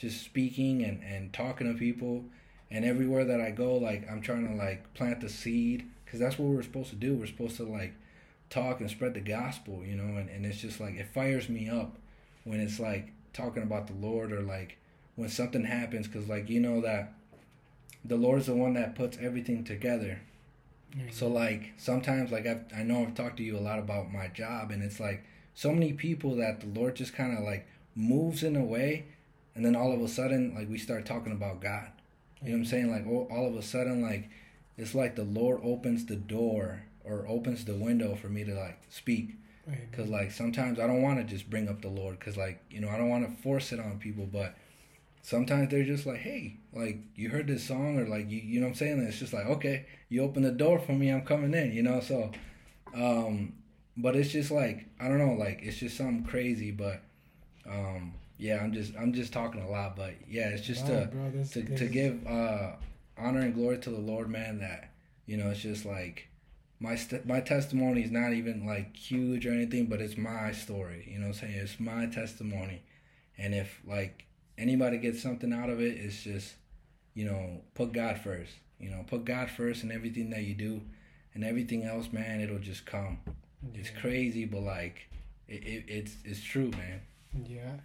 just 0.00 0.24
speaking 0.24 0.82
and 0.82 1.02
and 1.04 1.32
talking 1.32 1.70
to 1.70 1.78
people. 1.78 2.24
And 2.72 2.84
everywhere 2.84 3.24
that 3.24 3.40
I 3.40 3.50
go 3.50 3.74
like 3.74 4.10
I'm 4.10 4.22
trying 4.22 4.48
to 4.48 4.54
like 4.54 4.92
plant 4.94 5.20
the 5.20 5.28
seed 5.28 5.86
because 6.04 6.18
that's 6.18 6.38
what 6.38 6.48
we're 6.48 6.62
supposed 6.62 6.90
to 6.90 6.96
do. 6.96 7.14
We're 7.14 7.26
supposed 7.26 7.56
to 7.58 7.64
like 7.64 7.92
talk 8.48 8.80
and 8.80 8.90
spread 8.90 9.14
the 9.14 9.20
gospel 9.20 9.82
you 9.84 9.94
know? 9.94 10.16
And, 10.16 10.28
and 10.30 10.46
it's 10.46 10.60
just 10.60 10.80
like 10.80 10.94
it 10.94 11.08
fires 11.12 11.48
me 11.48 11.68
up 11.68 11.96
when 12.44 12.60
it's 12.60 12.80
like 12.80 13.12
talking 13.32 13.62
about 13.62 13.86
the 13.86 13.92
lord 13.94 14.32
or 14.32 14.40
like 14.40 14.78
when 15.16 15.28
something 15.28 15.64
happens. 15.64 16.06
Because 16.08 16.28
like 16.28 16.48
you 16.48 16.60
know 16.60 16.80
that 16.80 17.12
the 18.04 18.16
lord's 18.16 18.46
the 18.46 18.54
one 18.54 18.74
that 18.74 18.96
puts 18.96 19.18
everything 19.20 19.64
together. 19.64 20.20
Amen. 20.94 21.12
so 21.12 21.28
like 21.28 21.72
sometimes 21.76 22.32
like 22.32 22.46
I've, 22.46 22.64
I 22.76 22.82
know 22.82 23.02
I've 23.02 23.14
talked 23.14 23.36
to 23.36 23.44
you 23.44 23.56
a 23.56 23.60
lot 23.60 23.78
about 23.78 24.12
my 24.12 24.26
job 24.26 24.72
and 24.72 24.82
it's 24.82 24.98
like 24.98 25.22
so 25.54 25.72
many 25.72 25.92
people 25.92 26.36
that 26.36 26.60
the 26.60 26.66
Lord 26.66 26.96
just 26.96 27.14
kind 27.14 27.36
of 27.36 27.44
like 27.44 27.66
moves 27.94 28.42
in 28.42 28.56
a 28.56 28.64
way 28.64 29.04
and 29.54 29.64
then 29.64 29.76
all 29.76 29.92
of 29.92 30.00
a 30.00 30.08
sudden 30.08 30.54
like 30.54 30.68
we 30.68 30.78
start 30.78 31.06
talking 31.06 31.32
about 31.32 31.60
God. 31.60 31.88
You 32.42 32.50
know 32.50 32.54
what 32.54 32.58
I'm 32.60 32.64
saying? 32.66 32.90
Like 32.90 33.06
all, 33.06 33.28
all 33.30 33.46
of 33.46 33.56
a 33.56 33.62
sudden 33.62 34.02
like 34.02 34.30
it's 34.76 34.94
like 34.94 35.16
the 35.16 35.24
Lord 35.24 35.60
opens 35.62 36.06
the 36.06 36.16
door 36.16 36.82
or 37.04 37.26
opens 37.28 37.64
the 37.64 37.74
window 37.74 38.14
for 38.14 38.28
me 38.28 38.44
to 38.44 38.54
like 38.54 38.80
speak 38.88 39.36
cuz 39.92 40.08
like 40.08 40.30
sometimes 40.32 40.80
I 40.80 40.86
don't 40.86 41.02
want 41.02 41.18
to 41.18 41.24
just 41.24 41.48
bring 41.48 41.68
up 41.68 41.82
the 41.82 41.88
Lord 41.88 42.18
cuz 42.18 42.36
like 42.36 42.60
you 42.70 42.80
know 42.80 42.88
I 42.88 42.96
don't 42.96 43.08
want 43.08 43.28
to 43.28 43.42
force 43.42 43.72
it 43.72 43.80
on 43.80 43.98
people 43.98 44.26
but 44.26 44.56
sometimes 45.22 45.70
they're 45.70 45.84
just 45.84 46.06
like 46.06 46.18
hey 46.18 46.56
like 46.72 46.98
you 47.14 47.28
heard 47.28 47.46
this 47.46 47.62
song 47.62 47.98
or 47.98 48.06
like 48.06 48.30
you 48.30 48.38
you 48.38 48.60
know 48.60 48.66
what 48.66 48.70
I'm 48.70 48.76
saying 48.76 48.98
and 48.98 49.08
it's 49.08 49.18
just 49.18 49.32
like 49.32 49.46
okay 49.46 49.86
you 50.08 50.22
open 50.22 50.42
the 50.42 50.50
door 50.50 50.78
for 50.78 50.92
me 50.92 51.10
I'm 51.10 51.22
coming 51.22 51.54
in 51.54 51.72
you 51.72 51.82
know 51.82 52.00
so 52.00 52.30
um 52.94 53.52
but 53.96 54.16
it's 54.16 54.30
just 54.30 54.50
like 54.50 54.86
I 54.98 55.08
don't 55.08 55.18
know 55.18 55.34
like 55.34 55.60
it's 55.62 55.76
just 55.78 55.96
something 55.96 56.24
crazy 56.24 56.70
but 56.70 57.02
um 57.68 58.14
yeah 58.40 58.56
I'm 58.62 58.72
just 58.72 58.92
I'm 58.98 59.12
just 59.12 59.32
talking 59.32 59.60
a 59.62 59.68
lot 59.68 59.96
but 59.96 60.14
yeah 60.28 60.48
it's 60.48 60.66
just 60.66 60.82
Wow, 60.88 61.00
to 61.00 61.06
bro, 61.12 61.30
this- 61.30 61.50
to, 61.52 61.62
this 61.62 61.78
to 61.80 61.86
give 61.86 62.26
uh 62.26 62.72
honor 63.18 63.40
and 63.40 63.54
glory 63.54 63.78
to 63.78 63.90
the 63.90 63.98
Lord 63.98 64.28
man 64.30 64.58
that 64.60 64.90
you 65.26 65.36
know 65.36 65.50
it's 65.50 65.60
just 65.60 65.84
like 65.84 66.26
my 66.80 66.94
st- 66.96 67.26
my 67.26 67.40
testimony 67.40 68.02
is 68.02 68.10
not 68.10 68.32
even 68.32 68.64
like 68.66 68.96
huge 68.96 69.46
or 69.46 69.52
anything 69.52 69.86
but 69.86 70.00
it's 70.00 70.16
my 70.16 70.50
story 70.52 71.06
you 71.10 71.18
know 71.18 71.28
what 71.28 71.36
I'm 71.42 71.48
saying? 71.48 71.54
It's 71.58 71.78
my 71.78 72.06
testimony. 72.06 72.82
And 73.36 73.54
if 73.54 73.80
like 73.86 74.24
anybody 74.56 74.96
gets 74.98 75.22
something 75.22 75.52
out 75.52 75.68
of 75.70 75.80
it 75.80 75.96
it's 75.98 76.22
just 76.22 76.54
you 77.14 77.26
know 77.26 77.60
put 77.74 77.92
God 77.92 78.18
first 78.18 78.52
you 78.78 78.90
know 78.90 79.04
put 79.06 79.24
God 79.26 79.50
first 79.50 79.82
in 79.84 79.92
everything 79.92 80.30
that 80.30 80.44
you 80.44 80.54
do 80.54 80.80
and 81.34 81.44
everything 81.44 81.84
else 81.84 82.08
man 82.12 82.40
it'll 82.40 82.58
just 82.58 82.86
come. 82.86 83.18
It's 83.74 83.90
crazy 83.90 84.46
but 84.46 84.62
like 84.62 85.08
it, 85.48 85.62
it 85.66 85.84
it's 85.88 86.14
it's 86.24 86.42
true 86.42 86.70
man. 86.70 87.00
Yeah, 87.46 87.76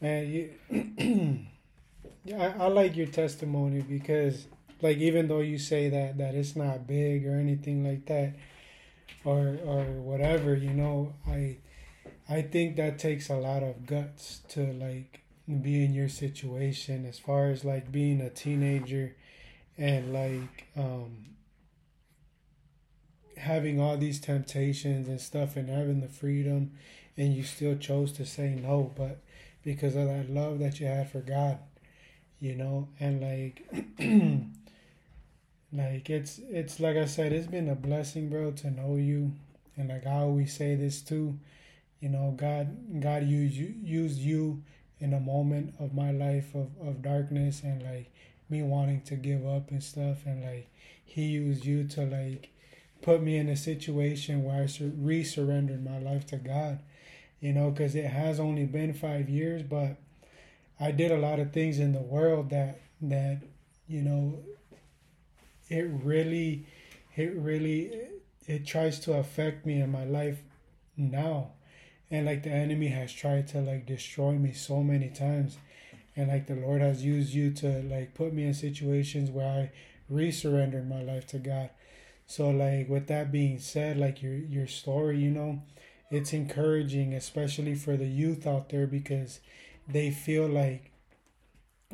man. 0.00 0.28
You, 0.68 1.46
I, 2.38 2.46
I 2.46 2.66
like 2.68 2.96
your 2.96 3.06
testimony 3.06 3.82
because, 3.82 4.46
like, 4.82 4.98
even 4.98 5.28
though 5.28 5.40
you 5.40 5.58
say 5.58 5.88
that 5.88 6.18
that 6.18 6.34
it's 6.34 6.56
not 6.56 6.86
big 6.86 7.26
or 7.26 7.34
anything 7.36 7.84
like 7.84 8.06
that, 8.06 8.34
or 9.24 9.58
or 9.64 9.84
whatever, 9.84 10.54
you 10.54 10.70
know, 10.70 11.14
I, 11.26 11.58
I 12.28 12.42
think 12.42 12.76
that 12.76 12.98
takes 12.98 13.28
a 13.28 13.36
lot 13.36 13.62
of 13.62 13.86
guts 13.86 14.40
to 14.50 14.72
like 14.72 15.22
be 15.62 15.84
in 15.84 15.94
your 15.94 16.08
situation 16.08 17.06
as 17.06 17.18
far 17.18 17.50
as 17.50 17.64
like 17.64 17.90
being 17.90 18.20
a 18.20 18.30
teenager, 18.30 19.16
and 19.76 20.12
like 20.12 20.66
um 20.76 21.30
having 23.40 23.80
all 23.80 23.96
these 23.96 24.20
temptations 24.20 25.08
and 25.08 25.20
stuff 25.20 25.56
and 25.56 25.68
having 25.68 26.00
the 26.00 26.08
freedom 26.08 26.72
and 27.16 27.34
you 27.34 27.42
still 27.42 27.74
chose 27.76 28.12
to 28.12 28.26
say 28.26 28.54
no 28.54 28.92
but 28.96 29.18
because 29.64 29.96
of 29.96 30.06
that 30.06 30.30
love 30.30 30.58
that 30.58 30.80
you 30.80 30.86
had 30.86 31.10
for 31.10 31.20
god 31.20 31.58
you 32.40 32.54
know? 32.54 32.88
And 32.98 33.20
like 33.20 33.62
like 35.72 36.10
it's 36.10 36.40
it's 36.50 36.80
like 36.80 36.96
i 36.96 37.04
said 37.04 37.32
it's 37.32 37.46
been 37.46 37.68
a 37.68 37.76
blessing 37.76 38.28
bro 38.28 38.50
to 38.52 38.70
know 38.70 38.96
you. 38.96 39.32
And 39.76 39.88
like 39.88 40.06
i 40.06 40.14
always 40.14 40.54
say 40.56 40.74
this 40.74 41.00
too 41.00 41.38
you 42.00 42.08
know 42.08 42.34
god 42.36 43.00
god 43.00 43.24
used 43.24 43.54
you 43.54 43.74
used 43.82 44.18
you 44.18 44.62
in 44.98 45.12
a 45.14 45.20
moment 45.20 45.74
of 45.78 45.94
my 45.94 46.10
life 46.10 46.54
of, 46.54 46.68
of 46.86 47.02
darkness 47.02 47.62
and 47.62 47.82
like 47.82 48.10
me 48.48 48.62
wanting 48.62 49.00
to 49.02 49.14
give 49.14 49.46
up 49.46 49.70
and 49.70 49.82
stuff. 49.82 50.26
And 50.26 50.42
like 50.42 50.68
he 51.04 51.22
used 51.22 51.64
you 51.64 51.84
to 51.88 52.02
like 52.02 52.50
put 53.02 53.22
me 53.22 53.36
in 53.36 53.48
a 53.48 53.56
situation 53.56 54.44
where 54.44 54.62
i 54.62 54.66
sur- 54.66 54.92
re-surrendered 54.96 55.82
my 55.84 55.98
life 55.98 56.26
to 56.26 56.36
god 56.36 56.80
you 57.40 57.52
know, 57.52 57.70
because 57.70 57.94
it 57.94 58.06
has 58.06 58.38
only 58.38 58.66
been 58.66 58.92
five 58.94 59.28
years, 59.28 59.62
but 59.62 59.96
I 60.78 60.92
did 60.92 61.10
a 61.10 61.18
lot 61.18 61.40
of 61.40 61.52
things 61.52 61.78
in 61.78 61.92
the 61.92 62.00
world 62.00 62.50
that 62.50 62.80
that 63.02 63.42
you 63.88 64.02
know 64.02 64.38
it 65.68 65.88
really 66.02 66.66
it 67.16 67.34
really 67.36 67.92
it 68.46 68.66
tries 68.66 68.98
to 69.00 69.14
affect 69.14 69.64
me 69.66 69.80
in 69.80 69.90
my 69.90 70.04
life 70.04 70.40
now. 70.96 71.52
And 72.10 72.26
like 72.26 72.42
the 72.42 72.50
enemy 72.50 72.88
has 72.88 73.12
tried 73.12 73.46
to 73.48 73.60
like 73.60 73.86
destroy 73.86 74.32
me 74.32 74.52
so 74.52 74.82
many 74.82 75.08
times. 75.08 75.58
And 76.16 76.28
like 76.28 76.46
the 76.46 76.56
lord 76.56 76.80
has 76.82 77.04
used 77.04 77.32
you 77.32 77.52
to 77.52 77.82
like 77.84 78.14
put 78.14 78.32
me 78.34 78.44
in 78.44 78.54
situations 78.54 79.30
where 79.30 79.46
i 79.48 79.72
resurrendered 80.08 80.88
my 80.88 81.02
life 81.02 81.26
to 81.28 81.38
god. 81.38 81.70
So 82.26 82.50
like 82.50 82.88
with 82.88 83.06
that 83.08 83.30
being 83.32 83.58
said 83.58 83.96
like 83.96 84.22
your 84.22 84.34
your 84.34 84.66
story 84.66 85.18
you 85.18 85.30
know 85.30 85.62
it's 86.10 86.32
encouraging 86.32 87.14
especially 87.14 87.74
for 87.74 87.96
the 87.96 88.06
youth 88.06 88.46
out 88.46 88.68
there 88.68 88.86
because 88.86 89.40
they 89.88 90.10
feel 90.10 90.46
like 90.46 90.90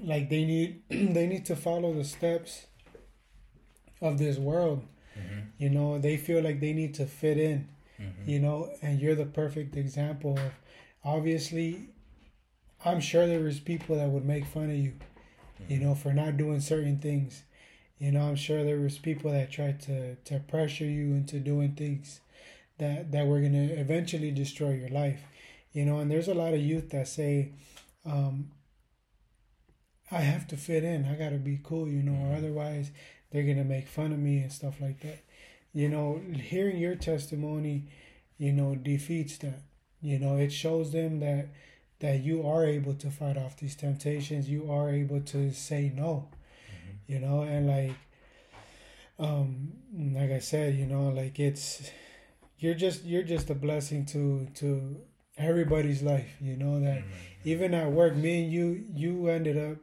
like 0.02 0.28
they 0.28 0.44
need 0.44 0.82
they 0.88 1.26
need 1.26 1.44
to 1.44 1.56
follow 1.56 1.92
the 1.92 2.04
steps 2.04 2.66
of 4.00 4.18
this 4.18 4.38
world 4.38 4.84
mm-hmm. 5.18 5.40
you 5.58 5.70
know 5.70 5.98
they 5.98 6.16
feel 6.16 6.42
like 6.42 6.60
they 6.60 6.72
need 6.72 6.94
to 6.94 7.06
fit 7.06 7.38
in 7.38 7.68
mm-hmm. 8.00 8.28
you 8.28 8.38
know 8.38 8.70
and 8.82 9.00
you're 9.00 9.14
the 9.14 9.26
perfect 9.26 9.76
example 9.76 10.38
of 10.38 10.52
obviously 11.04 11.88
i'm 12.84 13.00
sure 13.00 13.26
there 13.26 13.40
was 13.40 13.60
people 13.60 13.96
that 13.96 14.08
would 14.08 14.24
make 14.24 14.44
fun 14.44 14.70
of 14.70 14.76
you 14.76 14.92
mm-hmm. 14.92 15.72
you 15.72 15.78
know 15.78 15.94
for 15.94 16.12
not 16.12 16.36
doing 16.36 16.60
certain 16.60 16.98
things 16.98 17.44
you 17.98 18.12
know 18.12 18.22
i'm 18.22 18.36
sure 18.36 18.64
there 18.64 18.80
was 18.80 18.98
people 18.98 19.30
that 19.30 19.50
tried 19.50 19.80
to 19.80 20.14
to 20.16 20.38
pressure 20.40 20.84
you 20.84 21.14
into 21.14 21.38
doing 21.38 21.72
things 21.72 22.20
that 22.78 23.12
that 23.12 23.26
were 23.26 23.40
going 23.40 23.52
to 23.52 23.74
eventually 23.74 24.30
destroy 24.30 24.72
your 24.72 24.88
life 24.90 25.20
you 25.72 25.84
know 25.84 25.98
and 25.98 26.10
there's 26.10 26.28
a 26.28 26.34
lot 26.34 26.54
of 26.54 26.60
youth 26.60 26.90
that 26.90 27.08
say 27.08 27.52
um, 28.04 28.50
i 30.10 30.18
have 30.18 30.46
to 30.46 30.56
fit 30.56 30.84
in 30.84 31.04
i 31.04 31.14
got 31.14 31.30
to 31.30 31.38
be 31.38 31.60
cool 31.62 31.88
you 31.88 32.02
know 32.02 32.12
or 32.12 32.28
mm-hmm. 32.28 32.38
otherwise 32.38 32.90
they're 33.30 33.42
going 33.42 33.56
to 33.56 33.64
make 33.64 33.88
fun 33.88 34.12
of 34.12 34.18
me 34.18 34.38
and 34.38 34.52
stuff 34.52 34.80
like 34.80 35.00
that 35.00 35.24
you 35.72 35.88
know 35.88 36.20
hearing 36.34 36.78
your 36.78 36.94
testimony 36.94 37.84
you 38.38 38.52
know 38.52 38.74
defeats 38.74 39.38
that 39.38 39.60
you 40.00 40.18
know 40.18 40.36
it 40.36 40.52
shows 40.52 40.92
them 40.92 41.20
that 41.20 41.48
that 41.98 42.20
you 42.20 42.46
are 42.46 42.64
able 42.64 42.94
to 42.94 43.10
fight 43.10 43.36
off 43.36 43.56
these 43.56 43.76
temptations 43.76 44.48
you 44.48 44.70
are 44.70 44.90
able 44.90 45.20
to 45.20 45.52
say 45.52 45.92
no 45.94 46.28
mm-hmm. 46.70 47.12
you 47.12 47.18
know 47.18 47.42
and 47.42 47.66
like 47.66 47.96
um 49.18 49.72
like 50.14 50.30
i 50.30 50.38
said 50.38 50.74
you 50.74 50.86
know 50.86 51.08
like 51.08 51.38
it's 51.38 51.90
you're 52.58 52.74
just 52.74 53.04
you're 53.04 53.22
just 53.22 53.50
a 53.50 53.54
blessing 53.54 54.04
to 54.06 54.46
to 54.54 54.96
everybody's 55.36 56.02
life 56.02 56.36
you 56.40 56.56
know 56.56 56.80
that 56.80 56.98
mm-hmm. 56.98 57.10
even 57.44 57.74
at 57.74 57.90
work 57.90 58.14
me 58.16 58.44
and 58.44 58.52
you 58.52 58.84
you 58.94 59.28
ended 59.28 59.58
up 59.58 59.78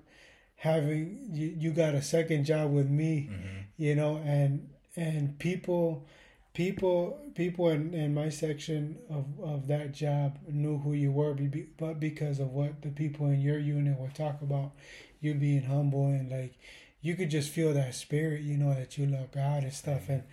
having 0.56 1.28
you, 1.32 1.54
you 1.58 1.72
got 1.72 1.94
a 1.94 2.02
second 2.02 2.46
job 2.46 2.72
with 2.72 2.90
me 2.90 3.30
mm-hmm. 3.32 3.60
you 3.78 3.96
know 3.96 4.18
and 4.26 4.70
and 4.96 5.38
people 5.40 6.08
people 6.54 7.20
people 7.36 7.70
in, 7.70 7.94
in 7.94 8.14
my 8.14 8.30
section 8.30 8.98
of, 9.10 9.26
of 9.44 9.68
that 9.68 9.92
job 9.92 10.38
knew 10.48 10.78
who 10.80 10.94
you 10.94 11.12
were 11.12 11.36
but 11.78 12.00
because 12.00 12.40
of 12.40 12.52
what 12.52 12.82
the 12.82 12.90
people 12.90 13.28
in 13.28 13.40
your 13.40 13.60
unit 13.60 14.00
would 14.00 14.14
talk 14.16 14.42
about 14.42 14.72
you 15.20 15.34
being 15.34 15.64
humble 15.64 16.08
and 16.08 16.32
like 16.32 16.54
you 17.02 17.16
could 17.16 17.30
just 17.30 17.50
feel 17.50 17.74
that 17.74 17.94
spirit 17.94 18.42
you 18.42 18.58
know 18.58 18.74
that 18.74 18.98
you 18.98 19.06
love 19.06 19.32
god 19.32 19.64
and 19.64 19.74
stuff 19.74 20.10
and 20.10 20.24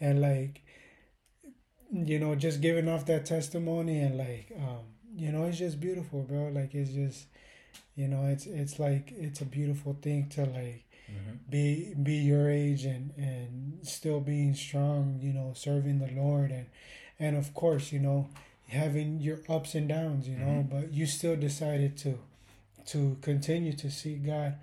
and 0.00 0.20
like 0.20 0.62
you 1.92 2.18
know, 2.18 2.34
just 2.34 2.60
giving 2.60 2.88
off 2.88 3.06
that 3.06 3.26
testimony 3.26 4.00
and 4.00 4.16
like, 4.16 4.52
um, 4.56 4.84
you 5.16 5.32
know, 5.32 5.44
it's 5.44 5.58
just 5.58 5.80
beautiful, 5.80 6.22
bro. 6.22 6.48
Like 6.48 6.74
it's 6.74 6.92
just, 6.92 7.26
you 7.96 8.08
know, 8.08 8.26
it's 8.26 8.46
it's 8.46 8.78
like 8.78 9.12
it's 9.16 9.40
a 9.40 9.44
beautiful 9.44 9.96
thing 10.00 10.28
to 10.30 10.42
like 10.42 10.84
mm-hmm. 11.10 11.36
be 11.48 11.94
be 12.00 12.14
your 12.14 12.50
age 12.50 12.84
and 12.84 13.12
and 13.16 13.78
still 13.82 14.20
being 14.20 14.54
strong, 14.54 15.18
you 15.20 15.32
know, 15.32 15.52
serving 15.54 15.98
the 15.98 16.12
Lord 16.20 16.50
and 16.50 16.66
and 17.18 17.36
of 17.36 17.52
course, 17.54 17.92
you 17.92 17.98
know, 17.98 18.28
having 18.68 19.20
your 19.20 19.40
ups 19.48 19.74
and 19.74 19.88
downs, 19.88 20.28
you 20.28 20.36
know, 20.36 20.64
mm-hmm. 20.64 20.80
but 20.80 20.92
you 20.92 21.06
still 21.06 21.36
decided 21.36 21.96
to 21.98 22.18
to 22.86 23.16
continue 23.20 23.72
to 23.72 23.90
seek 23.90 24.24
God 24.24 24.54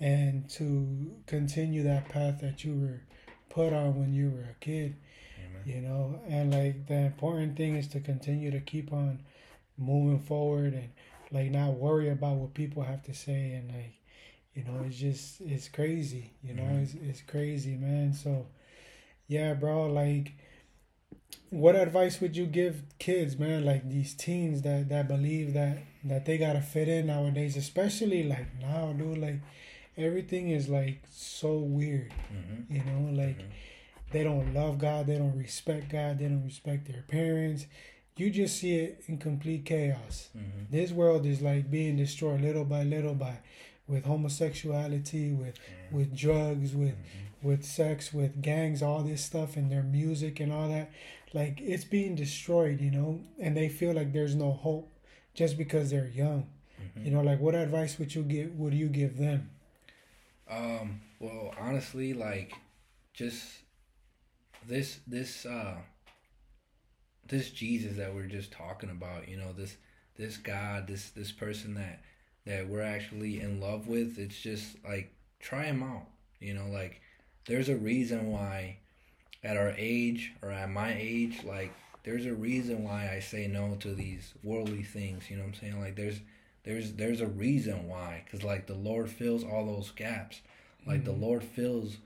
and 0.00 0.48
to 0.50 1.12
continue 1.26 1.84
that 1.84 2.08
path 2.08 2.40
that 2.40 2.64
you 2.64 2.74
were 2.74 3.00
put 3.48 3.72
on 3.72 3.94
when 3.98 4.12
you 4.12 4.30
were 4.30 4.50
a 4.50 4.54
kid 4.60 4.96
you 5.66 5.80
know? 5.80 6.20
And 6.28 6.52
like 6.52 6.86
the 6.86 6.94
important 6.94 7.56
thing 7.56 7.76
is 7.76 7.88
to 7.88 8.00
continue 8.00 8.50
to 8.50 8.60
keep 8.60 8.92
on 8.92 9.20
moving 9.78 10.20
forward 10.20 10.74
and 10.74 10.90
like 11.30 11.50
not 11.50 11.74
worry 11.74 12.10
about 12.10 12.36
what 12.36 12.54
people 12.54 12.82
have 12.82 13.02
to 13.04 13.14
say 13.14 13.52
and 13.52 13.72
like 13.72 13.94
you 14.54 14.64
know 14.64 14.84
it's 14.86 14.98
just 14.98 15.40
it's 15.40 15.68
crazy 15.68 16.32
you 16.42 16.54
know? 16.54 16.62
Mm-hmm. 16.62 16.82
it's, 16.82 16.94
it's 16.94 17.22
crazy 17.22 17.76
man. 17.76 18.12
So 18.12 18.46
yeah 19.28 19.54
bro 19.54 19.86
like 19.86 20.32
what 21.50 21.76
advice 21.76 22.20
would 22.20 22.36
you 22.36 22.46
give 22.46 22.82
kids 22.98 23.38
man? 23.38 23.64
Like 23.64 23.88
these 23.88 24.14
teens 24.14 24.62
that 24.62 24.88
that 24.88 25.08
believe 25.08 25.54
that 25.54 25.78
that 26.04 26.26
they 26.26 26.38
gotta 26.38 26.60
fit 26.60 26.88
in 26.88 27.06
nowadays 27.06 27.56
especially 27.56 28.24
like 28.24 28.46
now 28.60 28.92
dude 28.92 29.18
like 29.18 29.40
everything 29.96 30.50
is 30.50 30.68
like 30.68 31.02
so 31.10 31.58
weird 31.58 32.12
mm-hmm. 32.32 32.74
you 32.74 32.84
know? 32.84 33.10
Like 33.12 33.38
mm-hmm 33.38 33.50
they 34.12 34.24
don't 34.24 34.54
love 34.54 34.78
God, 34.78 35.06
they 35.06 35.18
don't 35.18 35.36
respect 35.36 35.90
God, 35.90 36.18
they 36.18 36.26
don't 36.26 36.44
respect 36.44 36.86
their 36.86 37.02
parents. 37.02 37.66
You 38.16 38.30
just 38.30 38.58
see 38.58 38.76
it 38.76 39.04
in 39.06 39.18
complete 39.18 39.64
chaos. 39.64 40.28
Mm-hmm. 40.36 40.64
This 40.70 40.92
world 40.92 41.24
is 41.24 41.40
like 41.40 41.70
being 41.70 41.96
destroyed 41.96 42.42
little 42.42 42.64
by 42.64 42.82
little 42.82 43.14
by 43.14 43.38
with 43.86 44.04
homosexuality, 44.04 45.32
with 45.32 45.54
mm-hmm. 45.54 45.96
with 45.96 46.16
drugs, 46.16 46.74
with 46.74 46.90
mm-hmm. 46.90 47.48
with 47.48 47.64
sex, 47.64 48.12
with 48.12 48.42
gangs, 48.42 48.82
all 48.82 49.02
this 49.02 49.24
stuff 49.24 49.56
and 49.56 49.72
their 49.72 49.82
music 49.82 50.40
and 50.40 50.52
all 50.52 50.68
that. 50.68 50.90
Like 51.32 51.60
it's 51.60 51.84
being 51.84 52.14
destroyed, 52.14 52.80
you 52.80 52.90
know, 52.90 53.20
and 53.40 53.56
they 53.56 53.68
feel 53.68 53.94
like 53.94 54.12
there's 54.12 54.34
no 54.34 54.52
hope 54.52 54.90
just 55.34 55.56
because 55.56 55.90
they're 55.90 56.08
young. 56.08 56.46
Mm-hmm. 56.80 57.06
You 57.06 57.12
know, 57.12 57.22
like 57.22 57.40
what 57.40 57.54
advice 57.54 57.98
would 57.98 58.14
you 58.14 58.22
give 58.22 58.58
would 58.58 58.74
you 58.74 58.88
give 58.88 59.16
them? 59.16 59.50
Um, 60.50 61.00
well, 61.18 61.54
honestly, 61.58 62.12
like 62.12 62.52
just 63.14 63.61
this 64.66 65.00
this 65.06 65.46
uh 65.46 65.76
this 67.26 67.50
Jesus 67.50 67.96
that 67.96 68.14
we're 68.14 68.26
just 68.26 68.52
talking 68.52 68.90
about, 68.90 69.28
you 69.28 69.36
know, 69.36 69.52
this 69.52 69.76
this 70.16 70.36
God, 70.36 70.86
this 70.86 71.10
this 71.10 71.32
person 71.32 71.74
that 71.74 72.00
that 72.44 72.68
we're 72.68 72.82
actually 72.82 73.40
in 73.40 73.60
love 73.60 73.86
with, 73.86 74.18
it's 74.18 74.40
just 74.40 74.76
like 74.84 75.14
try 75.40 75.64
him 75.64 75.82
out. 75.82 76.06
You 76.40 76.54
know, 76.54 76.66
like 76.66 77.00
there's 77.46 77.68
a 77.68 77.76
reason 77.76 78.30
why 78.30 78.78
at 79.44 79.56
our 79.56 79.74
age 79.76 80.32
or 80.42 80.50
at 80.50 80.70
my 80.70 80.94
age, 80.98 81.42
like 81.44 81.72
there's 82.04 82.26
a 82.26 82.34
reason 82.34 82.84
why 82.84 83.10
I 83.12 83.20
say 83.20 83.46
no 83.46 83.76
to 83.80 83.94
these 83.94 84.34
worldly 84.42 84.82
things, 84.82 85.30
you 85.30 85.36
know 85.36 85.44
what 85.44 85.54
I'm 85.54 85.60
saying? 85.60 85.80
Like 85.80 85.96
there's 85.96 86.20
there's 86.64 86.92
there's 86.92 87.20
a 87.20 87.26
reason 87.26 87.88
why 87.88 88.24
cuz 88.30 88.42
like 88.42 88.66
the 88.66 88.74
Lord 88.74 89.10
fills 89.10 89.44
all 89.44 89.66
those 89.66 89.90
gaps. 89.92 90.40
Like 90.86 91.02
mm-hmm. 91.02 91.04
the 91.06 91.26
Lord 91.26 91.44
fills 91.44 91.96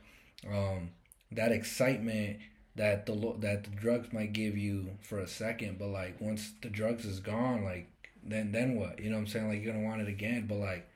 um 0.47 0.91
that 1.33 1.53
excitement 1.53 2.39
that 2.77 3.07
the 3.07 3.15
that 3.41 3.65
the 3.65 3.71
drugs 3.71 4.13
might 4.13 4.33
give 4.33 4.57
you 4.57 4.91
for 5.01 5.19
a 5.19 5.29
second, 5.29 5.79
but 5.79 5.89
like 5.89 6.21
once 6.21 6.53
the 6.63 6.69
drugs 6.69 7.05
is 7.05 7.21
gone, 7.21 7.65
like 7.65 7.89
then 8.23 8.53
then 8.53 8.77
what? 8.77 8.99
You 8.99 9.11
know 9.11 9.17
what 9.17 9.23
I'm 9.23 9.27
saying? 9.29 9.49
Like 9.49 9.63
you're 9.63 9.73
gonna 9.73 9.85
want 9.85 10.03
it 10.03 10.09
again, 10.09 10.47
but 10.47 10.59
like 10.59 10.89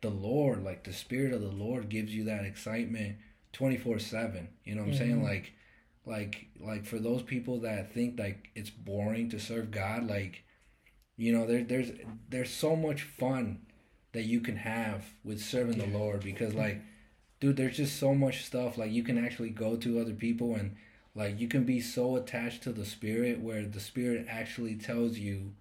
the 0.00 0.10
Lord, 0.10 0.64
like 0.64 0.84
the 0.84 0.92
Spirit 0.92 1.32
of 1.32 1.40
the 1.40 1.48
Lord 1.48 1.88
gives 1.88 2.14
you 2.14 2.24
that 2.24 2.44
excitement 2.44 3.16
twenty 3.52 3.76
four 3.76 3.98
seven. 3.98 4.48
You 4.64 4.74
know 4.74 4.82
what 4.82 4.88
I'm 4.88 4.94
mm-hmm. 4.94 5.04
saying? 5.04 5.22
Like 5.22 5.52
like 6.06 6.46
like 6.60 6.86
for 6.86 6.98
those 6.98 7.22
people 7.22 7.60
that 7.60 7.92
think 7.92 8.18
like 8.18 8.48
it's 8.54 8.70
boring 8.70 9.28
to 9.30 9.38
serve 9.38 9.70
God, 9.70 10.06
like 10.06 10.44
you 11.16 11.32
know, 11.32 11.46
there 11.46 11.64
there's 11.64 11.90
there's 12.28 12.50
so 12.50 12.74
much 12.76 13.02
fun 13.02 13.60
that 14.12 14.24
you 14.24 14.40
can 14.40 14.56
have 14.56 15.04
with 15.24 15.40
serving 15.40 15.78
the 15.78 15.98
Lord 15.98 16.20
because 16.20 16.54
like 16.54 16.80
dude 17.40 17.56
there's 17.56 17.76
just 17.76 17.98
so 17.98 18.14
much 18.14 18.44
stuff 18.44 18.78
like 18.78 18.90
you 18.90 19.02
can 19.02 19.22
actually 19.22 19.50
go 19.50 19.76
to 19.76 20.00
other 20.00 20.12
people 20.12 20.54
and 20.54 20.76
like 21.14 21.40
you 21.40 21.48
can 21.48 21.64
be 21.64 21.80
so 21.80 22.16
attached 22.16 22.62
to 22.62 22.72
the 22.72 22.84
spirit 22.84 23.40
where 23.40 23.64
the 23.64 23.80
spirit 23.80 24.26
actually 24.28 24.76
tells 24.76 25.18
you 25.18 25.52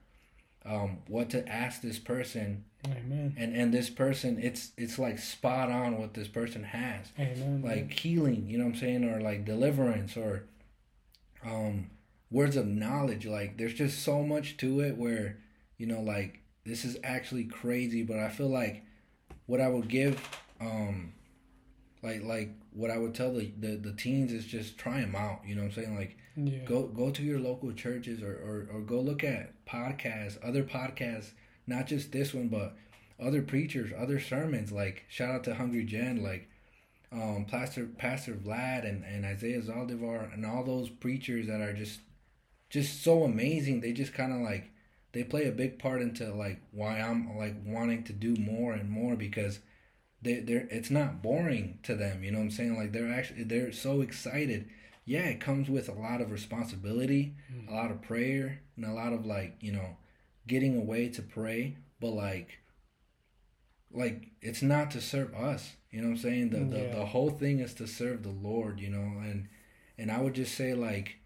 um, 0.68 1.00
what 1.08 1.30
to 1.32 1.48
ask 1.48 1.82
this 1.82 1.98
person. 1.98 2.66
Amen. 2.86 3.36
and 3.38 3.54
and 3.54 3.74
this 3.74 3.90
person 3.90 4.38
it's 4.40 4.72
it's 4.78 4.98
like 4.98 5.20
spot 5.20 5.70
on 5.70 5.98
what 5.98 6.14
this 6.14 6.28
person 6.28 6.64
has. 6.64 7.08
Amen. 7.20 7.62
like 7.66 7.92
healing 7.92 8.48
you 8.48 8.58
know 8.58 8.66
what 8.66 8.76
i'm 8.76 8.80
saying? 8.80 9.04
Or 9.04 9.20
like 9.20 9.44
deliverance 9.44 10.16
or 10.16 10.44
um 11.44 11.90
words 12.30 12.56
of 12.56 12.68
knowledge. 12.68 13.26
Like 13.26 13.58
there's 13.58 13.74
just 13.74 14.04
so 14.04 14.22
much 14.22 14.58
to 14.58 14.80
it 14.82 14.96
where 14.96 15.38
you 15.78 15.88
know 15.88 16.02
like 16.02 16.40
this 16.66 16.86
is 16.86 16.98
actually 17.04 17.46
crazy. 17.46 18.04
But 18.04 18.20
i 18.20 18.30
feel 18.30 18.50
like 18.50 18.84
what 19.48 19.60
i 19.60 19.68
would 19.68 19.90
give 19.90 20.22
um 20.62 21.14
like 22.08 22.24
like 22.24 22.50
what 22.72 22.92
I 22.92 22.98
would 22.98 23.16
tell 23.16 23.34
the, 23.34 23.52
the, 23.60 23.76
the 23.76 23.94
teens 23.94 24.32
is 24.32 24.46
just 24.46 24.78
try 24.78 25.02
them 25.02 25.16
out. 25.16 25.42
You 25.46 25.56
know 25.56 25.62
what 25.62 25.78
I'm 25.78 25.84
saying? 25.84 25.96
Like 25.96 26.18
yeah. 26.36 26.60
go 26.66 26.84
go 26.84 27.12
to 27.12 27.24
your 27.24 27.40
local 27.40 27.72
churches 27.74 28.22
or, 28.22 28.34
or, 28.34 28.68
or 28.72 28.82
go 28.82 29.00
look 29.00 29.24
at 29.24 29.66
podcasts, 29.66 30.38
other 30.48 30.64
podcasts, 30.64 31.32
not 31.66 31.88
just 31.88 32.12
this 32.12 32.34
one, 32.34 32.48
but 32.48 32.76
other 33.20 33.42
preachers, 33.42 33.92
other 33.98 34.20
sermons. 34.20 34.72
Like 34.72 35.06
shout 35.10 35.36
out 35.36 35.44
to 35.46 35.56
Hungry 35.56 35.84
Gen, 35.84 36.24
like 36.24 36.50
um, 37.12 37.46
Pastor 37.50 37.86
Pastor 37.98 38.34
Vlad 38.34 38.88
and, 38.88 39.04
and 39.04 39.26
Isaiah 39.26 39.62
Saldivar 39.62 40.34
and 40.34 40.46
all 40.46 40.64
those 40.64 40.90
preachers 40.90 41.48
that 41.48 41.62
are 41.62 41.74
just 41.74 42.00
just 42.70 43.04
so 43.04 43.24
amazing. 43.24 43.82
They 43.82 43.94
just 43.94 44.14
kind 44.14 44.34
of 44.34 44.42
like 44.42 44.72
they 45.14 45.24
play 45.24 45.48
a 45.48 45.52
big 45.52 45.80
part 45.80 46.02
into 46.02 46.32
like 46.34 46.62
why 46.72 47.00
I'm 47.00 47.38
like 47.38 47.56
wanting 47.66 48.04
to 48.06 48.14
do 48.14 48.36
more 48.36 48.74
and 48.74 48.90
more 48.90 49.16
because 49.16 49.60
they 50.22 50.40
they're 50.40 50.68
it's 50.72 50.90
not 50.90 51.22
boring 51.22 51.80
to 51.84 51.96
them. 51.96 52.24
You 52.24 52.32
know 52.32 52.40
what 52.40 52.46
I'm 52.46 52.52
saying? 52.52 52.78
Like 52.78 52.92
they're 52.92 53.12
actually 53.12 53.44
they're 53.44 53.72
so 53.72 54.02
excited. 54.02 54.70
Yeah, 55.06 55.26
it 55.26 55.40
comes 55.40 55.70
with 55.70 55.88
a 55.88 55.94
lot 55.94 56.20
of 56.20 56.32
responsibility, 56.32 57.36
mm. 57.54 57.70
a 57.70 57.74
lot 57.74 57.92
of 57.92 58.02
prayer, 58.02 58.62
and 58.76 58.86
a 58.86 58.94
lot 58.94 59.14
of 59.14 59.26
like 59.26 59.58
you 59.62 59.72
know 59.72 59.98
getting 60.48 60.78
away 60.78 61.10
to 61.10 61.22
pray. 61.22 61.78
But 62.00 62.12
like 62.12 62.60
like 63.92 64.28
it's 64.42 64.62
not 64.62 64.92
to 64.92 65.02
serve 65.02 65.34
us. 65.34 65.76
You 65.92 66.02
know 66.02 66.10
what 66.10 66.16
I'm 66.16 66.22
saying? 66.22 66.50
The 66.50 66.60
the, 66.60 66.84
yeah. 66.84 66.96
the 66.96 67.06
whole 67.06 67.30
thing 67.30 67.60
is 67.60 67.74
to 67.76 67.88
serve 67.88 68.24
the 68.24 68.30
Lord. 68.30 68.80
You 68.80 68.90
know, 68.90 69.20
and 69.22 69.48
and 69.98 70.12
I 70.12 70.20
would 70.20 70.34
just 70.34 70.56
say 70.56 70.74
like 70.74 71.18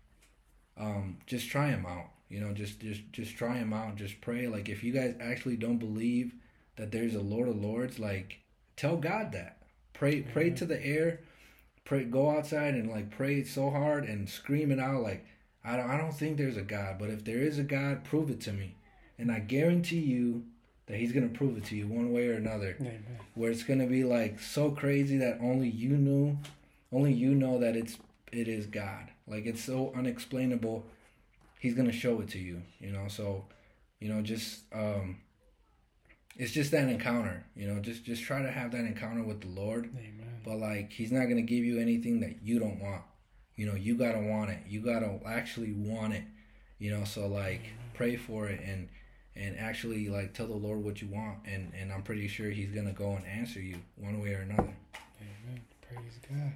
um, 0.77 1.17
just 1.25 1.49
try 1.49 1.71
them 1.71 1.85
out. 1.85 2.09
You 2.29 2.39
know, 2.39 2.53
just 2.53 2.79
just 2.79 3.01
just 3.11 3.35
try 3.35 3.57
them 3.57 3.73
out. 3.73 3.95
Just 3.95 4.21
pray. 4.21 4.47
Like 4.47 4.69
if 4.69 4.83
you 4.83 4.93
guys 4.93 5.15
actually 5.19 5.57
don't 5.57 5.77
believe 5.77 6.33
that 6.77 6.91
there's 6.91 7.15
a 7.15 7.21
Lord 7.21 7.49
of 7.49 7.57
Lords, 7.57 7.99
like 7.99 8.39
tell 8.75 8.97
God 8.97 9.31
that. 9.33 9.57
Pray 9.93 10.21
mm-hmm. 10.21 10.31
pray 10.31 10.49
to 10.51 10.65
the 10.65 10.83
air. 10.83 11.21
Pray 11.83 12.03
go 12.03 12.29
outside 12.29 12.73
and 12.75 12.89
like 12.89 13.09
pray 13.09 13.43
so 13.43 13.69
hard 13.69 14.05
and 14.05 14.29
scream 14.29 14.71
it 14.71 14.79
out 14.79 15.01
like 15.01 15.25
I 15.63 15.75
don't 15.75 15.89
I 15.89 15.97
don't 15.97 16.13
think 16.13 16.37
there's 16.37 16.57
a 16.57 16.61
God, 16.61 16.97
but 16.99 17.09
if 17.09 17.23
there 17.23 17.39
is 17.39 17.57
a 17.59 17.63
God, 17.63 18.03
prove 18.03 18.29
it 18.29 18.41
to 18.41 18.53
me. 18.53 18.75
And 19.17 19.31
I 19.31 19.39
guarantee 19.39 19.99
you 19.99 20.45
that 20.87 20.97
he's 20.97 21.11
gonna 21.11 21.27
prove 21.27 21.57
it 21.57 21.65
to 21.65 21.75
you 21.75 21.87
one 21.87 22.11
way 22.11 22.27
or 22.27 22.33
another. 22.33 22.75
Amen. 22.79 23.03
Where 23.35 23.51
it's 23.51 23.63
gonna 23.63 23.87
be 23.87 24.03
like 24.03 24.39
so 24.39 24.71
crazy 24.71 25.17
that 25.17 25.39
only 25.41 25.69
you 25.69 25.89
knew 25.89 26.37
only 26.91 27.13
you 27.13 27.33
know 27.33 27.59
that 27.59 27.75
it's 27.75 27.97
it 28.31 28.47
is 28.47 28.65
God. 28.65 29.09
Like 29.27 29.45
it's 29.45 29.63
so 29.63 29.93
unexplainable. 29.95 30.85
He's 31.59 31.73
gonna 31.73 31.91
show 31.91 32.21
it 32.21 32.29
to 32.29 32.39
you, 32.39 32.61
you 32.79 32.91
know. 32.91 33.07
So, 33.07 33.45
you 33.99 34.09
know, 34.13 34.21
just 34.21 34.61
um, 34.73 35.19
it's 36.41 36.51
just 36.51 36.71
that 36.71 36.89
encounter, 36.89 37.45
you 37.55 37.67
know. 37.67 37.79
Just 37.79 38.03
just 38.03 38.23
try 38.23 38.41
to 38.41 38.49
have 38.49 38.71
that 38.71 38.79
encounter 38.79 39.21
with 39.21 39.41
the 39.41 39.47
Lord. 39.47 39.91
Amen. 39.95 40.41
But 40.43 40.57
like, 40.57 40.91
He's 40.91 41.11
not 41.11 41.25
gonna 41.25 41.43
give 41.43 41.63
you 41.63 41.79
anything 41.79 42.19
that 42.21 42.41
you 42.41 42.57
don't 42.57 42.79
want. 42.79 43.03
You 43.55 43.67
know, 43.67 43.75
you 43.75 43.93
gotta 43.95 44.17
want 44.17 44.49
it. 44.49 44.57
You 44.67 44.81
gotta 44.81 45.19
actually 45.23 45.71
want 45.73 46.15
it. 46.15 46.23
You 46.79 46.97
know, 46.97 47.03
so 47.03 47.27
like, 47.27 47.59
Amen. 47.61 47.91
pray 47.93 48.15
for 48.15 48.47
it 48.47 48.59
and 48.65 48.89
and 49.35 49.55
actually 49.59 50.09
like 50.09 50.33
tell 50.33 50.47
the 50.47 50.55
Lord 50.55 50.83
what 50.83 50.99
you 50.99 51.09
want, 51.09 51.37
and 51.45 51.73
and 51.79 51.93
I'm 51.93 52.01
pretty 52.01 52.27
sure 52.27 52.49
He's 52.49 52.71
gonna 52.71 52.91
go 52.91 53.11
and 53.11 53.25
answer 53.27 53.61
you 53.61 53.75
one 53.97 54.19
way 54.19 54.33
or 54.33 54.39
another. 54.39 54.73
Amen. 55.21 55.61
Praise 55.87 56.19
God. 56.27 56.53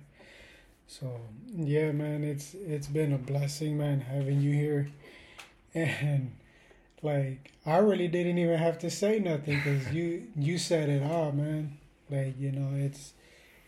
So 0.87 1.19
yeah, 1.55 1.91
man, 1.91 2.23
it's 2.23 2.55
it's 2.55 2.87
been 2.87 3.13
a 3.13 3.19
blessing, 3.19 3.77
man, 3.77 3.99
having 4.01 4.41
you 4.41 4.51
here, 4.51 4.89
and 5.75 6.31
like 7.05 7.51
I 7.65 7.77
really 7.77 8.07
didn't 8.07 8.37
even 8.37 8.57
have 8.57 8.79
to 8.79 8.89
say 8.89 9.19
nothing 9.19 9.57
because 9.57 9.93
you 9.93 10.27
you 10.35 10.57
said 10.57 10.89
it 10.89 11.03
all, 11.03 11.31
man. 11.31 11.77
Like 12.09 12.39
you 12.39 12.51
know, 12.51 12.71
it's 12.75 13.13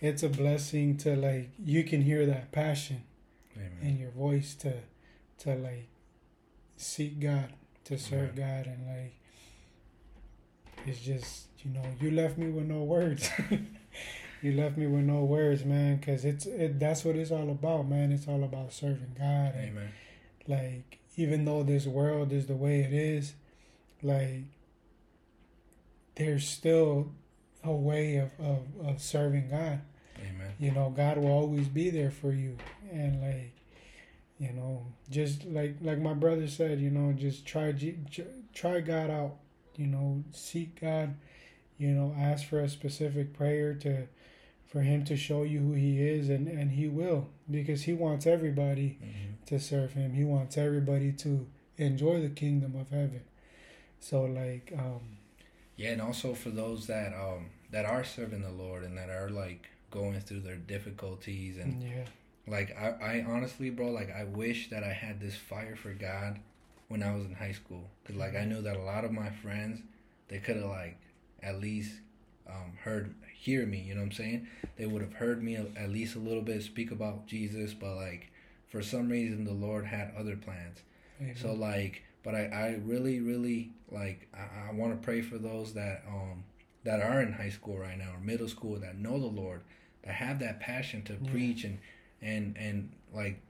it's 0.02 0.24
a 0.24 0.30
blessing 0.30 0.98
to 0.98 1.16
like 1.16 1.52
you 1.64 1.84
can 1.84 2.02
hear 2.02 2.26
that 2.26 2.52
passion 2.52 3.04
Amen. 3.56 3.72
in 3.82 3.98
your 4.00 4.12
voice 4.12 4.56
to 4.56 4.74
to 5.40 5.56
like 5.56 5.88
seek 6.76 7.20
God, 7.20 7.54
to 7.86 7.98
serve 7.98 8.38
Amen. 8.38 8.64
God, 8.64 8.74
and 8.74 8.88
like 8.88 9.14
it's 10.86 11.00
just 11.00 11.48
you 11.60 11.72
know 11.72 11.84
you 12.02 12.12
left 12.12 12.38
me 12.38 12.50
with 12.50 12.66
no 12.66 12.84
words. 12.84 13.30
you 14.42 14.52
left 14.52 14.78
me 14.78 14.88
with 14.88 15.04
no 15.04 15.24
words, 15.24 15.66
man, 15.66 15.98
because 15.98 16.26
it's 16.26 16.46
it, 16.46 16.80
that's 16.80 17.06
what 17.06 17.16
it's 17.16 17.32
all 17.32 17.50
about, 17.50 17.88
man. 17.88 18.12
It's 18.12 18.28
all 18.28 18.44
about 18.44 18.74
serving 18.74 19.16
God. 19.18 19.54
And, 19.56 19.70
Amen. 19.70 19.92
Like 20.48 21.00
even 21.18 21.46
though 21.46 21.64
this 21.64 21.86
world 21.86 22.32
is 22.32 22.46
the 22.46 22.56
way 22.56 22.82
it 22.82 22.94
is, 22.94 23.34
like 24.02 24.44
there's 26.16 26.48
still 26.48 27.12
a 27.64 27.72
way 27.72 28.18
of, 28.18 28.32
of, 28.40 28.60
of 28.86 29.02
serving 29.02 29.50
God. 29.50 29.82
Amen. 30.20 30.54
You 30.60 30.72
know, 30.72 30.94
God 30.96 31.18
will 31.18 31.32
always 31.32 31.68
be 31.68 31.90
there 31.90 32.12
for 32.12 32.32
you, 32.32 32.58
and 32.92 33.22
like, 33.22 33.54
you 34.40 34.54
know, 34.54 34.86
just 35.10 35.46
like 35.46 35.76
like 35.82 36.00
my 36.00 36.14
brother 36.14 36.48
said, 36.48 36.80
you 36.80 36.90
know, 36.90 37.14
just 37.14 37.46
try 37.46 37.74
try 38.54 38.80
God 38.80 39.10
out. 39.10 39.36
You 39.76 39.88
know, 39.88 40.24
seek 40.32 40.82
God. 40.82 41.16
You 41.78 41.90
know, 41.90 42.16
ask 42.18 42.48
for 42.48 42.60
a 42.62 42.70
specific 42.70 43.34
prayer 43.34 43.76
to 43.76 44.08
for 44.68 44.82
him 44.82 45.06
to 45.06 45.16
show 45.16 45.44
you 45.44 45.60
who 45.60 45.74
he 45.74 46.02
is 46.02 46.30
and 46.30 46.48
and 46.48 46.72
he 46.72 46.88
will 46.88 47.28
because 47.50 47.84
he 47.84 47.94
wants 47.94 48.28
everybody 48.28 48.98
mm-hmm. 49.02 49.34
to 49.46 49.60
serve 49.60 49.94
him 49.94 50.14
he 50.14 50.24
wants 50.24 50.58
everybody 50.58 51.12
to 51.12 51.48
enjoy 51.78 52.22
the 52.22 52.30
kingdom 52.30 52.76
of 52.76 52.90
heaven 52.90 53.22
so 54.00 54.24
like 54.24 54.74
um 54.78 55.00
yeah 55.78 55.92
and 55.92 56.02
also 56.02 56.34
for 56.34 56.50
those 56.50 56.88
that 56.88 57.14
um 57.14 57.48
that 57.72 57.86
are 57.86 58.04
serving 58.04 58.42
the 58.42 58.52
lord 58.52 58.84
and 58.84 58.98
that 58.98 59.10
are 59.10 59.30
like 59.30 59.70
going 59.90 60.20
through 60.20 60.42
their 60.42 60.58
difficulties 60.58 61.58
and 61.58 61.82
yeah 61.82 62.04
like 62.46 62.76
I, 62.78 62.90
I 63.02 63.26
honestly 63.28 63.70
bro 63.70 63.90
like 63.90 64.14
i 64.14 64.26
wish 64.26 64.70
that 64.70 64.84
i 64.84 64.92
had 64.92 65.20
this 65.20 65.36
fire 65.36 65.76
for 65.76 65.94
god 65.94 66.40
when 66.90 67.04
i 67.04 67.16
was 67.16 67.26
in 67.26 67.34
high 67.34 67.54
school 67.54 67.90
because 68.04 68.18
like 68.18 68.36
i 68.36 68.40
mm-hmm. 68.40 68.50
knew 68.50 68.62
that 68.64 68.76
a 68.76 68.84
lot 68.84 69.06
of 69.06 69.12
my 69.12 69.30
friends 69.30 69.82
they 70.28 70.40
could 70.40 70.58
have 70.58 70.66
like 70.66 70.98
at 71.42 71.62
least 71.62 71.92
um, 72.50 72.74
heard 72.84 73.14
hear 73.40 73.66
me. 73.66 73.80
You 73.80 73.96
know 73.96 74.02
what 74.02 74.08
I'm 74.08 74.12
saying? 74.14 74.48
They 74.78 74.86
would 74.86 75.02
have 75.02 75.14
heard 75.14 75.44
me 75.44 75.56
at 75.56 75.90
least 75.90 76.16
a 76.16 76.20
little 76.20 76.42
bit 76.42 76.64
speak 76.64 76.92
about 76.92 77.28
Jesus, 77.28 77.74
but 77.74 77.96
like 77.96 78.32
for 78.68 78.82
some 78.82 79.10
reason 79.10 79.46
the 79.46 79.54
Lord 79.54 79.86
had 79.86 80.14
other 80.18 80.36
plans. 80.36 80.80
Amen. 81.22 81.36
So 81.36 81.54
like, 81.54 82.04
but 82.24 82.36
I, 82.36 82.46
I 82.46 82.82
really 82.84 83.20
really 83.20 83.72
like 83.92 84.28
I, 84.34 84.70
I 84.70 84.74
want 84.74 85.00
to 85.00 85.06
pray 85.06 85.22
for 85.22 85.38
those 85.38 85.74
that 85.74 86.04
um 86.08 86.44
that 86.84 87.02
are 87.02 87.22
in 87.22 87.34
high 87.34 87.50
school 87.50 87.78
right 87.78 87.98
now 87.98 88.12
or 88.14 88.20
middle 88.20 88.48
school 88.48 88.78
that 88.80 88.98
know 88.98 89.20
the 89.20 89.28
Lord 89.28 89.62
that 90.04 90.16
have 90.16 90.40
that 90.40 90.60
passion 90.60 91.04
to 91.04 91.14
yeah. 91.14 91.32
preach 91.32 91.64
and 91.64 91.78
and 92.22 92.58
and 92.58 92.92
like 93.14 93.42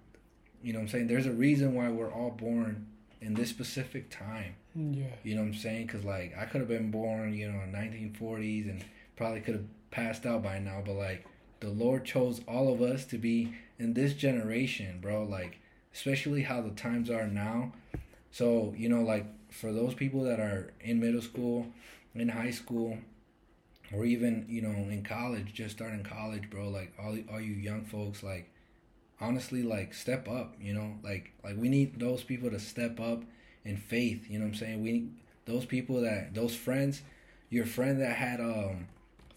you 0.61 0.73
know 0.73 0.79
what 0.79 0.83
I'm 0.83 0.89
saying 0.89 1.07
there's 1.07 1.25
a 1.25 1.31
reason 1.31 1.73
why 1.73 1.89
we're 1.89 2.11
all 2.11 2.31
born 2.31 2.87
in 3.21 3.33
this 3.33 3.49
specific 3.49 4.09
time. 4.11 4.55
Yeah. 4.75 5.05
You 5.23 5.35
know 5.35 5.41
what 5.41 5.47
I'm 5.47 5.53
saying? 5.55 5.87
Cuz 5.87 6.03
like 6.03 6.37
I 6.37 6.45
could 6.45 6.61
have 6.61 6.67
been 6.67 6.91
born, 6.91 7.33
you 7.33 7.49
know, 7.51 7.61
in 7.61 7.71
1940s 7.71 8.69
and 8.69 8.83
probably 9.15 9.41
could 9.41 9.55
have 9.55 9.65
passed 9.91 10.25
out 10.25 10.43
by 10.43 10.59
now, 10.59 10.81
but 10.85 10.93
like 10.95 11.25
the 11.59 11.69
Lord 11.69 12.05
chose 12.05 12.41
all 12.47 12.71
of 12.71 12.81
us 12.81 13.05
to 13.05 13.17
be 13.17 13.53
in 13.79 13.93
this 13.93 14.13
generation, 14.13 14.99
bro. 15.01 15.23
Like, 15.23 15.59
especially 15.93 16.43
how 16.43 16.61
the 16.61 16.71
times 16.71 17.09
are 17.09 17.27
now. 17.27 17.73
So, 18.31 18.73
you 18.77 18.89
know, 18.89 19.01
like 19.01 19.25
for 19.51 19.71
those 19.71 19.93
people 19.93 20.23
that 20.23 20.39
are 20.39 20.73
in 20.81 20.99
middle 20.99 21.21
school, 21.21 21.67
in 22.13 22.29
high 22.29 22.51
school, 22.51 22.97
or 23.93 24.05
even, 24.05 24.45
you 24.49 24.61
know, 24.61 24.69
in 24.69 25.03
college, 25.03 25.53
just 25.53 25.75
starting 25.75 26.03
college, 26.03 26.49
bro, 26.49 26.69
like 26.69 26.93
all 26.99 27.17
all 27.31 27.41
you 27.41 27.53
young 27.53 27.85
folks, 27.85 28.21
like 28.21 28.51
honestly, 29.19 29.63
like 29.63 29.93
step 29.93 30.27
up, 30.27 30.55
you 30.59 30.73
know, 30.73 30.95
like 31.03 31.31
like 31.43 31.57
we 31.57 31.69
need 31.69 31.99
those 31.99 32.23
people 32.23 32.49
to 32.49 32.59
step 32.59 32.99
up 32.99 33.23
in 33.65 33.77
faith, 33.77 34.25
you 34.29 34.39
know 34.39 34.45
what 34.45 34.51
I'm 34.51 34.55
saying? 34.55 34.83
We 34.83 34.91
need 34.91 35.13
those 35.45 35.65
people 35.65 36.01
that 36.01 36.33
those 36.33 36.55
friends, 36.55 37.01
your 37.49 37.65
friend 37.65 38.01
that 38.01 38.17
had 38.17 38.41
um 38.41 38.87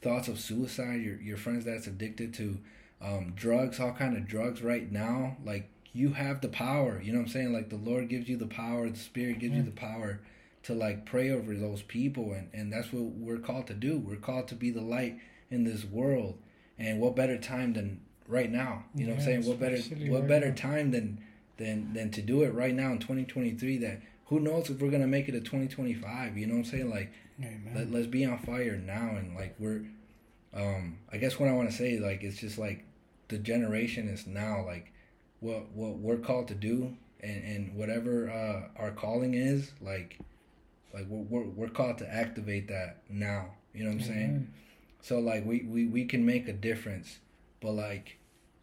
thoughts 0.03 0.28
of 0.28 0.38
suicide, 0.38 1.03
your 1.03 1.20
your 1.20 1.36
friends 1.36 1.64
that's 1.64 1.86
addicted 1.86 2.34
to 2.34 2.59
um, 3.03 3.32
drugs, 3.34 3.80
all 3.80 3.92
kind 3.92 4.16
of 4.16 4.26
drugs 4.26 4.62
right 4.62 4.90
now, 4.90 5.36
like 5.44 5.70
you 5.92 6.12
have 6.12 6.40
the 6.40 6.48
power. 6.48 7.01
You 7.03 7.12
know 7.12 7.18
what 7.18 7.26
I'm 7.26 7.32
saying? 7.32 7.53
Like 7.53 7.70
the 7.70 7.76
Lord 7.76 8.09
gives 8.09 8.28
you 8.28 8.36
the 8.36 8.46
power, 8.46 8.88
the 8.88 8.98
Spirit 8.98 9.38
gives 9.38 9.57
you 9.57 9.62
the 9.62 9.70
power 9.70 10.20
to 10.64 10.74
like 10.74 11.07
pray 11.07 11.30
over 11.30 11.55
those 11.55 11.82
people, 11.82 12.32
and 12.32 12.48
and 12.53 12.72
that's 12.72 12.92
what 12.92 13.05
we're 13.05 13.38
called 13.38 13.66
to 13.68 13.74
do. 13.74 13.98
We're 13.98 14.16
called 14.16 14.48
to 14.48 14.55
be 14.55 14.70
the 14.70 14.82
light 14.82 15.18
in 15.51 15.64
this 15.64 15.84
world, 15.84 16.38
and 16.78 17.01
what 17.01 17.16
better 17.16 17.38
time 17.38 17.72
than 17.72 18.01
right 18.28 18.51
now? 18.51 18.84
You 18.94 19.07
know 19.07 19.12
what 19.12 19.20
I'm 19.20 19.24
saying? 19.24 19.46
What 19.46 19.59
better 19.59 19.78
what 20.11 20.28
better 20.28 20.53
time 20.53 20.90
than 20.90 21.18
than 21.57 21.92
than 21.92 22.11
to 22.12 22.22
do 22.22 22.42
it 22.42 22.55
right 22.55 22.74
now 22.74 22.92
in 22.92 22.98
2023? 22.98 23.78
That 23.78 24.01
who 24.26 24.40
knows 24.40 24.70
if 24.70 24.80
we're 24.80 24.90
gonna 24.90 25.07
make 25.07 25.28
it 25.28 25.32
to 25.32 25.40
2025? 25.40 26.36
You 26.36 26.46
know 26.46 26.55
what 26.55 26.59
I'm 26.61 26.64
saying? 26.64 26.90
Like 26.90 27.12
let, 27.74 27.91
let's 27.91 28.07
be 28.07 28.24
on 28.24 28.38
fire 28.38 28.76
now 28.76 29.16
and 29.16 29.34
like 29.34 29.55
we're 29.59 29.84
um 30.55 30.99
i 31.12 31.16
guess 31.16 31.38
what 31.38 31.49
i 31.49 31.53
want 31.53 31.70
to 31.70 31.76
say 31.76 31.99
like 31.99 32.22
it's 32.22 32.38
just 32.38 32.59
like 32.59 32.84
the 33.28 33.38
generation 33.38 34.09
is 34.09 34.26
now 34.26 34.64
like 34.66 34.93
what 35.41 35.70
what 35.72 35.99
we're 35.99 36.16
called 36.16 36.49
to 36.49 36.55
do 36.55 36.97
and 37.20 37.45
and 37.45 37.74
whatever 37.74 38.30
uh 38.30 38.80
our 38.80 38.91
calling 38.91 39.34
is 39.34 39.72
like 39.80 40.18
like 40.93 41.07
we're 41.09 41.43
we're, 41.43 41.49
we're 41.51 41.68
called 41.68 41.99
to 41.99 42.12
activate 42.12 42.68
that 42.68 42.99
now. 43.09 43.51
You 43.72 43.84
know 43.84 43.91
what 43.91 43.95
i'm 43.95 44.01
mm-hmm. 44.01 44.12
saying 44.12 44.53
so 45.01 45.18
like 45.20 45.47
we, 45.47 45.62
we 45.62 45.86
we 45.86 46.05
can 46.05 46.26
make 46.26 46.49
a 46.49 46.53
difference 46.53 47.20
but 47.61 47.72
like 47.72 48.18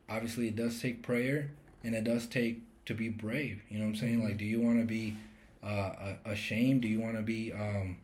obviously 0.10 0.50
it 0.50 0.56
does 0.56 0.80
take 0.82 1.02
prayer 1.02 1.52
and 1.84 1.96
it 1.96 2.04
does 2.04 2.28
take 2.28 2.62
to 2.86 2.94
be 2.94 3.10
brave. 3.10 3.62
You 3.70 3.80
know 3.80 3.86
what 3.86 3.92
i'm 3.92 3.96
saying? 3.96 4.18
Mm-hmm. 4.18 4.28
like 4.28 4.38
do 4.38 4.46
you 4.46 4.62
want 4.62 4.80
to 4.80 4.86
be 4.86 5.16
uh 5.64 6.14
ashamed? 6.26 6.82
Do 6.82 6.88
you 6.88 7.00
want 7.00 7.16
to 7.16 7.22
be 7.22 7.54
um 7.54 7.98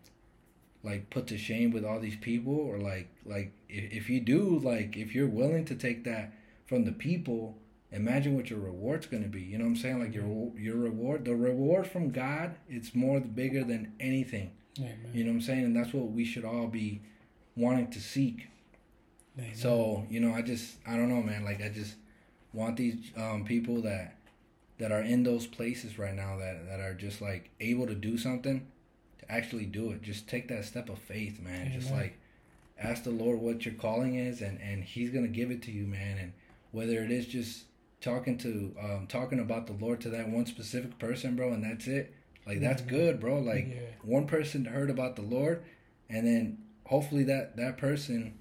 like 0.83 1.09
put 1.09 1.27
to 1.27 1.37
shame 1.37 1.71
with 1.71 1.85
all 1.85 1.99
these 1.99 2.17
people 2.17 2.55
or 2.55 2.77
like 2.77 3.09
like 3.25 3.53
if, 3.69 3.91
if 3.91 4.09
you 4.09 4.19
do 4.19 4.59
like 4.59 4.97
if 4.97 5.15
you're 5.15 5.27
willing 5.27 5.65
to 5.65 5.75
take 5.75 6.03
that 6.03 6.33
from 6.65 6.85
the 6.85 6.91
people 6.91 7.57
imagine 7.93 8.35
what 8.35 8.49
your 8.49 8.59
reward's 8.59 9.05
going 9.05 9.23
to 9.23 9.29
be. 9.29 9.41
You 9.41 9.59
know 9.59 9.65
what 9.65 9.71
I'm 9.71 9.75
saying? 9.77 9.99
Like 9.99 10.13
your 10.13 10.51
your 10.57 10.75
reward, 10.75 11.25
the 11.25 11.35
reward 11.35 11.87
from 11.87 12.09
God, 12.09 12.55
it's 12.67 12.93
more 12.93 13.19
bigger 13.21 13.63
than 13.63 13.93
anything. 13.99 14.51
Amen. 14.79 15.11
You 15.13 15.23
know 15.23 15.29
what 15.29 15.35
I'm 15.35 15.41
saying? 15.41 15.63
And 15.63 15.75
that's 15.75 15.93
what 15.93 16.11
we 16.11 16.25
should 16.25 16.43
all 16.43 16.67
be 16.67 17.01
wanting 17.55 17.91
to 17.91 18.01
seek. 18.01 18.47
Amen. 19.37 19.55
So 19.55 20.05
you 20.09 20.19
know, 20.19 20.33
I 20.33 20.41
just 20.41 20.77
I 20.85 20.97
don't 20.97 21.09
know, 21.09 21.21
man. 21.21 21.45
Like 21.45 21.61
I 21.61 21.69
just 21.69 21.95
want 22.51 22.77
these 22.77 23.11
um, 23.15 23.45
people 23.45 23.81
that 23.83 24.15
that 24.79 24.91
are 24.91 25.01
in 25.01 25.23
those 25.23 25.45
places 25.45 25.99
right 25.99 26.15
now 26.15 26.37
that 26.37 26.67
that 26.67 26.79
are 26.79 26.95
just 26.95 27.21
like 27.21 27.51
able 27.59 27.87
to 27.87 27.95
do 27.95 28.17
something 28.17 28.67
to 29.23 29.31
actually 29.31 29.65
do 29.65 29.91
it. 29.91 30.01
Just 30.01 30.27
take 30.27 30.47
that 30.49 30.65
step 30.65 30.89
of 30.89 30.99
faith, 30.99 31.39
man. 31.41 31.67
Amen. 31.67 31.79
Just 31.79 31.91
like 31.91 32.17
ask 32.79 33.03
the 33.03 33.11
Lord 33.11 33.39
what 33.39 33.65
your 33.65 33.75
calling 33.75 34.15
is, 34.15 34.41
and 34.41 34.59
and 34.61 34.83
He's 34.83 35.09
gonna 35.09 35.27
give 35.27 35.51
it 35.51 35.61
to 35.63 35.71
you, 35.71 35.85
man. 35.85 36.17
And 36.17 36.33
whether 36.71 37.03
it 37.03 37.11
is 37.11 37.27
just 37.27 37.65
talking 38.01 38.37
to 38.39 38.75
um, 38.81 39.07
talking 39.07 39.39
about 39.39 39.67
the 39.67 39.73
Lord 39.73 40.01
to 40.01 40.09
that 40.09 40.29
one 40.29 40.45
specific 40.45 40.99
person, 40.99 41.35
bro, 41.35 41.53
and 41.53 41.63
that's 41.63 41.87
it. 41.87 42.13
Like 42.45 42.59
that's 42.59 42.81
mm-hmm. 42.81 42.95
good, 42.95 43.19
bro. 43.19 43.39
Like 43.39 43.67
yeah. 43.69 43.81
one 44.03 44.27
person 44.27 44.65
heard 44.65 44.89
about 44.89 45.15
the 45.15 45.21
Lord, 45.21 45.63
and 46.09 46.27
then 46.27 46.57
hopefully 46.85 47.23
that 47.23 47.55
that 47.57 47.77
person 47.77 48.37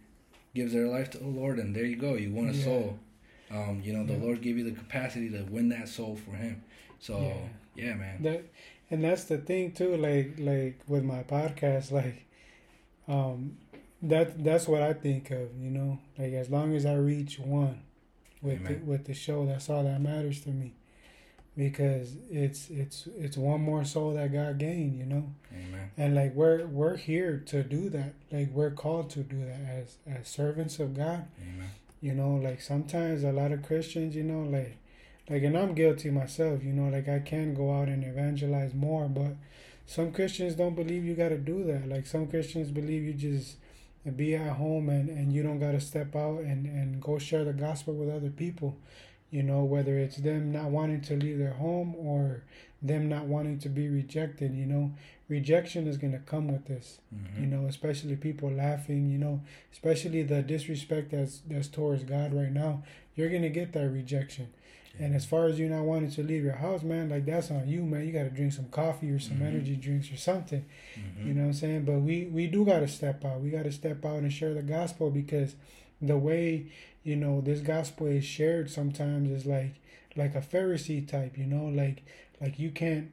gives 0.55 0.73
their 0.73 0.89
life 0.89 1.11
to 1.11 1.19
the 1.19 1.29
Lord, 1.29 1.59
and 1.59 1.75
there 1.75 1.85
you 1.85 1.97
go. 1.97 2.15
You 2.15 2.33
won 2.33 2.49
a 2.49 2.53
yeah. 2.53 2.65
soul. 2.65 2.99
Um, 3.51 3.83
you 3.85 3.93
know, 3.93 4.05
the 4.05 4.15
yeah. 4.15 4.25
Lord 4.25 4.41
gave 4.41 4.57
you 4.57 4.65
the 4.65 4.73
capacity 4.73 5.29
to 5.31 5.43
win 5.43 5.69
that 5.69 5.89
soul 5.89 6.17
for 6.17 6.33
Him. 6.33 6.63
So 6.99 7.33
yeah, 7.75 7.95
man. 7.95 8.23
That 8.23 8.45
and 8.93 9.03
that's 9.03 9.25
the 9.25 9.39
thing 9.39 9.73
too. 9.73 9.97
Like 9.97 10.35
like 10.39 10.81
with 10.87 11.03
my 11.03 11.23
podcast, 11.23 11.91
like 12.01 12.27
um, 13.09 13.57
that 14.03 14.45
that's 14.45 14.69
what 14.69 14.83
I 14.83 14.93
think 14.93 15.31
of. 15.31 15.49
You 15.59 15.71
know, 15.71 15.99
like 16.19 16.35
as 16.35 16.51
long 16.51 16.75
as 16.77 16.85
I 16.87 16.95
reach 16.95 17.39
one 17.39 17.81
with 18.43 18.67
the, 18.67 18.75
with 18.85 19.07
the 19.07 19.15
show, 19.15 19.47
that's 19.47 19.71
all 19.71 19.85
that 19.85 20.01
matters 20.01 20.43
to 20.43 20.51
me. 20.51 20.75
Because 21.57 22.17
it's 22.31 22.71
it's 22.71 23.09
it's 23.19 23.37
one 23.37 23.61
more 23.61 23.85
soul 23.85 24.15
that 24.15 24.33
got 24.33 24.59
gained, 24.59 24.99
you 24.99 25.07
know. 25.07 25.33
Amen. 25.53 25.91
And 25.99 26.15
like 26.15 26.35
we're 26.35 26.67
we're 26.67 26.97
here 26.97 27.43
to 27.47 27.63
do 27.63 27.89
that. 27.91 28.15
Like 28.31 28.51
we're 28.53 28.71
called 28.71 29.11
to 29.11 29.21
do 29.21 29.45
that 29.45 29.61
as 29.69 29.97
as 30.07 30.29
servants 30.29 30.79
of 30.79 30.95
God. 30.95 31.27
Amen. 31.41 31.71
You 32.01 32.15
know, 32.15 32.35
like 32.35 32.61
sometimes 32.61 33.23
a 33.23 33.33
lot 33.33 33.53
of 33.53 33.63
Christians, 33.63 34.17
you 34.17 34.25
know, 34.25 34.49
like 34.49 34.79
like 35.31 35.43
and 35.43 35.57
I'm 35.57 35.75
guilty 35.75 36.11
myself, 36.11 36.63
you 36.65 36.73
know, 36.73 36.91
like 36.91 37.09
I 37.09 37.21
can 37.21 37.55
go 37.55 37.73
out 37.75 37.89
and 37.89 38.05
evangelize 38.05 38.75
more, 38.75 39.09
but 39.09 39.37
some 39.87 40.13
Christians 40.13 40.55
don't 40.55 40.75
believe 40.75 41.05
you 41.05 41.15
got 41.15 41.31
to 41.31 41.39
do 41.39 41.65
that. 41.65 41.89
Like 41.89 42.07
some 42.07 42.27
Christians 42.27 42.71
believe 42.71 43.03
you 43.03 43.15
just 43.15 43.57
be 44.17 44.35
at 44.35 44.57
home 44.57 44.89
and, 44.89 45.09
and 45.09 45.33
you 45.33 45.43
don't 45.43 45.61
got 45.61 45.73
to 45.73 45.81
step 45.81 46.17
out 46.17 46.41
and, 46.41 46.67
and 46.67 47.01
go 47.01 47.19
share 47.19 47.45
the 47.45 47.53
gospel 47.53 47.95
with 47.95 48.11
other 48.11 48.31
people. 48.31 48.77
You 49.31 49.43
know, 49.43 49.65
whether 49.65 49.97
it's 49.97 50.17
them 50.17 50.53
not 50.53 50.67
wanting 50.67 51.01
to 51.03 51.17
leave 51.17 51.39
their 51.39 51.55
home 51.55 51.95
or 51.97 52.43
them 52.83 53.09
not 53.09 53.25
wanting 53.25 53.59
to 53.61 53.69
be 53.69 53.89
rejected, 53.89 54.55
you 54.55 54.67
know, 54.67 54.93
rejection 55.29 55.87
is 55.87 55.97
going 55.97 56.13
to 56.13 56.19
come 56.19 56.49
with 56.49 56.67
this, 56.67 56.99
mm-hmm. 57.15 57.41
you 57.41 57.47
know, 57.47 57.67
especially 57.67 58.17
people 58.17 58.51
laughing, 58.51 59.09
you 59.09 59.17
know, 59.17 59.41
especially 59.73 60.23
the 60.23 60.43
disrespect 60.43 61.13
that's, 61.13 61.41
that's 61.49 61.69
towards 61.69 62.05
God 62.05 62.35
right 62.35 62.53
now. 62.53 62.83
You're 63.15 63.31
going 63.31 63.43
to 63.43 63.49
get 63.49 63.73
that 63.73 63.89
rejection. 63.89 64.49
And 64.99 65.15
as 65.15 65.25
far 65.25 65.47
as 65.47 65.59
you 65.59 65.69
not 65.69 65.85
wanting 65.85 66.11
to 66.13 66.23
leave 66.23 66.45
your 66.45 66.57
house, 66.57 66.83
man, 66.83 67.09
like 67.09 67.25
that's 67.25 67.51
on 67.51 67.67
you, 67.67 67.83
man. 67.83 68.07
You 68.07 68.13
got 68.13 68.25
to 68.25 68.31
drink 68.31 68.53
some 68.53 68.69
coffee 68.69 69.11
or 69.11 69.19
some 69.19 69.37
mm-hmm. 69.37 69.47
energy 69.47 69.77
drinks 69.77 70.13
or 70.13 70.17
something. 70.17 70.65
Mm-hmm. 70.95 71.29
You 71.29 71.35
know 71.35 71.43
what 71.43 71.47
I'm 71.49 71.55
saying? 71.55 71.85
But 71.85 72.01
we 72.01 72.27
we 72.27 72.47
do 72.47 72.65
got 72.65 72.81
to 72.81 72.89
step 72.89 73.25
out. 73.25 73.41
We 73.41 73.51
got 73.51 73.65
to 73.65 73.73
step 73.73 74.05
out 74.05 74.19
and 74.19 74.33
share 74.33 74.55
the 74.55 74.63
gospel 74.63 75.11
because 75.11 75.55
the 76.01 76.19
way 76.19 76.67
you 77.05 77.17
know 77.17 77.41
this 77.41 77.61
gospel 77.61 78.07
is 78.07 78.25
shared 78.25 78.71
sometimes 78.71 79.31
is 79.31 79.47
like 79.47 79.77
like 80.15 80.35
a 80.35 80.41
Pharisee 80.41 81.07
type. 81.09 81.39
You 81.39 81.47
know, 81.47 81.65
like 81.65 82.05
like 82.41 82.59
you 82.59 82.71
can't. 82.71 83.13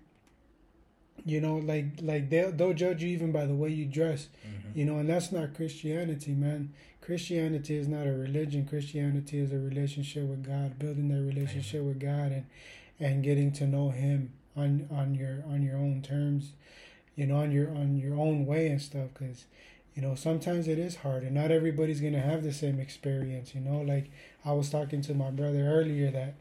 You 1.26 1.42
know, 1.42 1.58
like 1.58 1.86
like 2.02 2.30
they'll 2.30 2.52
they'll 2.52 2.74
judge 2.74 3.04
you 3.04 3.10
even 3.10 3.32
by 3.32 3.46
the 3.46 3.56
way 3.56 3.70
you 3.70 3.86
dress. 3.86 4.28
Mm-hmm. 4.46 4.80
You 4.80 4.86
know, 4.86 4.98
and 4.98 5.10
that's 5.10 5.32
not 5.32 5.54
Christianity, 5.54 6.32
man. 6.32 6.74
Christianity 7.10 7.76
is 7.76 7.88
not 7.88 8.05
a 8.05 8.12
religion. 8.12 8.68
Christianity 8.68 9.39
is 9.39 9.51
a 9.51 9.57
relationship 9.57 10.26
with 10.26 10.45
God, 10.45 10.78
building 10.78 11.10
that 11.10 11.24
relationship 11.24 11.82
with 11.82 11.99
God 11.99 12.32
and 12.32 12.45
and 12.99 13.24
getting 13.24 13.51
to 13.53 13.66
know 13.66 13.89
him 13.89 14.34
on 14.55 14.88
on 14.91 15.16
your 15.16 15.43
on 15.49 15.64
your 15.64 15.76
own 15.76 16.03
terms, 16.03 16.51
you 17.16 17.26
know, 17.26 17.38
on 17.38 17.51
your 17.51 17.72
on 17.72 17.97
your 17.97 18.14
own 18.14 18.45
way 18.45 18.68
and 18.68 18.80
stuff 18.80 19.12
cuz 19.16 19.47
you 19.95 20.03
know, 20.03 20.14
sometimes 20.14 20.68
it 20.68 20.78
is 20.78 20.97
hard 20.97 21.24
and 21.24 21.34
not 21.34 21.49
everybody's 21.49 21.99
going 21.99 22.14
to 22.14 22.22
have 22.22 22.43
the 22.43 22.53
same 22.53 22.80
experience, 22.80 23.55
you 23.55 23.62
know, 23.62 23.82
like 23.82 24.12
I 24.45 24.51
was 24.51 24.70
talking 24.70 25.01
to 25.01 25.16
my 25.16 25.32
brother 25.32 25.68
earlier 25.68 26.12
that 26.12 26.36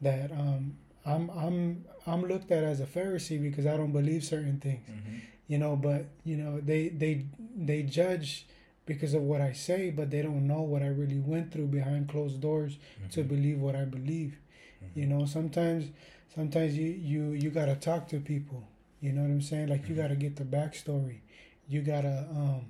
that 0.00 0.32
um 0.32 0.78
I'm 1.04 1.28
I'm 1.28 1.84
I'm 2.06 2.22
looked 2.22 2.50
at 2.50 2.64
as 2.64 2.80
a 2.80 2.86
Pharisee 2.86 3.42
because 3.42 3.66
I 3.66 3.76
don't 3.76 3.92
believe 3.92 4.24
certain 4.24 4.58
things. 4.58 4.88
Mm-hmm. 4.88 5.18
You 5.48 5.58
know, 5.58 5.76
but 5.76 6.06
you 6.24 6.38
know, 6.38 6.60
they 6.62 6.88
they 6.88 7.26
they 7.54 7.82
judge 7.82 8.46
because 8.88 9.12
of 9.12 9.22
what 9.22 9.42
I 9.42 9.52
say, 9.52 9.90
but 9.90 10.10
they 10.10 10.22
don't 10.22 10.46
know 10.46 10.62
what 10.62 10.82
I 10.82 10.86
really 10.86 11.20
went 11.20 11.52
through 11.52 11.66
behind 11.66 12.08
closed 12.08 12.40
doors 12.40 12.78
mm-hmm. 12.78 13.10
to 13.10 13.22
believe 13.22 13.60
what 13.60 13.76
I 13.76 13.84
believe. 13.84 14.38
Mm-hmm. 14.82 14.98
You 14.98 15.06
know, 15.06 15.26
sometimes 15.26 15.90
sometimes 16.34 16.76
you 16.76 16.86
you 16.86 17.32
you 17.32 17.50
gotta 17.50 17.76
talk 17.76 18.08
to 18.08 18.18
people. 18.18 18.66
You 19.00 19.12
know 19.12 19.20
what 19.20 19.30
I'm 19.30 19.42
saying? 19.42 19.68
Like 19.68 19.82
mm-hmm. 19.82 19.94
you 19.94 20.02
gotta 20.02 20.16
get 20.16 20.36
the 20.36 20.44
backstory. 20.44 21.18
You 21.68 21.82
gotta 21.82 22.26
um, 22.30 22.62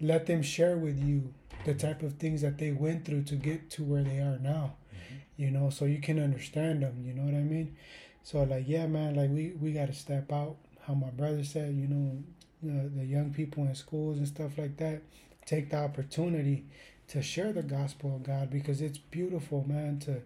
let 0.00 0.26
them 0.26 0.40
share 0.42 0.76
with 0.76 1.02
you 1.02 1.34
the 1.64 1.74
type 1.74 2.02
of 2.02 2.14
things 2.14 2.40
that 2.42 2.58
they 2.58 2.70
went 2.70 3.04
through 3.04 3.24
to 3.24 3.34
get 3.34 3.70
to 3.70 3.82
where 3.82 4.04
they 4.04 4.18
are 4.18 4.38
now. 4.38 4.76
Mm-hmm. 4.94 5.16
You 5.36 5.50
know, 5.50 5.68
so 5.68 5.84
you 5.84 6.00
can 6.00 6.22
understand 6.22 6.84
them. 6.84 7.02
You 7.04 7.12
know 7.12 7.24
what 7.24 7.34
I 7.34 7.42
mean? 7.42 7.76
So 8.22 8.44
like, 8.44 8.64
yeah, 8.68 8.86
man, 8.86 9.16
like 9.16 9.30
we 9.30 9.52
we 9.60 9.72
gotta 9.72 9.94
step 9.94 10.32
out. 10.32 10.58
How 10.86 10.94
my 10.94 11.10
brother 11.10 11.42
said, 11.42 11.74
you 11.74 11.88
know, 11.88 12.22
the, 12.64 13.00
the 13.00 13.04
young 13.04 13.32
people 13.32 13.64
in 13.64 13.74
schools 13.74 14.18
and 14.18 14.26
stuff 14.26 14.58
like 14.58 14.76
that 14.78 15.02
take 15.46 15.70
the 15.70 15.76
opportunity 15.76 16.64
to 17.08 17.22
share 17.22 17.52
the 17.52 17.62
gospel 17.62 18.16
of 18.16 18.22
God 18.22 18.50
because 18.50 18.80
it's 18.80 18.98
beautiful, 18.98 19.64
man. 19.68 19.98
To 20.00 20.22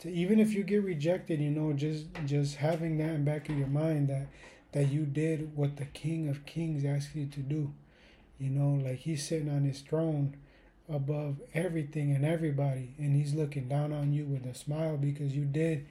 to 0.00 0.10
even 0.10 0.40
if 0.40 0.52
you 0.52 0.64
get 0.64 0.82
rejected, 0.82 1.40
you 1.40 1.50
know, 1.50 1.72
just 1.72 2.06
just 2.24 2.56
having 2.56 2.98
that 2.98 3.10
in 3.10 3.24
back 3.24 3.48
of 3.48 3.58
your 3.58 3.68
mind 3.68 4.08
that 4.08 4.28
that 4.72 4.90
you 4.90 5.04
did 5.04 5.56
what 5.56 5.76
the 5.76 5.84
King 5.84 6.28
of 6.28 6.46
Kings 6.46 6.84
asked 6.84 7.14
you 7.14 7.26
to 7.26 7.40
do. 7.40 7.72
You 8.38 8.50
know, 8.50 8.82
like 8.84 8.98
he's 8.98 9.26
sitting 9.26 9.48
on 9.48 9.64
his 9.64 9.80
throne 9.80 10.36
above 10.88 11.36
everything 11.54 12.12
and 12.12 12.24
everybody, 12.24 12.94
and 12.98 13.16
he's 13.16 13.34
looking 13.34 13.68
down 13.68 13.92
on 13.92 14.12
you 14.12 14.24
with 14.24 14.44
a 14.44 14.54
smile 14.54 14.96
because 14.96 15.34
you 15.34 15.44
did 15.44 15.86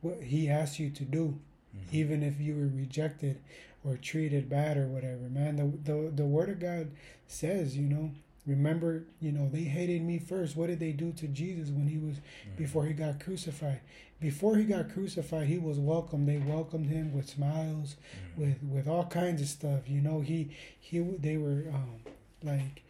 what 0.00 0.22
he 0.22 0.48
asked 0.48 0.78
you 0.78 0.90
to 0.90 1.04
do, 1.04 1.38
mm-hmm. 1.76 1.96
even 1.96 2.22
if 2.22 2.40
you 2.40 2.54
were 2.54 2.68
rejected 2.68 3.40
or 3.88 3.96
treated 3.96 4.48
bad 4.48 4.76
or 4.76 4.86
whatever, 4.86 5.28
man. 5.30 5.56
The, 5.56 5.92
the 5.92 6.10
the 6.10 6.26
word 6.26 6.50
of 6.50 6.60
God 6.60 6.90
says, 7.26 7.76
you 7.76 7.88
know, 7.88 8.10
remember, 8.46 9.04
you 9.20 9.32
know, 9.32 9.48
they 9.48 9.62
hated 9.62 10.02
me 10.02 10.18
first. 10.18 10.56
What 10.56 10.68
did 10.68 10.80
they 10.80 10.92
do 10.92 11.12
to 11.12 11.26
Jesus 11.26 11.70
when 11.70 11.86
he 11.86 11.98
was 11.98 12.16
mm-hmm. 12.16 12.56
before 12.56 12.84
he 12.84 12.92
got 12.92 13.20
crucified? 13.20 13.80
Before 14.20 14.56
he 14.56 14.64
got 14.64 14.92
crucified, 14.92 15.46
he 15.46 15.58
was 15.58 15.78
welcomed. 15.78 16.28
They 16.28 16.38
welcomed 16.38 16.88
him 16.88 17.14
with 17.14 17.28
smiles, 17.28 17.96
mm-hmm. 17.96 18.42
with 18.42 18.62
with 18.62 18.88
all 18.88 19.06
kinds 19.06 19.40
of 19.40 19.48
stuff. 19.48 19.88
You 19.88 20.00
know, 20.00 20.20
he 20.20 20.50
he 20.80 21.00
they 21.00 21.36
were 21.36 21.64
um, 21.72 22.00
like 22.42 22.82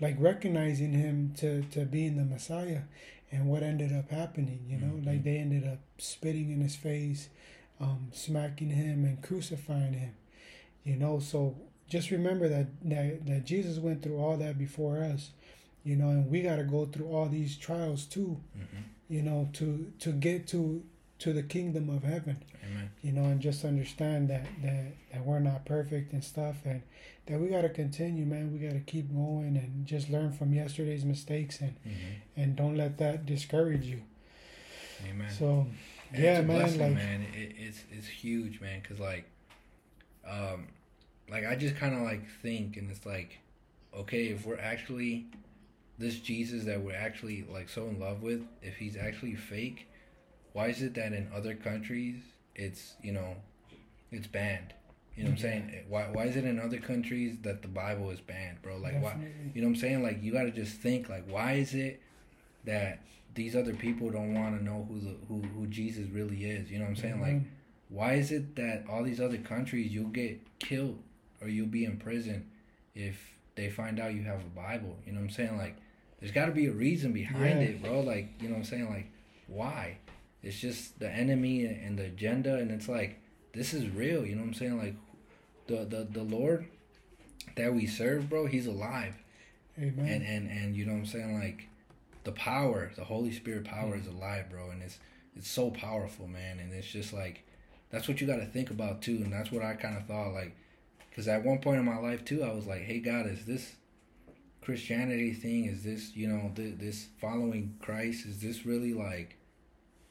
like 0.00 0.16
recognizing 0.18 0.92
him 0.92 1.34
to 1.38 1.62
to 1.72 1.84
being 1.84 2.16
the 2.16 2.24
Messiah. 2.24 2.82
And 3.32 3.48
what 3.48 3.64
ended 3.64 3.92
up 3.92 4.10
happening, 4.10 4.64
you 4.68 4.78
know, 4.78 4.94
mm-hmm. 4.94 5.08
like 5.08 5.24
they 5.24 5.38
ended 5.38 5.66
up 5.66 5.80
spitting 5.98 6.52
in 6.52 6.60
his 6.60 6.76
face, 6.76 7.28
um, 7.80 8.10
smacking 8.12 8.70
him 8.70 9.04
and 9.04 9.20
crucifying 9.20 9.94
him 9.94 10.14
you 10.86 10.96
know, 10.96 11.18
so 11.18 11.56
just 11.88 12.10
remember 12.10 12.48
that, 12.48 12.68
that 12.84 13.26
that 13.26 13.44
Jesus 13.44 13.78
went 13.78 14.02
through 14.02 14.18
all 14.18 14.36
that 14.38 14.56
before 14.56 15.02
us, 15.02 15.30
you 15.84 15.96
know, 15.96 16.08
and 16.08 16.30
we 16.30 16.40
got 16.40 16.56
to 16.56 16.64
go 16.64 16.86
through 16.86 17.08
all 17.08 17.26
these 17.26 17.56
trials 17.56 18.06
too, 18.06 18.40
mm-hmm. 18.56 18.82
you 19.08 19.22
know, 19.22 19.48
to 19.54 19.92
to 19.98 20.12
get 20.12 20.46
to 20.48 20.82
to 21.18 21.32
the 21.32 21.42
kingdom 21.42 21.90
of 21.90 22.04
heaven. 22.04 22.42
Amen. 22.64 22.90
You 23.02 23.12
know, 23.12 23.24
and 23.24 23.40
just 23.40 23.64
understand 23.64 24.28
that 24.30 24.46
that 24.62 24.92
that 25.12 25.24
we're 25.24 25.40
not 25.40 25.64
perfect 25.64 26.12
and 26.12 26.22
stuff, 26.22 26.56
and 26.64 26.82
that 27.26 27.40
we 27.40 27.48
got 27.48 27.62
to 27.62 27.68
continue, 27.68 28.24
man. 28.24 28.52
We 28.52 28.58
got 28.58 28.74
to 28.74 28.80
keep 28.80 29.12
going 29.12 29.56
and 29.56 29.86
just 29.86 30.08
learn 30.08 30.32
from 30.32 30.52
yesterday's 30.52 31.04
mistakes, 31.04 31.60
and 31.60 31.74
mm-hmm. 31.86 32.40
and 32.40 32.56
don't 32.56 32.76
let 32.76 32.98
that 32.98 33.26
discourage 33.26 33.84
you. 33.84 34.02
Amen. 35.08 35.30
So, 35.30 35.66
yeah, 36.14 36.40
man, 36.40 36.58
blessing, 36.58 36.80
like 36.80 36.94
man, 36.94 37.26
it, 37.34 37.54
it's 37.58 37.82
it's 37.92 38.06
huge, 38.06 38.60
man, 38.60 38.80
because 38.80 38.98
like, 38.98 39.28
um, 40.28 40.68
like 41.30 41.46
I 41.46 41.56
just 41.56 41.76
kind 41.76 41.94
of 41.94 42.02
like 42.02 42.22
think, 42.42 42.76
and 42.76 42.90
it's 42.90 43.04
like, 43.04 43.38
okay, 43.94 44.26
if 44.26 44.46
we're 44.46 44.58
actually 44.58 45.26
this 45.98 46.18
Jesus 46.18 46.64
that 46.64 46.82
we're 46.82 46.94
actually 46.94 47.46
like 47.50 47.68
so 47.68 47.86
in 47.86 47.98
love 47.98 48.22
with, 48.22 48.42
if 48.62 48.76
he's 48.76 48.96
actually 48.96 49.34
fake, 49.34 49.88
why 50.52 50.68
is 50.68 50.82
it 50.82 50.94
that 50.94 51.12
in 51.12 51.28
other 51.34 51.54
countries 51.54 52.16
it's 52.54 52.94
you 53.02 53.12
know, 53.12 53.36
it's 54.10 54.26
banned? 54.26 54.72
You 55.16 55.24
know 55.24 55.30
what 55.30 55.36
I'm 55.36 55.42
saying? 55.42 55.84
Why 55.88 56.02
why 56.12 56.24
is 56.24 56.36
it 56.36 56.44
in 56.44 56.60
other 56.60 56.78
countries 56.78 57.38
that 57.42 57.62
the 57.62 57.68
Bible 57.68 58.10
is 58.10 58.20
banned, 58.20 58.60
bro? 58.62 58.76
Like 58.76 58.94
Definitely. 59.00 59.28
why? 59.28 59.52
You 59.54 59.62
know 59.62 59.68
what 59.68 59.74
I'm 59.74 59.80
saying? 59.80 60.02
Like 60.02 60.22
you 60.22 60.32
got 60.32 60.42
to 60.42 60.50
just 60.50 60.78
think 60.78 61.08
like 61.08 61.24
why 61.28 61.54
is 61.54 61.74
it 61.74 62.02
that 62.64 63.00
these 63.34 63.54
other 63.54 63.74
people 63.74 64.10
don't 64.10 64.34
want 64.34 64.58
to 64.58 64.64
know 64.64 64.86
who 64.88 65.00
the 65.00 65.16
who, 65.28 65.42
who 65.54 65.66
Jesus 65.68 66.08
really 66.10 66.44
is. 66.44 66.70
You 66.70 66.78
know 66.78 66.84
what 66.84 66.90
I'm 66.90 66.96
saying? 66.96 67.14
Mm-hmm. 67.14 67.22
Like, 67.22 67.42
why 67.88 68.12
is 68.14 68.32
it 68.32 68.56
that 68.56 68.84
all 68.90 69.04
these 69.04 69.20
other 69.20 69.38
countries 69.38 69.92
you'll 69.92 70.08
get 70.08 70.40
killed 70.58 70.98
or 71.40 71.48
you'll 71.48 71.66
be 71.66 71.84
in 71.84 71.98
prison 71.98 72.50
if 72.94 73.18
they 73.54 73.70
find 73.70 74.00
out 74.00 74.14
you 74.14 74.22
have 74.22 74.40
a 74.40 74.56
Bible? 74.56 74.96
You 75.06 75.12
know 75.12 75.20
what 75.20 75.26
I'm 75.26 75.30
saying? 75.30 75.56
Like, 75.56 75.76
there's 76.20 76.32
got 76.32 76.46
to 76.46 76.52
be 76.52 76.66
a 76.66 76.72
reason 76.72 77.12
behind 77.12 77.60
Yeah. 77.60 77.68
it, 77.68 77.82
bro. 77.82 78.00
Like, 78.00 78.30
you 78.40 78.48
know 78.48 78.54
what 78.54 78.60
I'm 78.60 78.64
saying? 78.64 78.88
Like, 78.88 79.10
why? 79.46 79.98
It's 80.42 80.58
just 80.58 80.98
the 80.98 81.10
enemy 81.10 81.64
and 81.64 81.98
the 81.98 82.04
agenda, 82.04 82.56
and 82.56 82.70
it's 82.70 82.88
like 82.88 83.18
this 83.52 83.74
is 83.74 83.88
real. 83.90 84.24
You 84.24 84.34
know 84.36 84.42
what 84.42 84.48
I'm 84.48 84.54
saying? 84.54 84.78
Like, 84.78 84.94
the 85.66 85.84
the 85.84 86.06
the 86.10 86.22
Lord 86.22 86.66
that 87.56 87.74
we 87.74 87.86
serve, 87.86 88.28
bro, 88.28 88.46
He's 88.46 88.66
alive 88.66 89.14
Amen. 89.78 90.06
and 90.06 90.22
and 90.24 90.50
and 90.50 90.76
you 90.76 90.84
know 90.86 90.92
what 90.92 91.00
I'm 91.00 91.06
saying 91.06 91.38
like 91.38 91.68
the 92.24 92.32
power 92.32 92.90
the 92.96 93.04
Holy 93.04 93.32
Spirit 93.32 93.64
power 93.64 93.94
mm. 93.96 94.00
is 94.00 94.06
alive 94.06 94.50
bro 94.50 94.70
and 94.70 94.82
it's 94.82 94.98
it's 95.36 95.48
so 95.48 95.70
powerful 95.70 96.26
man 96.26 96.58
and 96.58 96.72
it's 96.72 96.86
just 96.90 97.12
like 97.12 97.42
that's 97.90 98.08
what 98.08 98.20
you 98.20 98.26
got 98.26 98.36
to 98.36 98.46
think 98.46 98.70
about 98.70 99.02
too 99.02 99.20
and 99.22 99.32
that's 99.32 99.52
what 99.52 99.62
I 99.62 99.74
kind 99.74 99.96
of 99.96 100.06
thought 100.06 100.32
like 100.32 100.56
because 101.16 101.28
at 101.28 101.42
one 101.42 101.58
point 101.58 101.78
in 101.78 101.84
my 101.84 101.96
life 101.96 102.24
too 102.24 102.44
I 102.44 102.52
was 102.52 102.66
like 102.66 102.82
hey 102.82 103.00
God 103.00 103.26
is 103.26 103.46
this 103.46 103.76
Christianity 104.60 105.32
thing 105.32 105.64
is 105.64 105.82
this 105.82 106.14
you 106.14 106.28
know 106.28 106.52
th- 106.54 106.78
this 106.78 107.06
following 107.20 107.76
Christ 107.80 108.26
is 108.26 108.40
this 108.40 108.66
really 108.66 108.92
like 108.92 109.38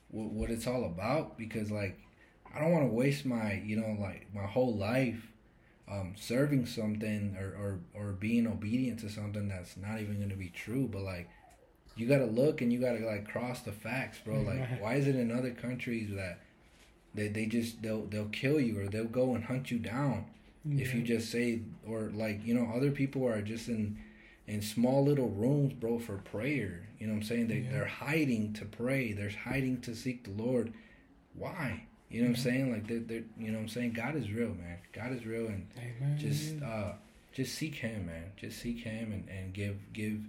what, 0.10 0.32
what 0.32 0.50
it's 0.50 0.66
all 0.66 0.86
about? 0.86 1.38
Because 1.38 1.70
like 1.70 2.00
I 2.54 2.60
don't 2.60 2.72
want 2.72 2.86
to 2.86 2.94
waste 2.94 3.26
my 3.26 3.62
you 3.66 3.76
know 3.76 3.98
like 4.02 4.28
my 4.34 4.46
whole 4.46 4.76
life 4.76 5.28
um, 5.92 6.16
serving 6.18 6.66
something 6.66 7.38
or, 7.40 7.46
or, 7.46 7.80
or 7.94 8.12
being 8.14 8.48
obedient 8.48 9.02
to 9.02 9.10
something 9.10 9.48
that's 9.48 9.78
not 9.78 10.00
even 10.00 10.18
going 10.18 10.30
to 10.30 10.36
be 10.36 10.50
true 10.50 10.90
but 10.92 11.04
like 11.04 11.30
you 11.96 12.08
got 12.08 12.18
to 12.18 12.26
look 12.26 12.62
and 12.62 12.74
you 12.74 12.80
got 12.80 12.94
to 12.94 13.06
like 13.06 13.30
cross 13.30 13.62
the 13.62 13.72
facts 13.72 14.18
bro. 14.26 14.42
Like 14.42 14.82
why 14.82 14.96
is 14.96 15.08
it 15.08 15.16
in 15.16 15.32
other 15.32 15.52
countries 15.52 16.10
that 16.16 16.40
they, 17.14 17.28
they 17.28 17.46
just 17.46 17.84
they'll 17.84 18.06
they'll 18.06 18.30
kill 18.30 18.60
you 18.60 18.80
or 18.80 18.88
they'll 18.88 19.06
go 19.06 19.36
and 19.36 19.44
hunt 19.44 19.70
you 19.70 19.78
down 19.78 20.26
if 20.72 20.94
you 20.96 21.02
just 21.04 21.32
say 21.32 21.62
or 21.88 22.12
like 22.14 22.46
you 22.46 22.54
know 22.54 22.72
other 22.76 22.92
people 22.92 23.28
are 23.28 23.42
just 23.42 23.68
in 23.68 23.98
in 24.48 24.62
small 24.62 25.04
little 25.04 25.30
rooms 25.30 25.74
bro 25.74 26.00
for 26.00 26.18
prayer. 26.18 26.88
You 27.00 27.08
know 27.08 27.14
what 27.14 27.20
i'm 27.20 27.24
saying? 27.24 27.48
They, 27.48 27.60
Yeah. 27.60 27.72
they're 27.72 27.86
hiding 27.86 28.54
to 28.54 28.66
pray. 28.66 29.12
They're 29.14 29.30
hiding 29.30 29.82
to 29.82 29.96
seek 29.96 30.24
the 30.24 30.32
lord. 30.44 30.74
Why? 31.34 31.86
You 32.10 32.22
know 32.22 32.30
what 32.30 32.38
i'm 32.38 32.44
saying? 32.44 32.72
Like 32.72 32.88
they're, 32.88 33.00
they're 33.00 33.24
you 33.38 33.52
know 33.52 33.58
what 33.58 33.64
i'm 33.64 33.70
saying? 33.70 33.94
God 33.94 34.16
is 34.16 34.32
real 34.32 34.50
man. 34.50 34.78
God 34.94 35.12
is 35.12 35.26
real 35.26 35.48
and 35.48 35.68
Amen. 35.78 36.18
just 36.18 36.62
uh 36.64 36.94
just 37.34 37.56
seek 37.56 37.76
him 37.76 38.06
man. 38.08 38.32
Just 38.38 38.60
seek 38.60 38.80
him 38.80 39.12
and, 39.12 39.28
and 39.30 39.54
give 39.54 39.78
give 39.94 40.20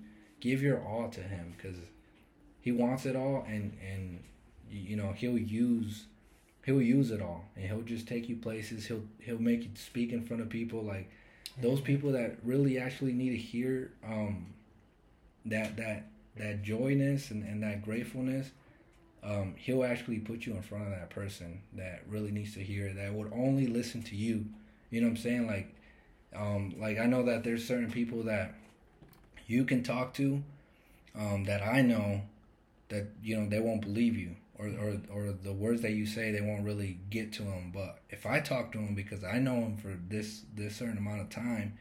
give 0.40 0.60
your 0.62 0.82
all 0.82 1.08
to 1.10 1.20
him 1.22 1.54
because 1.56 1.76
he 2.60 2.72
wants 2.72 3.06
it 3.06 3.16
all 3.16 3.44
and 3.48 3.76
and 3.86 4.22
you 4.70 4.80
you 4.80 4.96
know 4.96 5.12
he'll 5.12 5.38
use 5.38 6.06
he'll 6.66 6.82
use 6.82 7.10
it 7.10 7.22
all 7.22 7.44
and 7.54 7.64
he'll 7.64 7.82
just 7.82 8.06
take 8.06 8.28
you 8.28 8.36
places. 8.36 8.86
He'll 8.86 9.04
he'll 9.20 9.40
make 9.40 9.62
you 9.62 9.70
speak 9.74 10.12
in 10.12 10.22
front 10.26 10.42
of 10.42 10.50
people. 10.50 10.82
Like 10.82 11.08
those 11.62 11.80
people 11.80 12.12
that 12.12 12.36
really 12.44 12.78
actually 12.78 13.12
need 13.12 13.30
to 13.30 13.36
hear 13.36 13.92
um 14.04 14.46
that 15.46 15.76
that 15.76 16.06
that 16.36 16.62
joyness 16.62 17.30
and, 17.30 17.42
and 17.44 17.62
that 17.62 17.82
gratefulness 17.82 18.50
um 19.22 19.54
he'll 19.56 19.84
actually 19.84 20.18
put 20.18 20.44
you 20.44 20.54
in 20.54 20.60
front 20.60 20.84
of 20.84 20.90
that 20.90 21.08
person 21.08 21.62
that 21.72 22.02
really 22.10 22.30
needs 22.30 22.52
to 22.52 22.60
hear 22.60 22.92
that 22.92 23.14
would 23.14 23.32
only 23.32 23.66
listen 23.66 24.02
to 24.02 24.16
you. 24.16 24.44
You 24.90 25.00
know 25.00 25.06
what 25.06 25.16
i'm 25.16 25.22
saying? 25.22 25.46
Like 25.46 25.72
um 26.34 26.74
like 26.78 26.98
i 26.98 27.06
know 27.06 27.22
that 27.22 27.44
there's 27.44 27.66
certain 27.66 27.90
people 27.90 28.24
that 28.24 28.54
you 29.46 29.64
can 29.64 29.82
talk 29.82 30.12
to 30.14 30.42
um 31.18 31.44
that 31.44 31.62
i 31.62 31.80
know 31.80 32.22
that 32.88 33.06
you 33.22 33.36
know 33.36 33.48
they 33.48 33.60
won't 33.60 33.80
believe 33.80 34.16
you 34.16 34.34
or, 34.58 34.66
or 34.68 35.00
or 35.10 35.32
the 35.32 35.52
words 35.52 35.82
that 35.82 35.92
you 35.92 36.06
say 36.06 36.30
they 36.32 36.40
won't 36.40 36.64
really 36.64 36.98
get 37.10 37.32
to 37.32 37.42
them 37.42 37.70
but 37.74 38.00
if 38.10 38.24
i 38.26 38.40
talk 38.40 38.72
to 38.72 38.78
them 38.78 38.94
because 38.94 39.22
i 39.24 39.38
know 39.38 39.60
them 39.60 39.76
for 39.76 39.98
this 40.08 40.42
this 40.54 40.76
certain 40.76 40.98
amount 40.98 41.20
of 41.20 41.28
time 41.28 41.76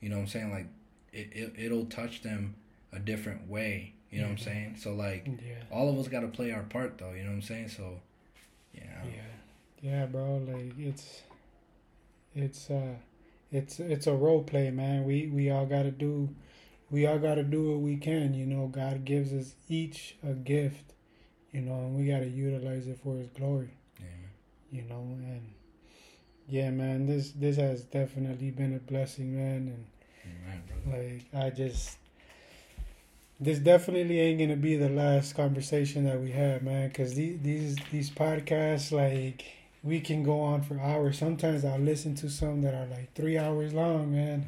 you 0.00 0.08
know 0.08 0.16
what 0.16 0.22
i'm 0.22 0.28
saying 0.28 0.50
like 0.50 0.66
it, 1.12 1.28
it 1.32 1.52
it'll 1.56 1.86
touch 1.86 2.22
them 2.22 2.54
a 2.92 2.98
different 2.98 3.48
way 3.48 3.92
you 4.10 4.18
know 4.20 4.24
what 4.26 4.30
i'm 4.32 4.36
Mhm. 4.36 4.44
saying 4.44 4.76
so 4.78 4.94
like 4.94 5.26
Yeah. 5.26 5.62
all 5.70 5.88
of 5.90 5.98
us 5.98 6.08
got 6.08 6.20
to 6.20 6.28
play 6.28 6.50
our 6.50 6.62
part 6.64 6.98
though 6.98 7.12
you 7.12 7.22
know 7.22 7.30
what 7.30 7.36
i'm 7.36 7.42
saying 7.42 7.68
so 7.68 8.00
yeah 8.74 9.04
Yeah, 9.04 9.22
yeah, 9.80 10.06
bro. 10.06 10.38
Like 10.38 10.72
it's, 10.78 11.22
it's 12.34 12.70
uh, 12.70 12.94
it's 13.50 13.80
it's 13.80 14.06
a 14.06 14.14
role 14.14 14.42
play, 14.42 14.70
man. 14.70 15.04
We 15.04 15.28
we 15.28 15.50
all 15.50 15.66
gotta 15.66 15.90
do, 15.90 16.34
we 16.90 17.06
all 17.06 17.18
gotta 17.18 17.42
do 17.42 17.70
what 17.70 17.80
we 17.80 17.96
can. 17.96 18.34
You 18.34 18.46
know, 18.46 18.66
God 18.66 19.04
gives 19.04 19.32
us 19.32 19.54
each 19.68 20.16
a 20.22 20.32
gift, 20.34 20.92
you 21.52 21.60
know, 21.62 21.74
and 21.74 21.96
we 21.96 22.06
gotta 22.06 22.28
utilize 22.28 22.86
it 22.86 22.98
for 23.02 23.16
His 23.16 23.28
glory. 23.28 23.70
yeah 23.98 24.06
You 24.70 24.82
know, 24.82 25.00
and 25.00 25.42
yeah, 26.48 26.70
man, 26.70 27.06
this 27.06 27.30
this 27.32 27.56
has 27.56 27.82
definitely 27.82 28.50
been 28.50 28.74
a 28.74 28.78
blessing, 28.78 29.36
man, 29.36 29.72
and 29.74 29.86
Amen, 30.24 31.22
like 31.32 31.44
I 31.44 31.50
just 31.50 31.98
this 33.40 33.58
definitely 33.58 34.18
ain't 34.20 34.40
gonna 34.40 34.56
be 34.56 34.76
the 34.76 34.88
last 34.88 35.34
conversation 35.34 36.04
that 36.04 36.20
we 36.20 36.32
have, 36.32 36.62
man. 36.62 36.90
Cause 36.90 37.14
these 37.14 37.38
these 37.40 37.76
these 37.92 38.10
podcasts, 38.10 38.90
like 38.90 39.44
we 39.82 40.00
can 40.00 40.22
go 40.24 40.40
on 40.40 40.62
for 40.62 40.78
hours. 40.80 41.18
Sometimes 41.18 41.64
I'll 41.64 41.78
listen 41.78 42.14
to 42.16 42.28
some 42.28 42.62
that 42.62 42.74
are 42.74 42.86
like 42.86 43.14
three 43.14 43.38
hours 43.38 43.72
long, 43.72 44.12
man. 44.12 44.46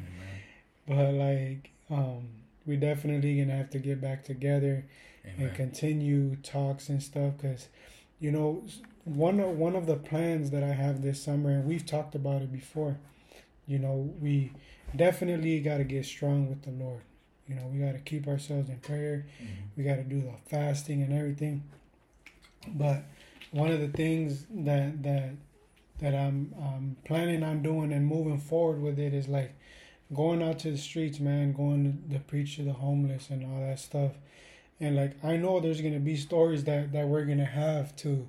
Amen. 0.87 0.87
But 0.87 1.13
like, 1.13 1.71
um, 1.89 2.27
we 2.65 2.75
definitely 2.75 3.39
gonna 3.39 3.55
have 3.55 3.69
to 3.71 3.79
get 3.79 4.01
back 4.01 4.25
together 4.25 4.85
and 5.23 5.55
continue 5.55 6.35
talks 6.37 6.89
and 6.89 7.01
stuff. 7.01 7.33
Cause 7.41 7.67
you 8.19 8.31
know, 8.31 8.63
one 9.05 9.39
of 9.39 9.49
one 9.57 9.75
of 9.75 9.85
the 9.87 9.95
plans 9.95 10.51
that 10.51 10.63
I 10.63 10.73
have 10.73 11.01
this 11.01 11.21
summer, 11.23 11.49
and 11.51 11.65
we've 11.65 11.85
talked 11.85 12.15
about 12.15 12.41
it 12.41 12.51
before. 12.51 12.97
You 13.67 13.79
know, 13.79 14.13
we 14.19 14.51
definitely 14.95 15.59
got 15.61 15.77
to 15.77 15.83
get 15.83 16.05
strong 16.05 16.49
with 16.49 16.63
the 16.63 16.71
Lord. 16.71 17.01
You 17.47 17.55
know, 17.55 17.67
we 17.67 17.79
got 17.79 17.93
to 17.93 17.99
keep 17.99 18.27
ourselves 18.27 18.69
in 18.69 18.77
prayer. 18.77 19.25
Mhm. 19.41 19.47
We 19.77 19.83
got 19.83 19.95
to 19.95 20.03
do 20.03 20.21
the 20.21 20.33
fasting 20.47 21.01
and 21.01 21.13
everything. 21.13 21.63
But 22.67 23.03
one 23.51 23.71
of 23.71 23.79
the 23.79 23.87
things 23.87 24.45
that 24.49 25.01
that 25.03 25.31
that 25.99 26.15
I'm 26.15 26.53
um, 26.59 26.95
planning 27.05 27.43
on 27.43 27.61
doing 27.61 27.91
and 27.93 28.05
moving 28.07 28.39
forward 28.39 28.81
with 28.81 28.97
it 28.99 29.13
is 29.13 29.27
like 29.27 29.53
going 30.13 30.41
out 30.41 30.59
to 30.59 30.71
the 30.71 30.77
streets, 30.77 31.19
man, 31.19 31.53
going 31.53 32.03
to, 32.09 32.13
to 32.15 32.19
preach 32.23 32.55
to 32.55 32.63
the 32.63 32.73
homeless 32.73 33.29
and 33.29 33.45
all 33.45 33.61
that 33.61 33.79
stuff. 33.79 34.11
And 34.81 34.95
like 34.95 35.23
I 35.23 35.37
know 35.37 35.59
there's 35.59 35.79
gonna 35.79 35.99
be 35.99 36.17
stories 36.17 36.63
that 36.65 36.91
that 36.91 37.07
we're 37.07 37.25
gonna 37.25 37.45
have 37.45 37.95
to 37.97 38.27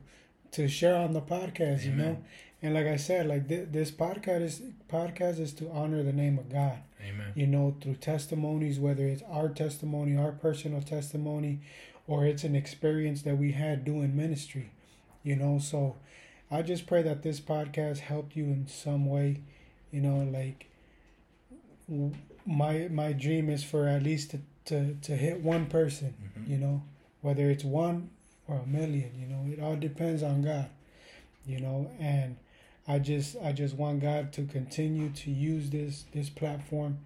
to 0.52 0.68
share 0.68 0.94
on 0.96 1.12
the 1.14 1.20
podcast, 1.22 1.84
you 1.84 1.92
know. 1.92 2.22
And 2.60 2.74
like 2.74 2.86
I 2.86 2.96
said, 2.96 3.26
like 3.26 3.48
th- 3.48 3.68
this 3.72 3.90
podcast 3.90 4.42
is 4.42 4.62
podcast 4.88 5.40
is 5.40 5.52
to 5.54 5.68
honor 5.70 6.02
the 6.04 6.12
name 6.12 6.38
of 6.38 6.48
God 6.48 6.78
Amen. 7.02 7.32
you 7.34 7.46
know, 7.46 7.74
through 7.80 7.96
testimonies, 7.96 8.78
whether 8.78 9.06
it's 9.06 9.22
our 9.28 9.48
testimony, 9.48 10.16
our 10.16 10.32
personal 10.32 10.80
testimony, 10.82 11.60
or 12.06 12.24
it's 12.26 12.44
an 12.44 12.54
experience 12.54 13.22
that 13.22 13.36
we 13.38 13.52
had 13.52 13.84
doing 13.84 14.14
ministry, 14.14 14.70
you 15.24 15.34
know. 15.34 15.58
So 15.58 15.96
I 16.50 16.62
just 16.62 16.86
pray 16.86 17.02
that 17.02 17.22
this 17.22 17.40
podcast 17.40 17.98
helped 18.00 18.36
you 18.36 18.44
in 18.44 18.66
some 18.68 19.06
way, 19.06 19.40
you 19.90 20.00
know, 20.00 20.18
like 20.30 20.68
w- 21.88 22.14
my 22.46 22.88
my 22.88 23.12
dream 23.12 23.48
is 23.48 23.64
for 23.64 23.88
at 23.88 24.02
least 24.02 24.34
to, 24.66 24.94
to, 25.02 25.16
hit 25.16 25.40
one 25.40 25.66
person, 25.66 26.14
Mhm. 26.38 26.48
you 26.48 26.58
know, 26.58 26.82
whether 27.20 27.50
it's 27.50 27.64
one 27.64 28.10
or 28.48 28.56
a 28.58 28.66
million, 28.66 29.10
you 29.18 29.26
know, 29.26 29.44
it 29.52 29.60
all 29.60 29.76
depends 29.76 30.22
on 30.22 30.42
God, 30.42 30.68
you 31.46 31.60
know, 31.60 31.90
and 31.98 32.36
I 32.88 32.98
just 32.98 33.36
I 33.42 33.52
just 33.52 33.76
want 33.76 34.00
God 34.00 34.32
to 34.32 34.44
continue 34.44 35.10
to 35.10 35.30
use 35.30 35.70
this 35.70 36.04
this 36.12 36.28
platform 36.28 36.98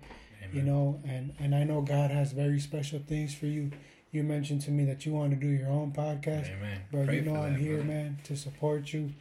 Amen. 0.42 0.56
you 0.56 0.62
know 0.62 1.00
and 1.06 1.34
and 1.40 1.54
i 1.54 1.64
know 1.64 1.80
god 1.82 2.10
has 2.10 2.30
very 2.32 2.60
special 2.60 2.98
things 3.00 3.34
for 3.34 3.46
you 3.46 3.70
you 4.12 4.22
mentioned 4.22 4.60
to 4.62 4.70
me 4.70 4.84
that 4.84 5.04
you 5.04 5.12
want 5.12 5.30
to 5.32 5.36
do 5.36 5.48
your 5.48 5.68
own 5.68 5.90
podcast 5.92 6.48
Amen. 6.56 6.80
bro 6.90 7.04
Pray 7.04 7.16
you 7.16 7.22
know 7.22 7.36
i'm 7.36 7.54
that, 7.54 7.60
here 7.60 7.76
brother. 7.78 7.88
man 7.88 8.18
to 8.24 8.36
support 8.36 8.92
you 8.94 9.12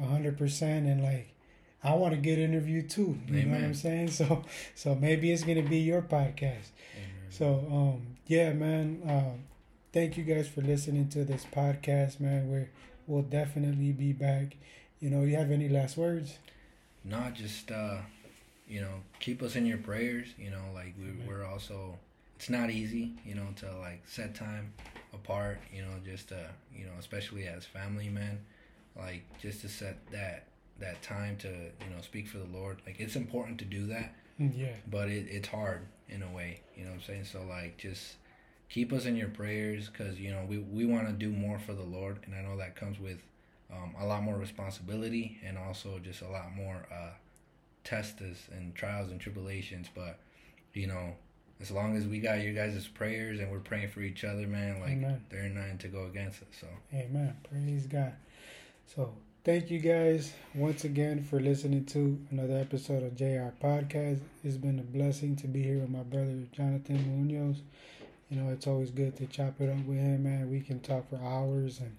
100% 0.00 0.62
and 0.62 1.02
like 1.02 1.28
i 1.84 1.94
want 1.94 2.14
to 2.14 2.20
get 2.20 2.38
interviewed 2.38 2.90
too 2.90 3.18
you 3.28 3.44
know 3.44 3.52
what 3.54 3.62
i'm 3.64 3.74
saying 3.74 4.08
so 4.20 4.42
so 4.74 4.94
maybe 4.94 5.30
it's 5.32 5.44
gonna 5.44 5.62
be 5.62 5.78
your 5.78 6.02
podcast 6.02 6.70
Amen. 6.96 7.11
So 7.32 7.64
um 7.70 8.16
yeah 8.26 8.52
man 8.52 9.00
um 9.08 9.44
thank 9.90 10.18
you 10.18 10.22
guys 10.22 10.46
for 10.46 10.60
listening 10.60 11.08
to 11.08 11.24
this 11.24 11.46
podcast 11.50 12.20
man. 12.20 12.50
We're 12.50 12.68
we'll 13.06 13.22
definitely 13.22 13.92
be 13.92 14.12
back. 14.12 14.56
You 15.00 15.08
know 15.08 15.22
you 15.22 15.36
have 15.36 15.50
any 15.50 15.68
last 15.68 15.96
words? 15.96 16.38
Not 17.04 17.34
just 17.34 17.70
uh 17.70 17.98
you 18.68 18.82
know 18.82 19.02
keep 19.18 19.42
us 19.42 19.56
in 19.56 19.64
your 19.64 19.78
prayers. 19.78 20.28
You 20.38 20.50
know 20.50 20.64
like 20.74 20.94
we, 20.98 21.08
Amen. 21.08 21.26
we're 21.26 21.46
also 21.46 21.98
it's 22.36 22.50
not 22.50 22.70
easy 22.70 23.12
you 23.24 23.34
know 23.34 23.46
to 23.56 23.78
like 23.78 24.02
set 24.06 24.34
time 24.34 24.72
apart 25.14 25.58
you 25.72 25.80
know 25.80 25.92
just 26.04 26.32
uh 26.32 26.50
you 26.74 26.84
know 26.84 26.92
especially 26.98 27.46
as 27.46 27.64
family 27.64 28.08
men 28.08 28.40
like 28.96 29.22
just 29.40 29.60
to 29.62 29.68
set 29.68 29.96
that 30.10 30.44
that 30.80 31.00
time 31.02 31.36
to 31.38 31.48
you 31.48 31.94
know 31.94 32.02
speak 32.02 32.28
for 32.28 32.38
the 32.38 32.48
lord. 32.52 32.82
Like 32.84 32.96
it's 32.98 33.16
important 33.16 33.58
to 33.60 33.64
do 33.64 33.86
that 33.86 34.14
yeah 34.38 34.74
but 34.90 35.08
it, 35.08 35.26
it's 35.28 35.48
hard 35.48 35.86
in 36.08 36.22
a 36.22 36.30
way 36.30 36.60
you 36.76 36.84
know 36.84 36.90
what 36.90 36.96
i'm 36.96 37.02
saying 37.02 37.24
so 37.24 37.42
like 37.42 37.76
just 37.78 38.16
keep 38.72 38.90
us 38.92 39.04
in 39.04 39.16
your 39.16 39.28
prayers 39.28 39.88
because 39.90 40.18
you 40.18 40.30
know 40.30 40.44
we 40.48 40.58
we 40.58 40.86
want 40.86 41.06
to 41.06 41.12
do 41.12 41.30
more 41.30 41.58
for 41.58 41.74
the 41.74 41.82
Lord, 41.82 42.18
and 42.24 42.34
I 42.34 42.40
know 42.40 42.56
that 42.56 42.74
comes 42.74 42.98
with 42.98 43.18
um, 43.70 43.94
a 44.00 44.06
lot 44.06 44.22
more 44.22 44.36
responsibility 44.36 45.38
and 45.44 45.58
also 45.58 45.98
just 45.98 46.22
a 46.22 46.28
lot 46.28 46.54
more 46.54 46.86
uh, 46.90 47.10
tests 47.84 48.48
and 48.50 48.74
trials 48.74 49.10
and 49.10 49.20
tribulations. 49.20 49.88
But 49.94 50.18
you 50.72 50.86
know, 50.86 51.14
as 51.60 51.70
long 51.70 51.96
as 51.96 52.06
we 52.06 52.18
got 52.18 52.40
your 52.40 52.54
guys' 52.54 52.88
prayers 52.88 53.40
and 53.40 53.50
we're 53.50 53.58
praying 53.58 53.90
for 53.90 54.00
each 54.00 54.24
other, 54.24 54.46
man, 54.46 54.80
like 54.80 54.92
Amen. 54.92 55.24
they're 55.28 55.48
nothing 55.50 55.78
to 55.78 55.88
go 55.88 56.06
against 56.06 56.40
us. 56.40 56.48
So 56.58 56.66
Amen. 56.94 57.36
Praise 57.50 57.86
God. 57.86 58.14
So 58.86 59.12
thank 59.44 59.70
you 59.70 59.80
guys 59.80 60.32
once 60.54 60.84
again 60.84 61.24
for 61.24 61.40
listening 61.40 61.84
to 61.84 62.16
another 62.30 62.58
episode 62.58 63.02
of 63.02 63.16
JR 63.16 63.50
Podcast. 63.60 64.20
It's 64.44 64.56
been 64.56 64.78
a 64.78 64.82
blessing 64.82 65.34
to 65.36 65.48
be 65.48 65.62
here 65.62 65.78
with 65.78 65.90
my 65.90 66.04
brother 66.04 66.44
Jonathan 66.52 67.26
Munoz. 67.26 67.60
You 68.30 68.40
know, 68.40 68.52
it's 68.52 68.68
always 68.68 68.92
good 68.92 69.16
to 69.16 69.26
chop 69.26 69.60
it 69.60 69.68
up 69.68 69.84
with 69.84 69.98
him, 69.98 70.22
man. 70.22 70.48
We 70.48 70.60
can 70.60 70.78
talk 70.78 71.10
for 71.10 71.16
hours 71.16 71.80
and 71.80 71.96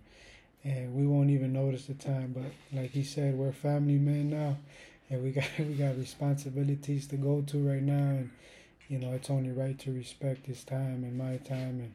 and 0.63 0.95
we 0.95 1.05
won't 1.05 1.29
even 1.31 1.51
notice 1.51 1.85
the 1.85 1.95
time. 1.95 2.33
But 2.33 2.79
like 2.79 2.91
he 2.91 3.03
said, 3.03 3.37
we're 3.37 3.51
family 3.51 3.97
men 3.97 4.29
now, 4.29 4.57
and 5.09 5.21
we 5.21 5.31
got 5.31 5.45
we 5.59 5.73
got 5.73 5.97
responsibilities 5.97 7.07
to 7.07 7.17
go 7.17 7.41
to 7.41 7.67
right 7.67 7.83
now, 7.83 7.93
and 7.93 8.31
you 8.87 8.99
know 8.99 9.11
it's 9.11 9.29
only 9.29 9.51
right 9.51 9.77
to 9.79 9.91
respect 9.91 10.45
his 10.45 10.63
time 10.63 11.03
and 11.03 11.17
my 11.17 11.35
time, 11.37 11.81
and 11.81 11.93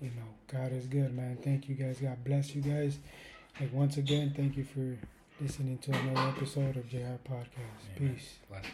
you 0.00 0.08
know 0.08 0.26
God 0.48 0.72
is 0.72 0.86
good, 0.86 1.14
man. 1.14 1.38
Thank 1.40 1.68
you 1.68 1.76
guys. 1.76 2.00
God 2.00 2.24
bless 2.24 2.56
you 2.56 2.62
guys. 2.62 2.98
Like 3.58 3.72
once 3.72 3.96
again, 3.96 4.32
thank 4.36 4.56
you 4.56 4.64
for 4.64 4.98
listening 5.40 5.78
to 5.78 5.92
another 5.92 6.28
episode 6.36 6.76
of 6.76 6.88
JR 6.88 7.18
Podcast. 7.28 7.96
Amen. 7.96 8.14
Peace. 8.14 8.38
Bless. 8.48 8.64